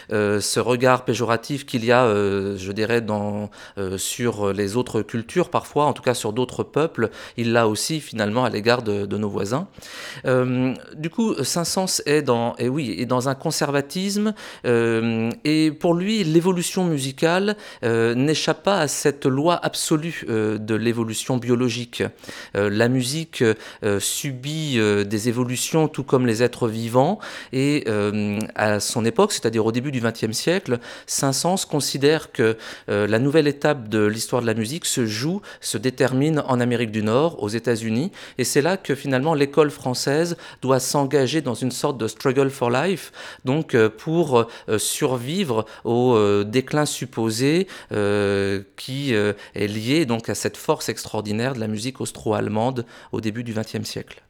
ce 0.09 0.59
regard 0.59 1.05
péjoratif 1.05 1.65
qu'il 1.65 1.85
y 1.85 1.91
a, 1.91 2.05
je 2.07 2.71
dirais, 2.71 3.03
sur 3.97 4.53
les 4.53 4.75
autres 4.75 5.01
cultures, 5.01 5.49
parfois, 5.49 5.85
en 5.85 5.93
tout 5.93 6.03
cas 6.03 6.13
sur 6.13 6.33
d'autres 6.33 6.63
peuples, 6.63 7.09
il 7.37 7.53
l'a 7.53 7.67
aussi 7.67 7.99
finalement 7.99 8.45
à 8.45 8.49
l'égard 8.49 8.81
de, 8.81 9.17
nos 9.17 9.29
voisins. 9.29 9.67
Euh, 10.31 10.73
du 10.95 11.09
coup, 11.09 11.35
Saint-Saëns 11.43 12.01
est 12.05 12.21
dans, 12.21 12.55
et 12.57 12.69
oui, 12.69 12.95
est 12.97 13.05
dans 13.05 13.29
un 13.29 13.35
conservatisme, 13.35 14.33
euh, 14.65 15.29
et 15.43 15.71
pour 15.71 15.93
lui, 15.93 16.23
l'évolution 16.23 16.85
musicale 16.85 17.57
euh, 17.83 18.15
n'échappe 18.15 18.63
pas 18.63 18.79
à 18.79 18.87
cette 18.87 19.25
loi 19.25 19.59
absolue 19.61 20.25
de 20.27 20.75
l'évolution 20.75 21.37
biologique. 21.37 22.03
la 22.53 22.87
musique 22.87 23.43
subit 23.99 24.79
des 25.05 25.29
évolutions 25.29 25.87
tout 25.87 26.03
comme 26.03 26.25
les 26.25 26.43
êtres 26.43 26.67
vivants, 26.67 27.19
et 27.53 27.85
à 28.55 28.79
son 28.79 29.05
époque, 29.05 29.31
c'est-à-dire 29.31 29.65
au 29.65 29.71
début 29.71 29.91
du 29.91 30.01
XXe 30.01 30.31
siècle, 30.31 30.79
Saint-Saëns 31.07 31.65
considère 31.69 32.31
que 32.31 32.57
la 32.87 33.19
nouvelle 33.19 33.47
étape 33.47 33.89
de 33.89 34.05
l'histoire 34.05 34.41
de 34.41 34.47
la 34.47 34.53
musique 34.53 34.85
se 34.85 35.05
joue, 35.05 35.41
se 35.59 35.77
détermine 35.77 36.43
en 36.47 36.59
Amérique 36.59 36.91
du 36.91 37.03
Nord, 37.03 37.41
aux 37.43 37.49
États-Unis, 37.49 38.11
et 38.37 38.43
c'est 38.43 38.61
là 38.61 38.77
que 38.77 38.95
finalement 38.95 39.33
l'école 39.33 39.71
française 39.71 40.20
doit 40.61 40.79
s'engager 40.79 41.41
dans 41.41 41.53
une 41.53 41.71
sorte 41.71 41.97
de 41.97 42.07
struggle 42.07 42.49
for 42.49 42.69
life, 42.69 43.11
donc 43.45 43.75
euh, 43.75 43.89
pour 43.89 44.47
euh, 44.69 44.77
survivre 44.77 45.65
au 45.83 46.15
euh, 46.15 46.43
déclin 46.43 46.85
supposé 46.85 47.67
qui 48.75 49.13
est 49.13 49.67
lié 49.67 50.05
donc 50.05 50.29
à 50.29 50.35
cette 50.35 50.57
force 50.57 50.89
extraordinaire 50.89 51.53
de 51.53 51.59
la 51.59 51.67
musique 51.67 52.01
austro-allemande 52.01 52.85
au 53.11 53.21
début 53.21 53.43
du 53.43 53.53
XXe 53.53 53.83
siècle. 53.83 54.23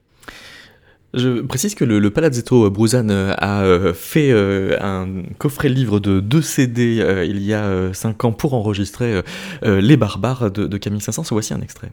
Je 1.13 1.41
précise 1.41 1.75
que 1.75 1.83
le, 1.83 2.09
Palazzetto 2.09 2.69
Bruzane 2.69 3.11
a 3.11 3.93
fait 3.93 4.31
un 4.79 5.07
coffret 5.37 5.69
livre 5.69 5.99
de 5.99 6.19
deux 6.19 6.41
CD 6.41 7.25
il 7.27 7.43
y 7.43 7.53
a 7.53 7.93
cinq 7.93 8.23
ans 8.25 8.31
pour 8.31 8.53
enregistrer 8.53 9.21
Les 9.63 9.97
Barbares 9.97 10.51
de, 10.51 10.67
de 10.67 10.77
Camille 10.77 11.01
Saint-Saëns. 11.01 11.27
Voici 11.31 11.53
un 11.53 11.61
extrait. 11.61 11.91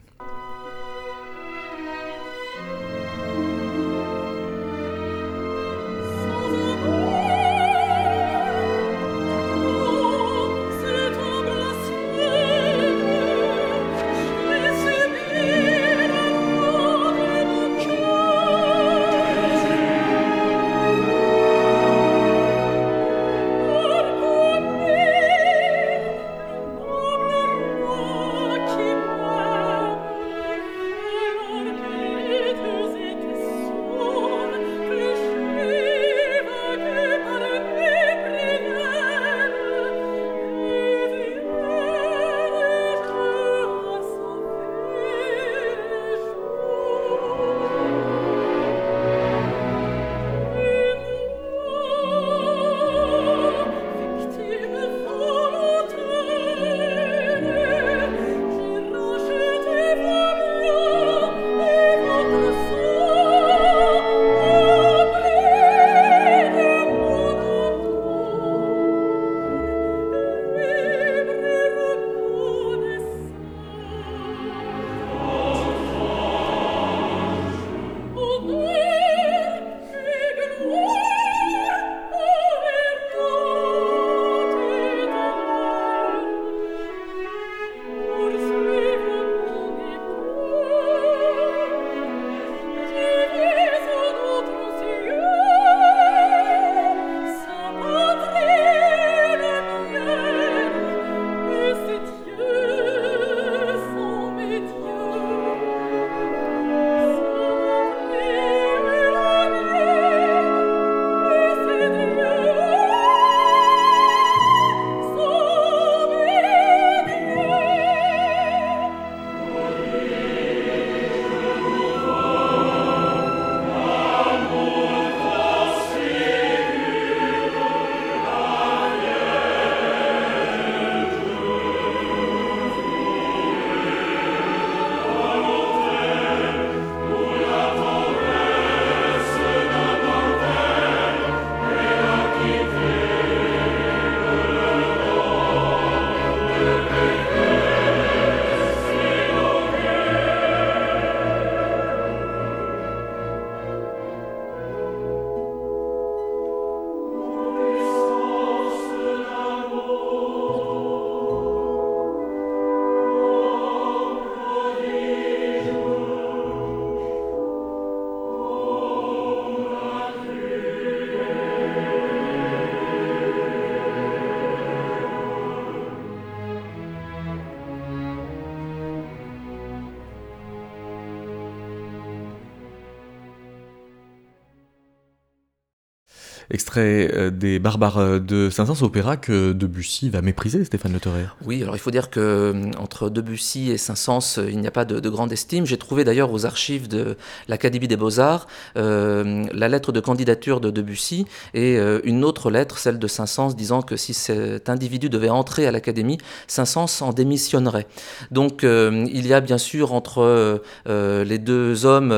Euh, 186.79 187.31
des 187.31 187.59
Barbares 187.59 187.99
euh, 187.99 188.19
de 188.19 188.51
Saint-Saëns, 188.51 188.83
opéra 188.83 189.17
que 189.17 189.53
Debussy 189.53 190.11
va 190.11 190.23
mépriser, 190.23 190.65
Stéphane 190.65 190.93
Le. 190.93 190.99
Oui, 191.45 191.63
alors 191.63 191.77
il 191.77 191.79
faut 191.79 191.91
dire 191.91 192.11
que 192.11 192.21
euh, 192.21 192.71
entre 192.99 193.11
Debussy 193.11 193.71
et 193.71 193.79
Saint-Saëns, 193.79 194.41
il 194.49 194.59
n'y 194.59 194.67
a 194.67 194.73
pas 194.73 194.85
de, 194.85 194.99
de 194.99 195.09
grande 195.09 195.33
estime. 195.33 195.67
J'ai 195.67 195.77
trouvé 195.77 196.03
d'ailleurs 196.03 196.33
aux 196.33 196.47
archives 196.47 196.89
de 196.89 197.17
l'Académie 197.47 197.87
des 197.87 197.97
Beaux-Arts 197.97 198.49
euh, 198.77 199.45
la 199.53 199.69
lettre 199.69 199.93
de 199.93 200.01
candidature 200.01 200.61
de 200.61 200.71
Debussy 200.71 201.27
et 201.55 201.79
euh, 201.79 202.01
une 202.03 202.25
autre 202.25 202.51
lettre, 202.51 202.79
celle 202.79 202.99
de 202.99 203.07
Saint-Saëns, 203.07 203.55
disant 203.55 203.83
que 203.83 203.97
si 203.97 204.15
cet 204.15 204.69
individu 204.69 205.09
devait 205.09 205.29
entrer 205.29 205.67
à 205.67 205.71
l'Académie, 205.71 206.19
Saint-Saëns 206.49 207.03
en 207.03 207.13
démissionnerait. 207.13 207.87
Donc 208.33 208.65
euh, 208.65 209.07
il 209.13 209.27
y 209.29 209.33
a 209.33 209.41
bien 209.41 209.59
sûr 209.59 209.93
entre 209.93 210.61
euh, 210.89 211.25
les 211.25 211.39
deux 211.39 211.87
hommes 211.87 212.11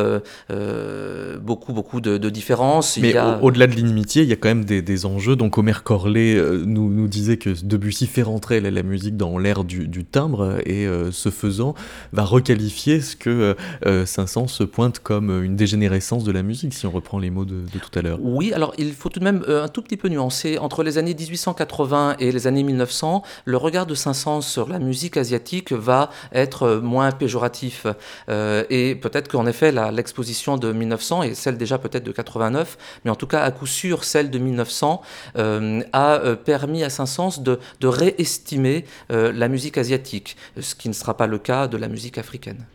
euh, 0.51 1.39
beaucoup, 1.39 1.75
beaucoup 1.75 2.01
de, 2.01 2.17
de 2.17 2.31
différences. 2.31 2.97
Mais 2.97 3.17
a... 3.17 3.39
au-delà 3.43 3.67
de 3.67 3.75
l'inimitié, 3.75 4.23
il 4.23 4.31
y 4.31 4.33
a 4.33 4.37
quand 4.37 4.49
même 4.49 4.65
des, 4.65 4.81
des 4.81 5.05
enjeux. 5.05 5.37
Donc 5.37 5.59
Omer 5.59 5.83
Corlet 5.83 6.37
euh, 6.37 6.63
nous, 6.65 6.89
nous 6.89 7.07
disait 7.07 7.37
que 7.37 7.51
Debussy 7.63 8.07
fait 8.07 8.23
rentrer 8.23 8.61
la, 8.61 8.71
la 8.71 8.83
musique 8.83 9.19
dans 9.19 9.37
l'ère 9.37 9.65
du, 9.65 9.87
du 9.87 10.07
timbre 10.07 10.59
et 10.71 10.87
euh, 10.87 11.11
ce 11.11 11.31
faisant 11.31 11.75
va 12.13 12.25
requalifier 12.25 13.01
ce 13.01 13.17
que 13.17 13.31
euh, 13.31 13.55
euh, 13.87 14.07
Saint-Saëns 14.07 14.67
pointe 14.71 15.01
comme 15.01 15.43
une 15.43 15.57
dégénérescence 15.57 16.23
de 16.23 16.33
la 16.33 16.43
musique, 16.43 16.75
si 16.75 16.87
on 16.87 16.91
reprend 16.91 17.19
les 17.19 17.31
mots 17.31 17.45
de, 17.45 17.65
tout 17.73 17.99
à 17.99 18.03
l'heure. 18.03 18.19
Oui, 18.23 18.53
alors 18.53 18.73
il 18.79 18.93
faut 18.93 19.09
tout 19.09 19.19
de 19.19 19.25
même 19.25 19.45
un 19.49 19.69
tout 19.69 19.83
petit 19.83 19.97
peu 19.97 20.09
nuancer. 20.09 20.59
Entre 20.59 20.83
les 20.83 20.99
années 20.99 21.15
1880 21.15 22.17
et 22.21 22.31
les 22.31 22.47
années 22.47 22.63
1900, 22.63 23.23
le 23.45 23.57
regard 23.57 23.87
de 23.87 23.95
Saint-Saëns 23.95 24.43
sur 24.43 24.69
la 24.69 24.79
musique 24.79 25.17
asiatique 25.17 25.73
va 25.73 26.11
être 26.33 26.81
moins 26.83 27.11
péjoratif. 27.11 27.87
Et 28.29 28.95
peut-être 28.95 29.29
qu'en 29.29 29.47
effet, 29.47 29.73
l'exposition 29.93 30.57
de 30.57 30.73
1900 30.73 31.23
et 31.25 31.35
celle 31.35 31.57
déjà 31.57 31.79
peut-être 31.79 32.05
de 32.05 32.13
89, 32.13 32.79
mais 33.05 33.11
en 33.11 33.17
tout 33.17 33.27
cas 33.27 33.43
à 33.43 33.51
coup 33.51 33.67
sûr 33.67 34.05
celle 34.05 34.31
de 34.31 34.39
1900, 34.39 35.03
euh, 35.37 35.83
a 35.93 36.37
permis 36.37 36.85
à 36.85 36.91
Saint-Saëns 36.91 37.43
de, 37.43 37.59
réestimer 37.83 38.85
la 39.09 39.49
musique 39.49 39.79
asiatique, 39.79 40.37
ce 40.61 40.75
qui 40.75 40.89
ne 40.89 40.95
sera 40.95 41.17
pas 41.17 41.27
le 41.27 41.39
cas 41.39 41.69
de 41.69 41.77
la 41.77 41.89
musique 41.89 42.19
africaine. 42.19 42.67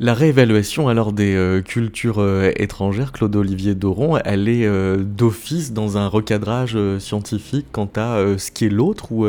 La 0.00 0.14
réévaluation 0.14 0.88
alors 0.88 1.12
des 1.12 1.34
euh, 1.36 1.60
cultures 1.60 2.18
euh, 2.18 2.50
étrangères, 2.56 3.12
Claude 3.12 3.36
Olivier 3.36 3.74
Doron, 3.74 4.18
elle 4.24 4.48
est 4.48 4.66
euh, 4.66 4.96
d'office 4.96 5.72
dans 5.72 5.96
un 5.96 6.08
recadrage 6.08 6.76
scientifique 6.98 7.66
quant 7.70 7.90
à 7.96 8.36
ce 8.36 8.50
qui 8.50 8.64
est 8.66 8.70
l'autre 8.70 9.12
ou 9.12 9.26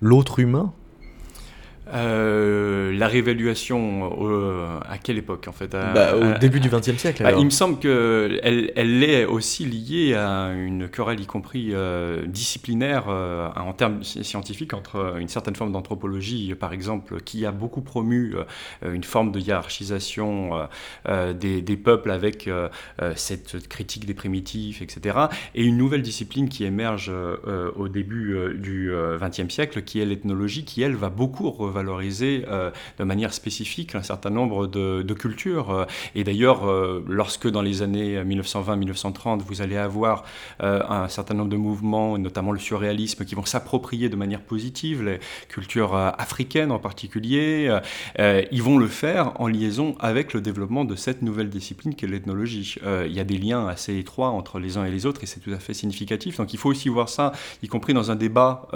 l'autre 0.00 0.40
humain? 0.40 0.72
Euh, 1.92 2.92
la 2.96 3.06
réévaluation 3.06 4.10
euh, 4.22 4.78
à 4.88 4.98
quelle 4.98 5.18
époque 5.18 5.46
en 5.48 5.52
fait? 5.52 5.74
À- 5.74 5.92
Bah, 5.92 6.16
Au 6.16 6.22
à- 6.24 6.38
début 6.38 6.58
du 6.60 6.68
XXe 6.70 6.96
siècle 6.96 7.22
Bah, 7.22 7.28
alors. 7.30 7.40
il 7.40 7.44
me 7.44 7.50
semble 7.50 7.78
qu'elle 7.78 8.72
elle 8.74 9.02
est 9.04 9.24
aussi 9.26 9.64
liée 9.66 10.14
à 10.14 10.52
une 10.54 10.88
querelle, 10.88 11.20
y 11.20 11.26
compris 11.26 11.70
euh, 11.72 12.24
disciplinaire, 12.26 13.04
euh, 13.08 13.48
en 13.56 13.72
termes 13.74 14.00
sci- 14.02 14.24
scientifiques, 14.24 14.72
entre 14.74 15.16
une 15.20 15.28
certaine 15.28 15.54
forme 15.54 15.72
d'anthropologie, 15.72 16.54
par 16.54 16.72
exemple, 16.72 17.20
qui 17.20 17.44
a 17.44 17.52
beaucoup 17.52 17.82
promu 17.82 18.34
une 18.86 19.04
forme 19.04 19.30
de 19.32 19.38
hiérarchisation 19.40 20.66
des, 21.38 21.60
des 21.62 21.76
peuples 21.76 22.10
avec 22.10 22.48
cette 23.16 23.68
critique 23.68 24.06
des 24.06 24.14
primitifs, 24.14 24.80
etc. 24.82 25.18
Et 25.54 25.64
une 25.64 25.76
nouvelle 25.76 26.02
discipline 26.02 26.48
qui 26.48 26.64
émerge 26.64 27.10
au 27.76 27.88
début 27.88 28.36
du 28.54 28.92
XXe 29.20 29.52
siècle, 29.52 29.82
qui 29.82 30.00
est 30.00 30.06
l'ethnologie, 30.06 30.64
qui, 30.64 30.82
elle, 30.82 30.96
va 30.96 31.10
beaucoup 31.10 31.50
revaloriser 31.50 31.81
euh, 31.88 32.70
de 32.98 33.04
manière 33.04 33.32
spécifique 33.34 33.94
un 33.94 34.02
certain 34.02 34.30
nombre 34.30 34.66
de, 34.66 35.14
cultures. 35.14 35.70
Euh, 35.70 35.84
Et 36.14 36.24
d'ailleurs, 36.24 36.68
euh, 36.68 37.04
lorsque 37.08 37.48
dans 37.48 37.62
les 37.62 37.82
années 37.82 38.22
1920-1930, 38.22 39.42
vous 39.42 39.62
allez 39.62 39.76
avoir 39.76 40.24
un 40.60 41.08
certain 41.08 41.34
nombre 41.34 41.50
de 41.50 41.56
mouvements, 41.56 42.18
notamment 42.18 42.52
le 42.52 42.58
surréalisme, 42.58 43.24
qui 43.24 43.34
vont 43.34 43.44
s'approprier 43.44 44.08
de 44.08 44.16
manière 44.16 44.40
positive 44.40 45.02
les 45.02 45.18
cultures 45.48 45.94
africaines 45.94 46.70
en 46.70 46.78
particulier, 46.78 47.78
ils 48.18 48.62
vont 48.62 48.78
le 48.78 48.86
faire 48.86 49.32
en 49.40 49.48
liaison 49.48 49.94
avec 50.00 50.32
le 50.32 50.40
développement 50.40 50.84
de 50.84 50.94
cette 50.94 51.22
nouvelle 51.22 51.50
discipline 51.50 51.94
qu'est 51.94 52.06
l'ethnologie. 52.06 52.76
Euh, 52.84 53.06
il 53.08 53.14
y 53.14 53.20
a 53.20 53.24
des 53.24 53.38
liens 53.38 53.66
assez 53.66 53.98
étroits 53.98 54.28
entre 54.28 54.58
les 54.58 54.76
uns 54.76 54.84
et 54.84 54.90
les 54.90 55.06
autres 55.06 55.22
et 55.22 55.26
c'est 55.26 55.40
tout 55.40 55.52
à 55.52 55.58
fait 55.58 55.74
significatif. 55.74 56.36
Donc 56.38 56.52
il 56.52 56.58
faut 56.58 56.70
aussi 56.70 56.88
voir 56.88 57.08
ça, 57.08 57.32
y 57.62 57.68
compris 57.68 57.94
dans 57.94 58.10
un 58.10 58.16
débat, 58.16 58.68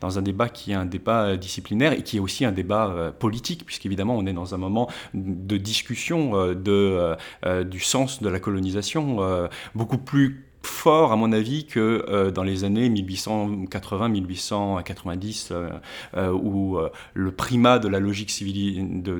dans 0.00 0.18
un 0.18 0.22
débat 0.22 0.48
qui 0.48 0.72
est 0.72 0.74
un 0.74 0.86
débat 0.86 1.36
disciplinaire 1.36 1.92
et 1.92 2.02
qui 2.02 2.16
est 2.16 2.20
aussi 2.24 2.44
un 2.44 2.52
débat 2.52 2.88
euh, 2.88 3.12
politique, 3.12 3.64
puisqu'évidemment 3.64 4.16
on 4.16 4.26
est 4.26 4.32
dans 4.32 4.54
un 4.54 4.58
moment 4.58 4.90
de 5.12 5.56
discussion 5.56 6.34
euh, 6.34 6.54
de, 6.54 7.16
euh, 7.44 7.64
du 7.64 7.80
sens 7.80 8.22
de 8.22 8.28
la 8.28 8.40
colonisation 8.40 9.04
beaucoup 9.74 9.98
plus 9.98 10.44
fort, 10.66 11.12
à 11.12 11.16
mon 11.16 11.32
avis, 11.32 11.66
que 11.66 12.06
euh, 12.08 12.30
dans 12.30 12.42
les 12.42 12.64
années 12.64 12.88
1880-1890, 12.88 15.48
euh, 15.50 15.68
euh, 16.16 16.30
où 16.30 16.78
le 17.14 17.30
primat 17.30 17.78
de 17.78 17.88
la 17.88 18.00
logique 18.00 18.32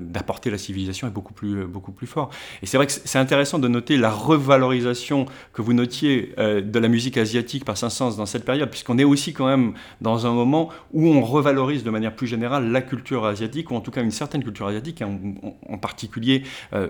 d'apporter 0.01 0.51
la 0.51 0.57
civilisation 0.59 1.07
est 1.07 1.11
beaucoup 1.11 1.35
plus, 1.35 1.67
beaucoup 1.67 1.93
plus 1.93 2.07
fort. 2.07 2.31
Et 2.63 2.67
c'est 2.67 2.77
vrai 2.77 2.87
que 2.87 2.93
c'est 2.93 3.19
intéressant 3.19 3.59
de 3.59 3.69
noter 3.69 3.97
la 3.97 4.11
revalorisation 4.11 5.25
que 5.53 5.63
vous 5.63 5.73
notiez 5.73 6.35
de 6.37 6.79
la 6.79 6.89
musique 6.89 7.17
asiatique 7.17 7.65
par 7.65 7.77
Saint-Saëns 7.77 8.17
dans 8.17 8.27
cette 8.27 8.45
période, 8.45 8.71
puisqu'on 8.71 8.99
est 8.99 9.05
aussi 9.05 9.33
quand 9.33 9.47
même 9.47 9.75
dans 10.01 10.27
un 10.27 10.33
moment 10.33 10.71
où 10.93 11.09
on 11.09 11.23
revalorise 11.23 11.85
de 11.85 11.91
manière 11.91 12.17
plus 12.17 12.27
générale 12.27 12.71
la 12.71 12.83
culture 12.83 13.25
asiatique, 13.25 13.71
ou 13.71 13.77
en 13.77 13.81
tout 13.81 13.91
cas 13.91 14.03
une 14.03 14.11
certaine 14.11 14.43
culture 14.43 14.67
asiatique, 14.67 15.03
en, 15.03 15.79
particulier 15.79 16.43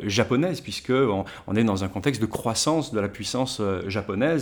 japonaise, 0.05 0.61
puisque 0.61 0.90
on, 0.90 1.24
on 1.46 1.57
est 1.57 1.64
dans 1.64 1.84
un 1.84 1.88
contexte 1.88 2.20
de 2.20 2.26
croissance 2.26 2.92
de 2.92 3.00
la 3.00 3.09
puissance 3.09 3.59
euh, 3.61 3.82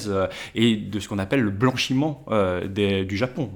euh, 0.09 0.26
et 0.55 0.76
de 0.76 1.00
ce 1.00 1.09
qu'on 1.09 1.18
appelle 1.18 1.40
le 1.40 1.50
blanchiment 1.50 2.24
euh, 2.28 2.66
du 3.05 3.16
Japon. 3.16 3.50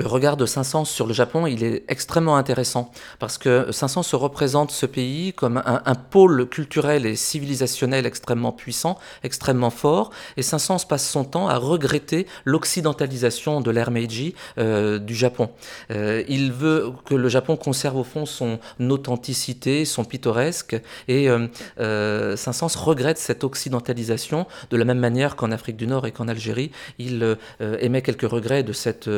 Le 0.00 0.06
regard 0.06 0.38
de 0.38 0.46
Saint-Saëns 0.46 0.86
sur 0.86 1.06
le 1.06 1.12
Japon, 1.12 1.46
il 1.46 1.62
est 1.62 1.84
extrêmement 1.88 2.36
intéressant 2.36 2.90
parce 3.18 3.36
que 3.36 3.70
Saint-Saëns 3.70 4.02
se 4.02 4.16
représente 4.16 4.70
ce 4.70 4.86
pays 4.86 5.34
comme 5.34 5.62
un, 5.62 5.94
pôle 5.94 6.48
culturel 6.48 7.04
et 7.04 7.16
civilisationnel 7.16 8.06
extrêmement 8.06 8.52
puissant, 8.52 8.98
extrêmement 9.24 9.68
fort, 9.68 10.10
et 10.38 10.42
Saint-Saëns 10.42 10.86
passe 10.88 11.06
son 11.06 11.24
temps 11.24 11.48
à 11.48 11.58
regretter 11.58 12.26
l'occidentalisation 12.46 13.60
de 13.60 13.70
l'ère 13.70 13.90
Meiji 13.90 14.34
euh, 14.56 14.98
du 14.98 15.14
Japon. 15.14 15.50
Euh, 15.90 16.24
il 16.28 16.50
veut 16.50 16.92
que 17.04 17.14
le 17.14 17.28
Japon 17.28 17.58
conserve 17.58 17.98
au 17.98 18.04
fond 18.04 18.24
son 18.24 18.58
authenticité, 18.80 19.84
son 19.84 20.04
pittoresque, 20.04 20.80
et 21.08 21.28
euh, 21.28 21.46
euh, 21.78 22.36
Saint-Saëns 22.36 22.78
regrette 22.78 23.18
cette 23.18 23.44
occidentalisation 23.44 24.46
de 24.70 24.78
la 24.78 24.86
même 24.86 24.98
manière 24.98 25.36
qu'en 25.36 25.52
Afrique 25.52 25.76
du 25.76 25.86
Nord 25.86 26.06
et 26.06 26.12
qu'en 26.12 26.26
Algérie, 26.26 26.70
il 26.98 27.36
émet 27.80 28.00
quelques 28.00 28.30
regrets 28.30 28.62
de 28.62 28.72
cette 28.72 29.10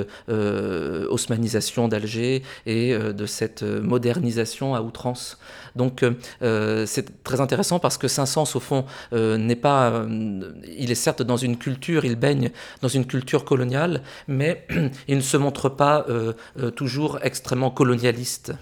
haussmanisation 1.11 1.89
d'Alger 1.89 2.43
et 2.67 2.93
euh, 2.93 3.13
de 3.13 3.27
cette 3.27 3.63
euh, 3.63 3.81
modernisation 3.83 4.75
à 4.75 4.83
outrance. 4.83 5.39
Donc 5.77 6.03
euh, 6.03 6.13
euh, 6.43 6.87
c'est 6.87 7.23
très 7.25 7.41
intéressant 7.41 7.79
parce 7.79 7.99
que 7.99 8.09
Saint-Saëns, 8.09 8.55
au 8.55 8.61
fond, 8.61 8.85
euh, 9.13 9.37
n'est 9.39 9.57
pas... 9.57 9.91
euh, 9.91 10.53
il 10.79 10.91
est 10.91 10.95
certes 10.97 11.23
dans 11.23 11.37
une 11.37 11.57
culture, 11.57 12.05
il 12.05 12.17
baigne 12.17 12.51
dans 12.83 12.89
une 12.89 13.07
culture 13.07 13.45
coloniale, 13.45 14.03
mais 14.29 14.67
il 15.09 15.17
ne 15.17 15.23
se 15.23 15.37
montre 15.37 15.69
pas 15.69 16.05
euh, 16.09 16.33
euh, 16.59 16.71
toujours 16.71 17.19
extrêmement 17.23 17.71
colonialiste. 17.71 18.53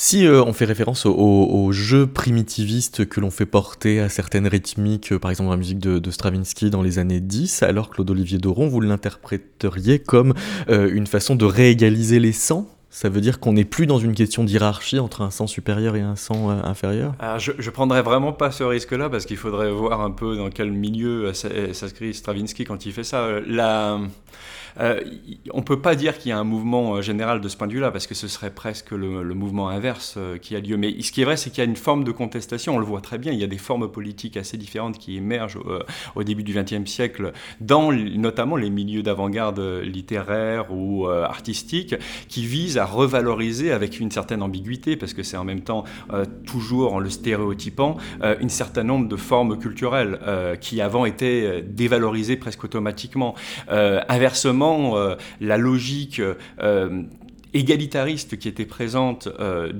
Si 0.00 0.24
euh, 0.28 0.44
on 0.44 0.52
fait 0.52 0.64
référence 0.64 1.06
au, 1.06 1.12
au- 1.12 1.64
au 1.64 1.72
jeu 1.72 2.06
primitiviste 2.06 3.08
que 3.08 3.18
l'on 3.18 3.32
fait 3.32 3.46
porter 3.46 3.98
à 3.98 4.08
certaines 4.08 4.46
rythmiques, 4.46 5.10
euh, 5.10 5.18
par 5.18 5.32
exemple 5.32 5.48
dans 5.48 5.54
la 5.54 5.58
musique 5.58 5.80
de, 5.80 6.10
Stravinsky 6.12 6.70
dans 6.70 6.82
les 6.82 7.00
années 7.00 7.18
10, 7.18 7.64
alors 7.64 7.90
Claude-Olivier 7.90 8.38
Doron, 8.38 8.68
vous 8.68 8.80
l'interpréteriez 8.80 9.98
comme 9.98 10.34
euh, 10.68 10.88
une 10.92 11.08
façon 11.08 11.34
de 11.34 11.44
réégaliser 11.44 12.20
les 12.20 12.30
sens? 12.30 12.64
Ça 12.90 13.08
veut 13.08 13.20
dire 13.20 13.40
qu'on 13.40 13.54
n'est 13.54 13.64
plus 13.64 13.88
dans 13.88 13.98
une 13.98 14.14
question 14.14 14.44
d'hierarchie 14.44 15.00
entre 15.00 15.22
un 15.22 15.32
sens 15.32 15.50
supérieur 15.50 15.96
et 15.96 16.00
un 16.00 16.14
euh, 16.14 16.62
inférieur? 16.62 17.16
Alors, 17.18 17.40
je, 17.40 17.50
je 17.58 17.70
prendrais 17.70 18.02
vraiment 18.02 18.32
pas 18.32 18.52
ce 18.52 18.62
risque-là 18.62 19.10
parce 19.10 19.26
qu'il 19.26 19.36
faudrait 19.36 19.72
voir 19.72 20.00
un 20.00 20.12
peu 20.12 20.36
dans 20.36 20.50
quel 20.50 20.70
milieu 20.70 21.32
s'inscrit 21.34 22.14
Stravinsky 22.14 22.64
quand 22.64 22.86
il 22.86 22.92
fait 22.92 23.02
ça. 23.02 23.28
La, 23.48 23.98
euh, 24.80 25.00
on 25.52 25.62
peut 25.62 25.80
pas 25.80 25.94
dire 25.94 26.18
qu'il 26.18 26.30
y 26.30 26.32
a 26.32 26.38
un 26.38 26.44
mouvement 26.44 26.96
euh, 26.96 27.02
général 27.02 27.40
de 27.40 27.48
ce 27.48 27.56
point 27.56 27.66
de 27.66 27.72
vue-là 27.72 27.90
parce 27.90 28.06
que 28.06 28.14
ce 28.14 28.28
serait 28.28 28.50
presque 28.50 28.92
le, 28.92 29.34
mouvement 29.34 29.68
inverse 29.68 30.14
euh, 30.16 30.38
qui 30.38 30.56
a 30.56 30.60
lieu. 30.60 30.76
Mais 30.76 31.00
ce 31.02 31.12
qui 31.12 31.22
est 31.22 31.24
vrai, 31.24 31.36
c'est 31.36 31.50
qu'il 31.50 31.58
y 31.58 31.66
a 31.66 31.68
une 31.68 31.76
forme 31.76 32.04
de 32.04 32.12
contestation. 32.12 32.76
On 32.76 32.78
le 32.78 32.84
voit 32.84 33.00
très 33.00 33.18
bien. 33.18 33.32
Il 33.32 33.38
y 33.38 33.44
a 33.44 33.48
des 33.48 33.58
formes 33.58 33.90
politiques 33.90 34.36
assez 34.36 34.56
différentes 34.56 34.98
qui 34.98 35.16
émergent 35.16 35.58
au 36.14 36.22
début 36.22 36.42
du 36.42 36.54
XXe 36.54 36.90
siècle, 36.90 37.32
dans 37.60 37.92
notamment 37.92 38.56
les 38.56 38.70
milieux 38.70 39.02
d'avant-garde 39.02 39.60
littéraires 39.82 40.72
ou 40.72 41.06
euh, 41.06 41.24
artistiques, 41.24 41.94
qui 42.28 42.44
visent 42.44 42.78
à 42.78 42.84
revaloriser 42.84 43.72
avec 43.72 44.00
une 44.00 44.10
certaine 44.10 44.42
ambiguïté, 44.42 44.96
parce 44.96 45.14
que 45.14 45.22
c'est 45.22 45.36
en 45.36 45.44
même 45.44 45.62
temps 45.62 45.84
toujours 46.46 46.94
en 46.94 46.98
le 46.98 47.10
stéréotypant, 47.10 47.96
une 48.40 48.48
certain 48.48 48.82
nombre 48.82 49.08
de 49.08 49.16
formes 49.16 49.58
culturelles 49.58 50.18
qui 50.60 50.80
avant 50.80 51.04
étaient 51.04 51.62
dévalorisées 51.62 52.36
presque 52.36 52.64
automatiquement. 52.64 53.34
Inversement, 53.68 54.57
euh, 54.62 55.16
la 55.40 55.56
logique 55.56 56.20
euh, 56.60 57.02
égalitariste 57.54 58.38
qui 58.38 58.48
était 58.48 58.66
présente 58.66 59.28
euh, 59.40 59.72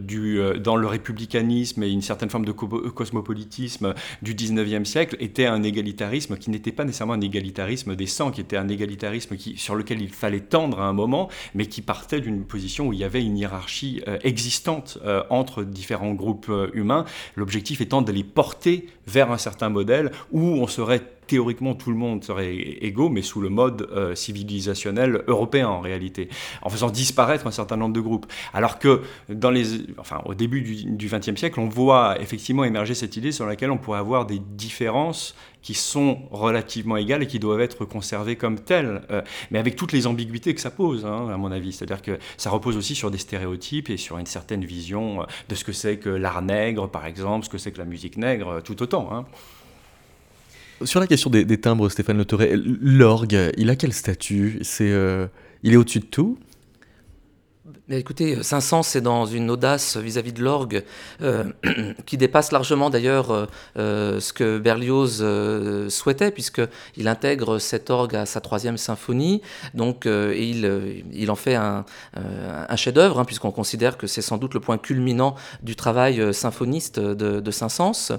dans 0.59 0.77
le 0.77 0.87
républicanisme 0.87 1.83
et 1.83 1.91
une 1.91 2.01
certaine 2.01 2.31
forme 2.31 2.47
de 2.47 2.53
cosmopolitisme 2.53 3.95
du 4.23 4.35
19e 4.35 4.85
siècle 4.85 5.17
était 5.21 5.47
un 5.47 5.63
égalitarisme 5.63 6.39
qui 6.39 6.51
n'était 6.51 6.73
pas 6.73 6.85
nécessairement 6.85 7.13
un 7.13 7.21
égalitarisme 7.21 7.95
des 7.95 8.07
sangs, 8.07 8.31
qui 8.31 8.41
était 8.41 8.57
un 8.57 8.69
égalitarisme 8.69 9.37
sur 9.57 9.75
lequel 9.75 10.01
il 10.01 10.09
fallait 10.09 10.41
tendre 10.41 10.81
à 10.81 10.87
un 10.87 10.95
moment, 10.95 11.29
mais 11.55 11.67
qui 11.67 11.83
partait 11.83 12.21
d'une 12.21 12.45
position 12.45 12.89
où 12.89 12.93
il 12.95 13.01
y 13.01 13.05
avait 13.05 13.23
une 13.23 13.37
hiérarchie 13.37 14.03
existante 14.23 14.99
entre 15.29 15.63
différents 15.63 16.15
groupes 16.15 16.51
humains, 16.73 17.05
l'objectif 17.37 17.83
étant 17.83 18.01
de 18.01 18.13
les 18.13 18.25
porter 18.25 18.87
vers 19.07 19.31
un 19.31 19.39
certain 19.39 19.69
modèle 19.69 20.11
où 20.33 20.41
on 20.41 20.67
serait 20.67 21.03
théoriquement 21.29 21.75
tout 21.75 21.91
le 21.91 21.97
monde 21.97 22.25
serait 22.25 22.57
égaux, 22.57 23.09
mais 23.09 23.23
sous 23.23 23.41
le 23.41 23.49
mode 23.51 23.89
euh, 23.93 24.17
civilisationnel 24.17 25.23
européen 25.29 25.69
en 25.69 25.81
réalité, 25.81 26.29
en 26.63 26.71
faisant 26.71 26.91
disparaître 26.91 27.47
un 27.47 27.53
certain 27.53 27.77
nombre 27.77 27.95
de 27.95 28.01
groupes. 28.01 28.27
Alors 28.53 28.81
que 28.81 29.03
au 30.25 30.35
début 30.35 30.63
du 30.63 31.07
XXe 31.07 31.37
siècle, 31.37 31.61
on 31.61 31.69
voit 31.69 32.21
effectivement 32.21 32.65
émerger 32.65 32.95
cette 32.95 33.17
idée 33.17 33.31
sur 33.31 33.47
laquelle 33.47 33.71
on 33.71 33.79
pourrait 33.79 34.01
avoir 34.01 34.27
des 34.27 34.39
différences 34.41 35.37
qui 35.63 35.75
sont 35.75 36.23
relativement 36.31 36.97
égales 36.97 37.23
et 37.23 37.27
qui 37.27 37.39
doivent 37.39 37.61
être 37.61 37.85
conservées 37.85 38.37
comme 38.37 38.61
telles, 38.61 39.03
euh, 39.11 39.23
mais 39.51 39.59
avec 39.59 39.77
toutes 39.77 39.93
les 39.93 40.07
ambiguïtés 40.07 40.55
que 40.55 40.61
ça 40.61 40.71
pose, 40.71 41.05
hein, 41.05 41.29
à 41.29 41.37
mon 41.37 41.51
avis. 41.53 41.73
C'est-à-dire 41.73 42.01
que 42.01 42.19
ça 42.37 42.51
repose 42.51 42.77
aussi 42.77 42.95
sur 42.95 43.11
des 43.11 43.19
stéréotypes 43.19 43.91
et 43.91 43.97
sur 43.97 44.19
une 44.19 44.27
certaine 44.27 44.65
vision 44.65 45.23
euh, 45.23 45.25
de 45.49 45.55
ce 45.55 45.65
que 45.65 45.73
c'est 45.73 45.99
que 45.99 46.09
l'art 46.09 46.43
nègre, 46.43 46.89
par 46.89 47.07
exemple, 47.07 47.45
ce 47.45 47.51
que 47.51 47.59
c'est 47.59 47.73
que 47.73 47.79
la 47.79 47.85
musique 47.85 48.17
nègre, 48.17 48.63
tout 48.63 48.81
autant. 48.83 49.11
Hein. 49.13 49.27
Sur 50.85 51.01
la 51.01 51.07
question 51.07 51.31
des, 51.31 51.61
timbres, 51.61 51.89
Stéphane 51.89 52.19
Le 52.19 52.25
l'orgue, 52.81 53.53
il 53.57 53.71
a 53.71 53.77
quel 53.77 53.93
statut? 53.93 54.61
C'est, 54.63 54.91
euh, 54.91 55.27
Il 55.63 55.73
est 55.73 55.77
au-dessus 55.77 56.01
de 56.01 56.07
tout? 56.07 56.39
Écoutez, 57.97 58.43
Saint-Saëns, 58.43 58.83
c'est 58.83 59.01
dans 59.01 59.25
une 59.25 59.51
audace 59.51 59.97
vis-à-vis 59.97 60.35
de 60.35 60.43
l'orgue 60.43 60.85
euh, 61.23 61.45
qui 62.07 62.19
dépasse 62.19 62.53
largement 62.53 62.91
d'ailleurs 62.91 63.31
euh, 63.31 63.47
euh, 63.79 64.21
ce 64.21 64.35
que 64.35 64.59
Berlioz 64.59 65.25
souhaitait, 65.89 66.31
puisqu'il 66.31 67.09
intègre 67.09 67.59
cet 67.59 67.89
orgue 67.89 68.15
à 68.15 68.27
sa 68.27 68.41
troisième 68.41 68.77
symphonie, 68.77 69.41
donc, 69.73 70.07
et 70.07 70.45
il, 70.45 71.31
en 71.31 71.35
fait 71.35 71.55
un, 71.55 71.85
un 72.15 72.77
chef-d'œuvre, 72.77 73.21
hein, 73.21 73.25
puisqu'on 73.25 73.51
considère 73.51 73.97
que 73.97 74.07
c'est 74.07 74.23
sans 74.23 74.37
doute 74.37 74.55
le 74.55 74.61
point 74.61 74.77
culminant 74.77 75.35
du 75.63 75.77
travail 75.77 76.35
symphoniste 76.35 77.01
de, 77.01 77.41
de 77.41 77.51
Saint-Saëns. 77.51 78.19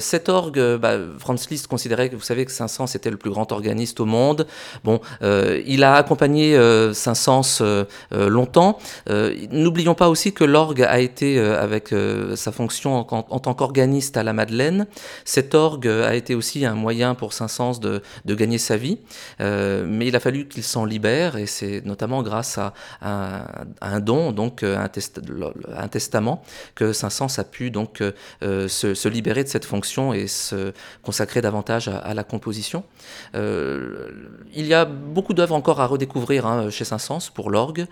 cet 0.00 0.28
orgue, 0.28 0.76
bah, 0.76 0.98
Franz 1.18 1.46
Liszt 1.50 1.66
considérait 1.66 2.10
que 2.10 2.16
vous 2.16 2.22
savez 2.22 2.44
que 2.44 2.52
Saint-Saëns 2.52 2.94
était 2.94 3.10
le 3.10 3.16
plus 3.16 3.30
grand 3.30 3.50
organiste 3.52 4.00
au 4.00 4.06
monde. 4.06 4.46
Bon, 4.84 5.00
il 5.22 5.84
a 5.84 5.94
accompagné 5.94 6.56
Saint-Saëns 6.92 7.86
longtemps 8.12 8.65
euh, 9.08 9.34
n'oublions 9.50 9.94
pas 9.94 10.08
aussi 10.08 10.32
que 10.32 10.44
l'orgue 10.44 10.82
a 10.82 10.98
été, 11.00 11.38
euh, 11.38 11.62
avec 11.62 11.92
euh, 11.92 12.36
sa 12.36 12.52
fonction 12.52 12.96
en, 12.96 13.40
tant 13.40 13.54
qu'organiste 13.54 14.16
à 14.16 14.22
la 14.22 14.32
Madeleine, 14.32 14.86
cet 15.24 15.54
orgue 15.54 15.88
a 15.88 16.14
été 16.14 16.34
aussi 16.34 16.64
un 16.64 16.74
moyen 16.74 17.14
pour 17.14 17.32
Saint-Saëns 17.32 17.80
de, 17.80 18.02
gagner 18.34 18.58
sa 18.58 18.76
vie, 18.76 18.98
mais 19.40 20.06
il 20.06 20.14
a 20.14 20.20
fallu 20.20 20.46
qu'il 20.46 20.62
s'en 20.62 20.84
libère, 20.84 21.36
et 21.36 21.46
c'est 21.46 21.84
notamment 21.86 22.22
grâce 22.22 22.58
à, 22.58 22.72
un 23.80 24.00
don, 24.00 24.32
donc 24.32 24.62
un, 24.62 24.88
testament, 25.88 26.42
que 26.74 26.92
Saint-Saëns 26.92 27.38
a 27.38 27.44
pu 27.44 27.72
se, 28.40 29.08
libérer 29.08 29.44
de 29.44 29.48
cette 29.48 29.64
fonction 29.64 30.12
et 30.12 30.26
se 30.26 30.72
consacrer 31.02 31.40
davantage 31.40 31.88
à, 31.88 32.12
la 32.12 32.24
composition. 32.24 32.84
il 33.34 34.66
y 34.66 34.74
a 34.74 34.84
beaucoup 34.84 35.32
d'œuvres 35.32 35.54
encore 35.54 35.80
à 35.80 35.86
redécouvrir 35.86 36.46
hein, 36.46 36.70
chez 36.70 36.84
Saint-Saëns 36.84 37.30
pour 37.34 37.50
l'orgue. 37.50 37.86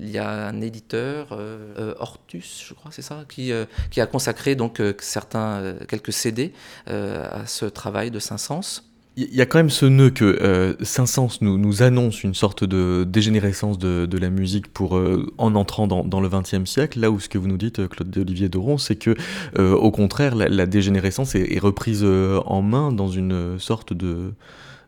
Il 0.00 0.10
y 0.10 0.18
a 0.18 0.46
un 0.48 0.60
éditeur, 0.60 1.28
euh, 1.32 1.58
euh, 1.78 1.94
Hortus, 1.98 2.64
je 2.68 2.74
crois, 2.74 2.90
c'est 2.90 3.02
ça, 3.02 3.24
qui, 3.28 3.52
qui 3.90 4.00
a 4.00 4.06
consacré 4.06 4.54
donc 4.54 4.82
certains, 4.98 5.74
quelques 5.88 6.12
CD 6.12 6.52
à 6.86 7.46
ce 7.46 7.66
travail 7.66 8.10
de 8.10 8.18
Saint-Saëns. 8.18 8.82
Il 9.16 9.34
y 9.34 9.42
a 9.42 9.46
quand 9.46 9.58
même 9.58 9.70
ce 9.70 9.86
nœud 9.86 10.10
que 10.10 10.76
Saint-Saëns 10.82 11.38
nous, 11.40 11.82
annonce 11.82 12.22
une 12.22 12.34
sorte 12.34 12.64
de 12.64 13.04
dégénérescence 13.06 13.78
de, 13.78 14.18
la 14.18 14.30
musique 14.30 14.68
pour, 14.72 15.00
en 15.38 15.54
entrant 15.54 15.86
dans, 15.86 16.20
le 16.20 16.28
XXe 16.28 16.64
siècle, 16.64 17.00
là 17.00 17.10
où 17.10 17.20
ce 17.20 17.28
que 17.28 17.36
vous 17.36 17.48
nous 17.48 17.58
dites, 17.58 17.86
Claude 17.88 18.16
Olivier 18.16 18.48
Doron, 18.48 18.78
c'est 18.78 18.96
que, 18.96 19.14
au 19.58 19.90
contraire, 19.90 20.34
la, 20.34 20.66
dégénérescence 20.66 21.34
est 21.34 21.58
reprise 21.58 22.04
en 22.04 22.62
main 22.62 22.92
dans 22.92 23.08
une 23.08 23.58
sorte 23.58 23.92
de, 23.92 24.32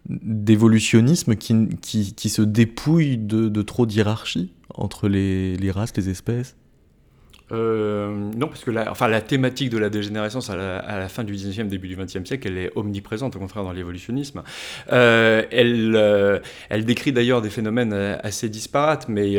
d'évolutionnisme 0.09 1.36
qui, 1.36 1.68
qui, 1.80 2.14
qui, 2.14 2.28
se 2.28 2.42
dépouille 2.42 3.18
de, 3.18 3.48
de 3.48 3.62
trop 3.62 3.86
d'hierarchie 3.86 4.53
entre 4.74 5.09
les, 5.09 5.57
les 5.57 5.70
races, 5.70 5.96
les 5.96 6.09
espèces? 6.09 6.57
Euh, 7.53 8.09
non, 8.36 8.48
parce 8.48 8.64
que 8.64 8.70
la, 8.70 8.90
enfin, 8.90 9.09
la 9.09 9.20
thématique 9.20 9.70
de 9.70 9.78
la 9.78 9.90
dégénérescence 9.90 10.50
à 10.50 10.57
la, 10.57 11.09
fin 11.09 11.24
du 11.24 11.34
19e, 11.34 11.68
début 11.68 11.88
du 11.88 11.96
20e 11.96 12.24
siècle, 12.24 12.48
elle 12.48 12.59
est 12.59 12.72
omniprésente, 12.76 13.36
au 13.36 13.38
contraire, 13.38 13.64
dans 13.64 13.72
l'évolutionnisme. 13.72 14.42
Euh, 14.90 15.42
elle, 15.50 15.94
euh, 15.94 16.38
elle 16.70 16.84
décrit 16.84 17.12
d'ailleurs 17.12 17.42
des 17.42 17.50
phénomènes 17.50 17.92
assez 18.22 18.48
disparates, 18.48 19.09
mais... 19.09 19.36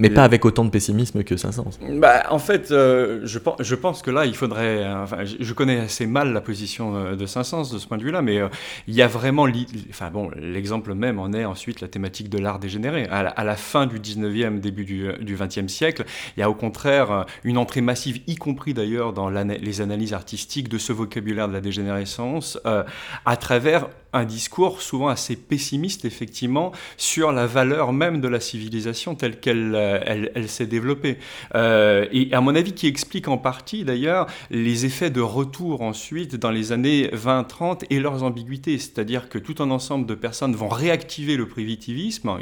mais 0.00 0.10
pas 0.10 0.24
avec 0.24 0.44
autant 0.44 0.64
de 0.64 0.70
pessimisme 0.70 1.24
que 1.24 1.36
Saint-Saëns. 1.36 1.78
Bah, 1.98 2.24
en 2.30 2.38
fait, 2.38 2.68
je, 2.70 3.38
pense, 3.38 3.56
je 3.60 3.74
pense 3.74 4.02
que 4.02 4.10
là, 4.10 4.26
il 4.26 4.34
faudrait... 4.36 4.86
Enfin, 4.86 5.24
je 5.24 5.52
connais 5.52 5.80
assez 5.80 6.06
mal 6.06 6.32
la 6.32 6.40
position 6.40 7.14
de 7.14 7.26
Saint-Saëns 7.26 7.72
de 7.72 7.78
ce 7.78 7.86
point 7.86 7.98
de 7.98 8.02
vue-là, 8.02 8.22
mais 8.22 8.40
il 8.86 8.94
y 8.94 9.02
a 9.02 9.06
vraiment... 9.06 9.46
Enfin 9.90 10.10
bon, 10.10 10.30
l'exemple 10.36 10.94
même 10.94 11.18
en 11.18 11.32
est 11.32 11.44
ensuite 11.44 11.80
la 11.80 11.88
thématique 11.88 12.28
de 12.28 12.38
l'art 12.38 12.58
dégénéré. 12.58 13.06
À 13.10 13.22
la, 13.22 13.30
à 13.30 13.44
la, 13.44 13.56
fin 13.56 13.86
du 13.86 13.98
19e, 13.98 14.60
début 14.60 14.84
du, 14.84 15.08
du 15.20 15.36
20e 15.36 15.68
siècle, 15.68 16.04
il 16.36 16.40
y 16.40 16.42
a 16.42 16.50
au 16.50 16.54
contraire 16.54 17.24
une 17.44 17.53
une 17.54 17.58
entrée 17.58 17.82
massive, 17.82 18.20
y 18.26 18.34
compris 18.34 18.74
d'ailleurs 18.74 19.12
dans 19.12 19.30
les 19.30 19.80
analyses 19.80 20.12
artistiques 20.12 20.68
de 20.68 20.76
ce 20.76 20.92
vocabulaire 20.92 21.46
de 21.46 21.52
la 21.52 21.60
dégénérescence, 21.60 22.58
euh, 22.66 22.82
à 23.24 23.36
travers 23.36 23.86
un 24.14 24.24
discours 24.24 24.80
souvent 24.80 25.08
assez 25.08 25.36
pessimiste, 25.36 26.04
effectivement, 26.04 26.72
sur 26.96 27.32
la 27.32 27.46
valeur 27.46 27.92
même 27.92 28.20
de 28.20 28.28
la 28.28 28.40
civilisation 28.40 29.16
telle 29.16 29.40
qu'elle 29.40 29.74
euh, 29.74 30.46
s'est 30.46 30.66
développée. 30.66 31.18
Euh, 31.54 32.06
et 32.12 32.32
à 32.32 32.40
mon 32.40 32.54
avis, 32.54 32.72
qui 32.72 32.86
explique 32.86 33.26
en 33.28 33.38
partie, 33.38 33.84
d'ailleurs, 33.84 34.26
les 34.50 34.86
effets 34.86 35.10
de 35.10 35.20
retour 35.20 35.82
ensuite 35.82 36.36
dans 36.36 36.50
les 36.50 36.70
années 36.70 37.08
20-30 37.12 37.84
et 37.90 37.98
leurs 37.98 38.22
ambiguïtés. 38.22 38.78
C'est-à-dire 38.78 39.28
que 39.28 39.38
tout 39.38 39.56
un 39.62 39.70
ensemble 39.70 40.06
de 40.06 40.14
personnes 40.14 40.54
vont 40.54 40.68
réactiver 40.68 41.36
le 41.36 41.46
primitivisme 41.46 42.28
en 42.28 42.38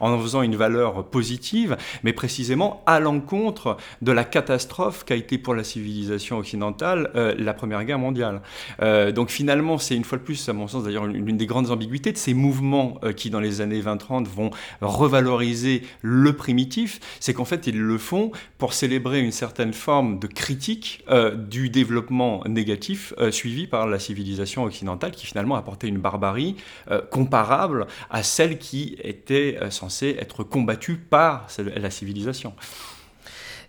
en 0.00 0.18
faisant 0.20 0.42
une 0.42 0.56
valeur 0.56 1.04
positive, 1.06 1.76
mais 2.04 2.12
précisément 2.12 2.82
à 2.86 3.00
l'encontre 3.00 3.76
de 4.00 4.12
la 4.12 4.24
catastrophe 4.24 5.04
qu'a 5.04 5.16
été 5.16 5.36
pour 5.36 5.54
la 5.54 5.64
civilisation 5.64 6.38
occidentale 6.38 7.10
euh, 7.16 7.34
la 7.36 7.52
Première 7.52 7.84
Guerre 7.84 7.98
mondiale. 7.98 8.40
donc 9.14 9.30
finalement, 9.30 9.78
c'est 9.78 9.96
une 9.96 10.04
fois 10.04 10.18
de 10.18 10.22
plus, 10.22 10.48
à 10.48 10.52
mon 10.52 10.68
sens 10.68 10.84
d'ailleurs, 10.84 11.06
l'une 11.24 11.36
des 11.36 11.46
grandes 11.46 11.70
ambiguïtés 11.70 12.12
de 12.12 12.16
ces 12.16 12.34
mouvements 12.34 12.98
euh, 13.04 13.12
qui, 13.12 13.30
dans 13.30 13.40
les 13.40 13.60
années 13.60 13.80
20-30, 13.80 14.26
vont 14.26 14.50
revaloriser 14.80 15.82
le 16.02 16.34
primitif, 16.34 17.00
c'est 17.20 17.34
qu'en 17.34 17.44
fait, 17.44 17.66
ils 17.66 17.80
le 17.80 17.98
font 17.98 18.32
pour 18.58 18.72
célébrer 18.72 19.20
une 19.20 19.32
certaine 19.32 19.72
forme 19.72 20.18
de 20.18 20.26
critique 20.26 21.04
euh, 21.10 21.34
du 21.34 21.70
développement 21.70 22.42
négatif 22.46 23.14
euh, 23.18 23.30
suivi 23.30 23.66
par 23.66 23.86
la 23.86 23.98
civilisation 23.98 24.64
occidentale, 24.64 25.12
qui 25.12 25.26
finalement 25.26 25.56
apportait 25.56 25.88
une 25.88 25.98
barbarie 25.98 26.56
comparable 27.10 27.86
à 28.10 28.22
celle 28.22 28.58
qui 28.58 28.96
était 29.02 29.58
censée 29.70 30.16
être 30.18 30.44
combattue 30.44 30.96
par 30.96 31.46
la 31.58 31.90
civilisation. 31.90 32.54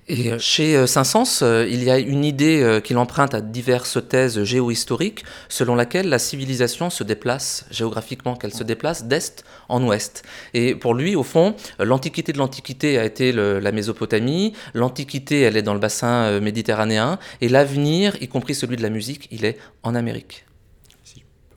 Et 0.09 0.31
euh, 0.31 0.39
chez 0.39 0.77
euh, 0.77 0.87
Saint-Saëns, 0.87 1.41
euh, 1.41 1.67
il 1.69 1.83
y 1.83 1.91
a 1.91 1.99
une 1.99 2.23
idée 2.23 2.79
qu'il 2.83 2.97
emprunte 2.97 3.33
à 3.33 3.41
diverses 3.41 3.99
thèses 4.07 4.43
géohistoriques, 4.43 5.25
selon 5.49 5.75
laquelle 5.75 6.07
la 6.07 6.19
civilisation 6.19 6.89
se 6.89 7.03
déplace 7.03 7.65
géographiquement, 7.71 8.35
qu'elle 8.35 8.53
se 8.53 8.63
déplace 8.63 9.05
d'est 9.05 9.43
en 9.67 9.83
ouest. 9.83 10.23
Et 10.53 10.75
pour 10.75 10.93
lui, 10.93 11.15
au 11.15 11.23
fond, 11.23 11.55
l'antiquité 11.79 12.31
de 12.31 12.37
l'antiquité 12.37 12.97
a 12.97 13.05
été 13.05 13.31
la 13.31 13.71
Mésopotamie, 13.71 14.53
l'antiquité, 14.73 15.41
elle 15.41 15.57
est 15.57 15.61
dans 15.61 15.73
le 15.73 15.79
bassin 15.79 16.39
méditerranéen, 16.39 17.19
et 17.41 17.49
l'avenir, 17.49 18.15
y 18.21 18.27
compris 18.27 18.55
celui 18.55 18.77
de 18.77 18.83
la 18.83 18.89
musique, 18.89 19.27
il 19.31 19.45
est 19.45 19.57
en 19.83 19.95
Amérique 19.95 20.46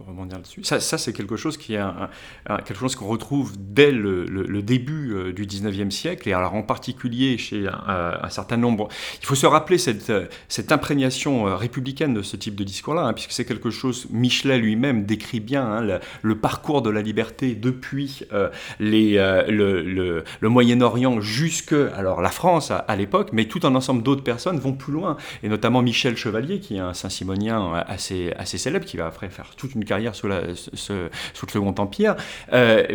rebondir 0.07 0.39
dessus. 0.39 0.63
Ça, 0.65 0.81
c'est 0.81 1.13
quelque 1.13 1.37
chose 1.37 1.57
qu'on 1.59 3.07
retrouve 3.07 3.53
dès 3.59 3.91
le, 3.91 4.63
début 4.63 5.13
euh, 5.13 5.33
du 5.33 5.47
19e 5.47 5.91
siècle, 5.91 6.29
et 6.29 6.33
alors 6.33 6.55
en 6.55 6.63
particulier 6.63 7.39
chez 7.39 7.67
un, 7.69 8.29
certain 8.29 8.57
nombre. 8.57 8.89
Il 9.21 9.27
faut 9.27 9.35
se 9.35 9.47
rappeler 9.47 9.79
cette, 9.79 10.13
cette 10.49 10.73
imprégnation 10.73 11.47
euh, 11.47 11.57
républicaine 11.57 12.15
de 12.15 12.23
ce 12.23 12.37
type 12.37 12.55
de 12.55 12.65
discours-là, 12.65 13.03
hein, 13.03 13.13
puisque 13.13 13.33
c'est 13.33 13.45
quelque 13.45 13.71
chose, 13.71 14.07
Michelet 14.11 14.59
lui-même 14.59 15.05
décrit 15.05 15.41
bien 15.41 15.65
hein, 15.65 16.01
le, 16.23 16.35
parcours 16.35 16.83
de 16.83 16.91
la 16.91 17.03
liberté 17.03 17.55
depuis 17.55 18.23
euh, 18.33 18.49
le, 18.79 20.23
Moyen-Orient 20.43 21.21
jusque 21.21 21.75
alors 21.95 22.21
la 22.21 22.31
France 22.31 22.71
à, 22.71 22.97
l'époque, 22.97 23.31
mais 23.33 23.47
tout 23.47 23.61
un 23.65 23.75
ensemble 23.75 24.03
d'autres 24.03 24.25
personnes 24.25 24.59
vont 24.59 24.73
plus 24.73 24.93
loin, 24.93 25.17
et 25.43 25.49
notamment 25.49 25.83
Michel 25.83 26.17
Chevalier, 26.17 26.61
qui 26.61 26.77
est 26.77 26.81
un 26.81 26.95
Saint-Simonien 26.95 27.85
assez, 27.87 28.33
assez 28.37 28.59
célèbre, 28.59 28.85
qui 28.85 28.97
va 28.97 29.07
après 29.07 29.29
faire 29.29 29.55
toute 29.57 29.75
une 29.75 29.85
carrière 29.91 30.15
sous, 30.15 30.29
le 30.29 30.55
Second 31.35 31.75
Empire. 31.79 32.15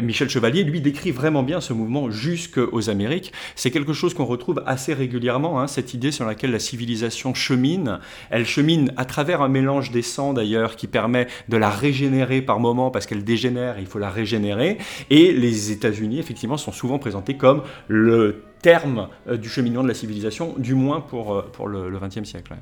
Michel 0.02 0.30
Chevalier, 0.30 0.64
lui, 0.64 0.80
décrit 0.80 1.12
vraiment 1.12 1.44
bien 1.44 1.60
ce 1.60 1.74
mouvement 1.74 2.10
jusqu'aux 2.10 2.90
Amériques. 2.90 3.34
C'est 3.56 3.70
quelque 3.70 3.92
chose 3.92 4.14
qu'on 4.14 4.26
retrouve 4.26 4.64
assez 4.66 4.94
régulièrement, 4.94 5.60
hein, 5.60 5.68
cette 5.68 5.94
idée 5.94 6.12
sur 6.12 6.26
laquelle 6.26 6.52
la 6.52 6.60
civilisation 6.60 7.34
chemine. 7.34 8.00
Elle 8.30 8.46
chemine 8.46 8.94
à 8.96 9.04
travers 9.04 9.42
un 9.42 9.50
mélange 9.50 9.92
des 9.92 10.02
sangs 10.02 10.34
d'ailleurs 10.34 10.78
qui 10.78 10.88
permet 10.88 11.28
de 11.50 11.58
la 11.58 11.70
régénérer 11.70 12.42
par 12.42 12.60
moments 12.60 12.92
parce 12.92 13.06
qu'elle 13.06 13.24
dégénère, 13.24 13.78
il 13.80 13.88
faut 13.88 14.00
la 14.00 14.10
régénérer. 14.10 14.78
Et 15.10 15.34
les 15.34 15.72
États-Unis, 15.72 16.20
effectivement, 16.20 16.58
sont 16.58 16.72
souvent 16.72 17.00
présentés 17.00 17.36
comme 17.36 17.64
le 17.90 18.44
terme 18.62 19.10
euh, 19.28 19.38
du 19.38 19.50
cheminement 19.50 19.84
de 19.84 19.90
la 19.90 19.94
civilisation, 19.94 20.56
du 20.58 20.74
moins 20.74 21.02
pour, 21.02 21.34
euh, 21.34 21.42
pour 21.52 21.68
le 21.68 22.00
XXe 22.00 22.24
siècle. 22.24 22.54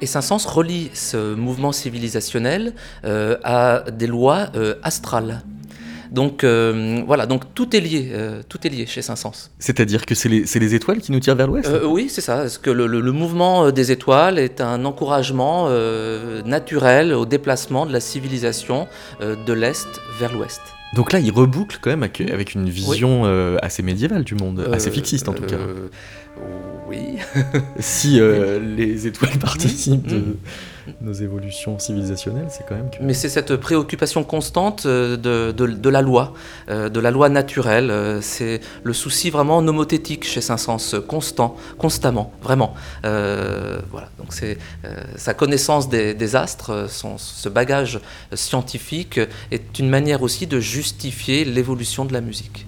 Et 0.00 0.06
Saint-Saëns 0.06 0.46
relie 0.46 0.90
ce 0.92 1.34
mouvement 1.34 1.72
civilisationnel 1.72 2.74
euh, 3.04 3.36
à 3.44 3.84
des 3.90 4.06
lois 4.06 4.48
astrales. 4.82 5.42
Donc 6.10 6.44
voilà, 6.44 7.26
donc 7.26 7.54
tout 7.54 7.74
est 7.74 7.80
lié, 7.80 8.12
tout 8.48 8.64
est 8.64 8.70
lié 8.70 8.86
chez 8.86 9.02
Saint-Saëns. 9.02 9.50
C'est-à-dire 9.58 10.06
que 10.06 10.14
c'est 10.14 10.28
les, 10.28 10.44
les, 10.44 10.74
étoiles 10.74 10.98
qui 10.98 11.10
nous 11.10 11.18
tirent 11.18 11.34
vers 11.34 11.48
l'ouest? 11.48 11.68
Oui, 11.84 12.08
c'est 12.08 12.20
ça. 12.20 12.36
Parce 12.36 12.58
que 12.58 12.70
le, 12.70 12.86
le, 12.86 13.12
mouvement 13.12 13.72
des 13.72 13.90
étoiles 13.90 14.38
est 14.38 14.60
un 14.60 14.84
encouragement 14.84 15.68
naturel 16.44 17.12
au 17.12 17.26
déplacement 17.26 17.84
de 17.84 17.92
la 17.92 18.00
civilisation 18.00 18.86
de 19.20 19.52
l'est 19.52 19.88
vers 20.20 20.32
l'ouest. 20.32 20.60
Donc 20.94 21.12
là, 21.12 21.18
il 21.18 21.30
reboucle 21.32 21.78
quand 21.80 21.90
même 21.90 22.02
avec, 22.02 22.54
une 22.54 22.68
vision 22.68 23.22
euh, 23.24 23.56
assez 23.62 23.82
médiévale 23.82 24.22
du 24.22 24.34
monde, 24.34 24.60
euh, 24.60 24.72
assez 24.72 24.90
fixiste 24.90 25.28
en 25.28 25.32
tout 25.32 25.42
cas. 25.42 25.56
Euh, 26.38 26.42
oui. 26.88 27.18
si 27.78 28.20
les 28.76 29.06
étoiles 29.06 29.38
participent 29.38 30.06
de, 30.06 30.16
mm 30.16 30.36
nos 31.00 31.12
évolutions 31.12 31.78
civilisationnelles, 31.78 32.48
c'est 32.50 32.64
quand 32.66 32.74
même 32.74 32.90
Mais 33.00 33.14
c'est 33.14 33.28
cette 33.28 33.56
préoccupation 33.56 34.24
constante 34.24 34.84
euh, 34.86 35.16
de, 35.16 35.52
de, 35.52 35.88
la 35.88 36.02
loi, 36.02 36.34
euh, 36.68 36.88
de 36.88 37.00
la 37.00 37.10
loi 37.10 37.28
naturelle. 37.28 37.90
Euh, 37.90 38.20
c'est 38.20 38.60
le 38.82 38.92
souci 38.92 39.30
vraiment 39.30 39.62
nomothétique 39.62 40.24
chez 40.24 40.40
Saint-Saëns, 40.40 41.00
constant, 41.06 41.56
constamment, 41.78 42.32
vraiment. 42.42 42.74
voilà, 43.02 44.08
donc 44.18 44.28
c'est 44.30 44.58
sa 45.16 45.34
connaissance 45.34 45.88
des, 45.88 46.36
astres, 46.36 46.86
son, 46.88 47.18
ce 47.18 47.48
bagage 47.48 48.00
scientifique 48.32 49.20
est 49.50 49.78
une 49.78 49.88
manière 49.88 50.22
aussi 50.22 50.46
de 50.46 50.60
justifier 50.60 51.44
l'évolution 51.44 52.04
de 52.04 52.12
la 52.12 52.20
musique. 52.20 52.66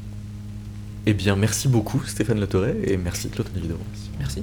Eh 1.09 1.15
bien, 1.15 1.37
merci 1.37 1.69
beaucoup 1.69 2.03
Stéphane 2.05 2.41
Latoré 2.41 2.77
et 2.85 2.97
merci 2.97 3.31
Claude 3.31 3.47
Évidemment. 3.57 3.79
Merci. 4.19 4.43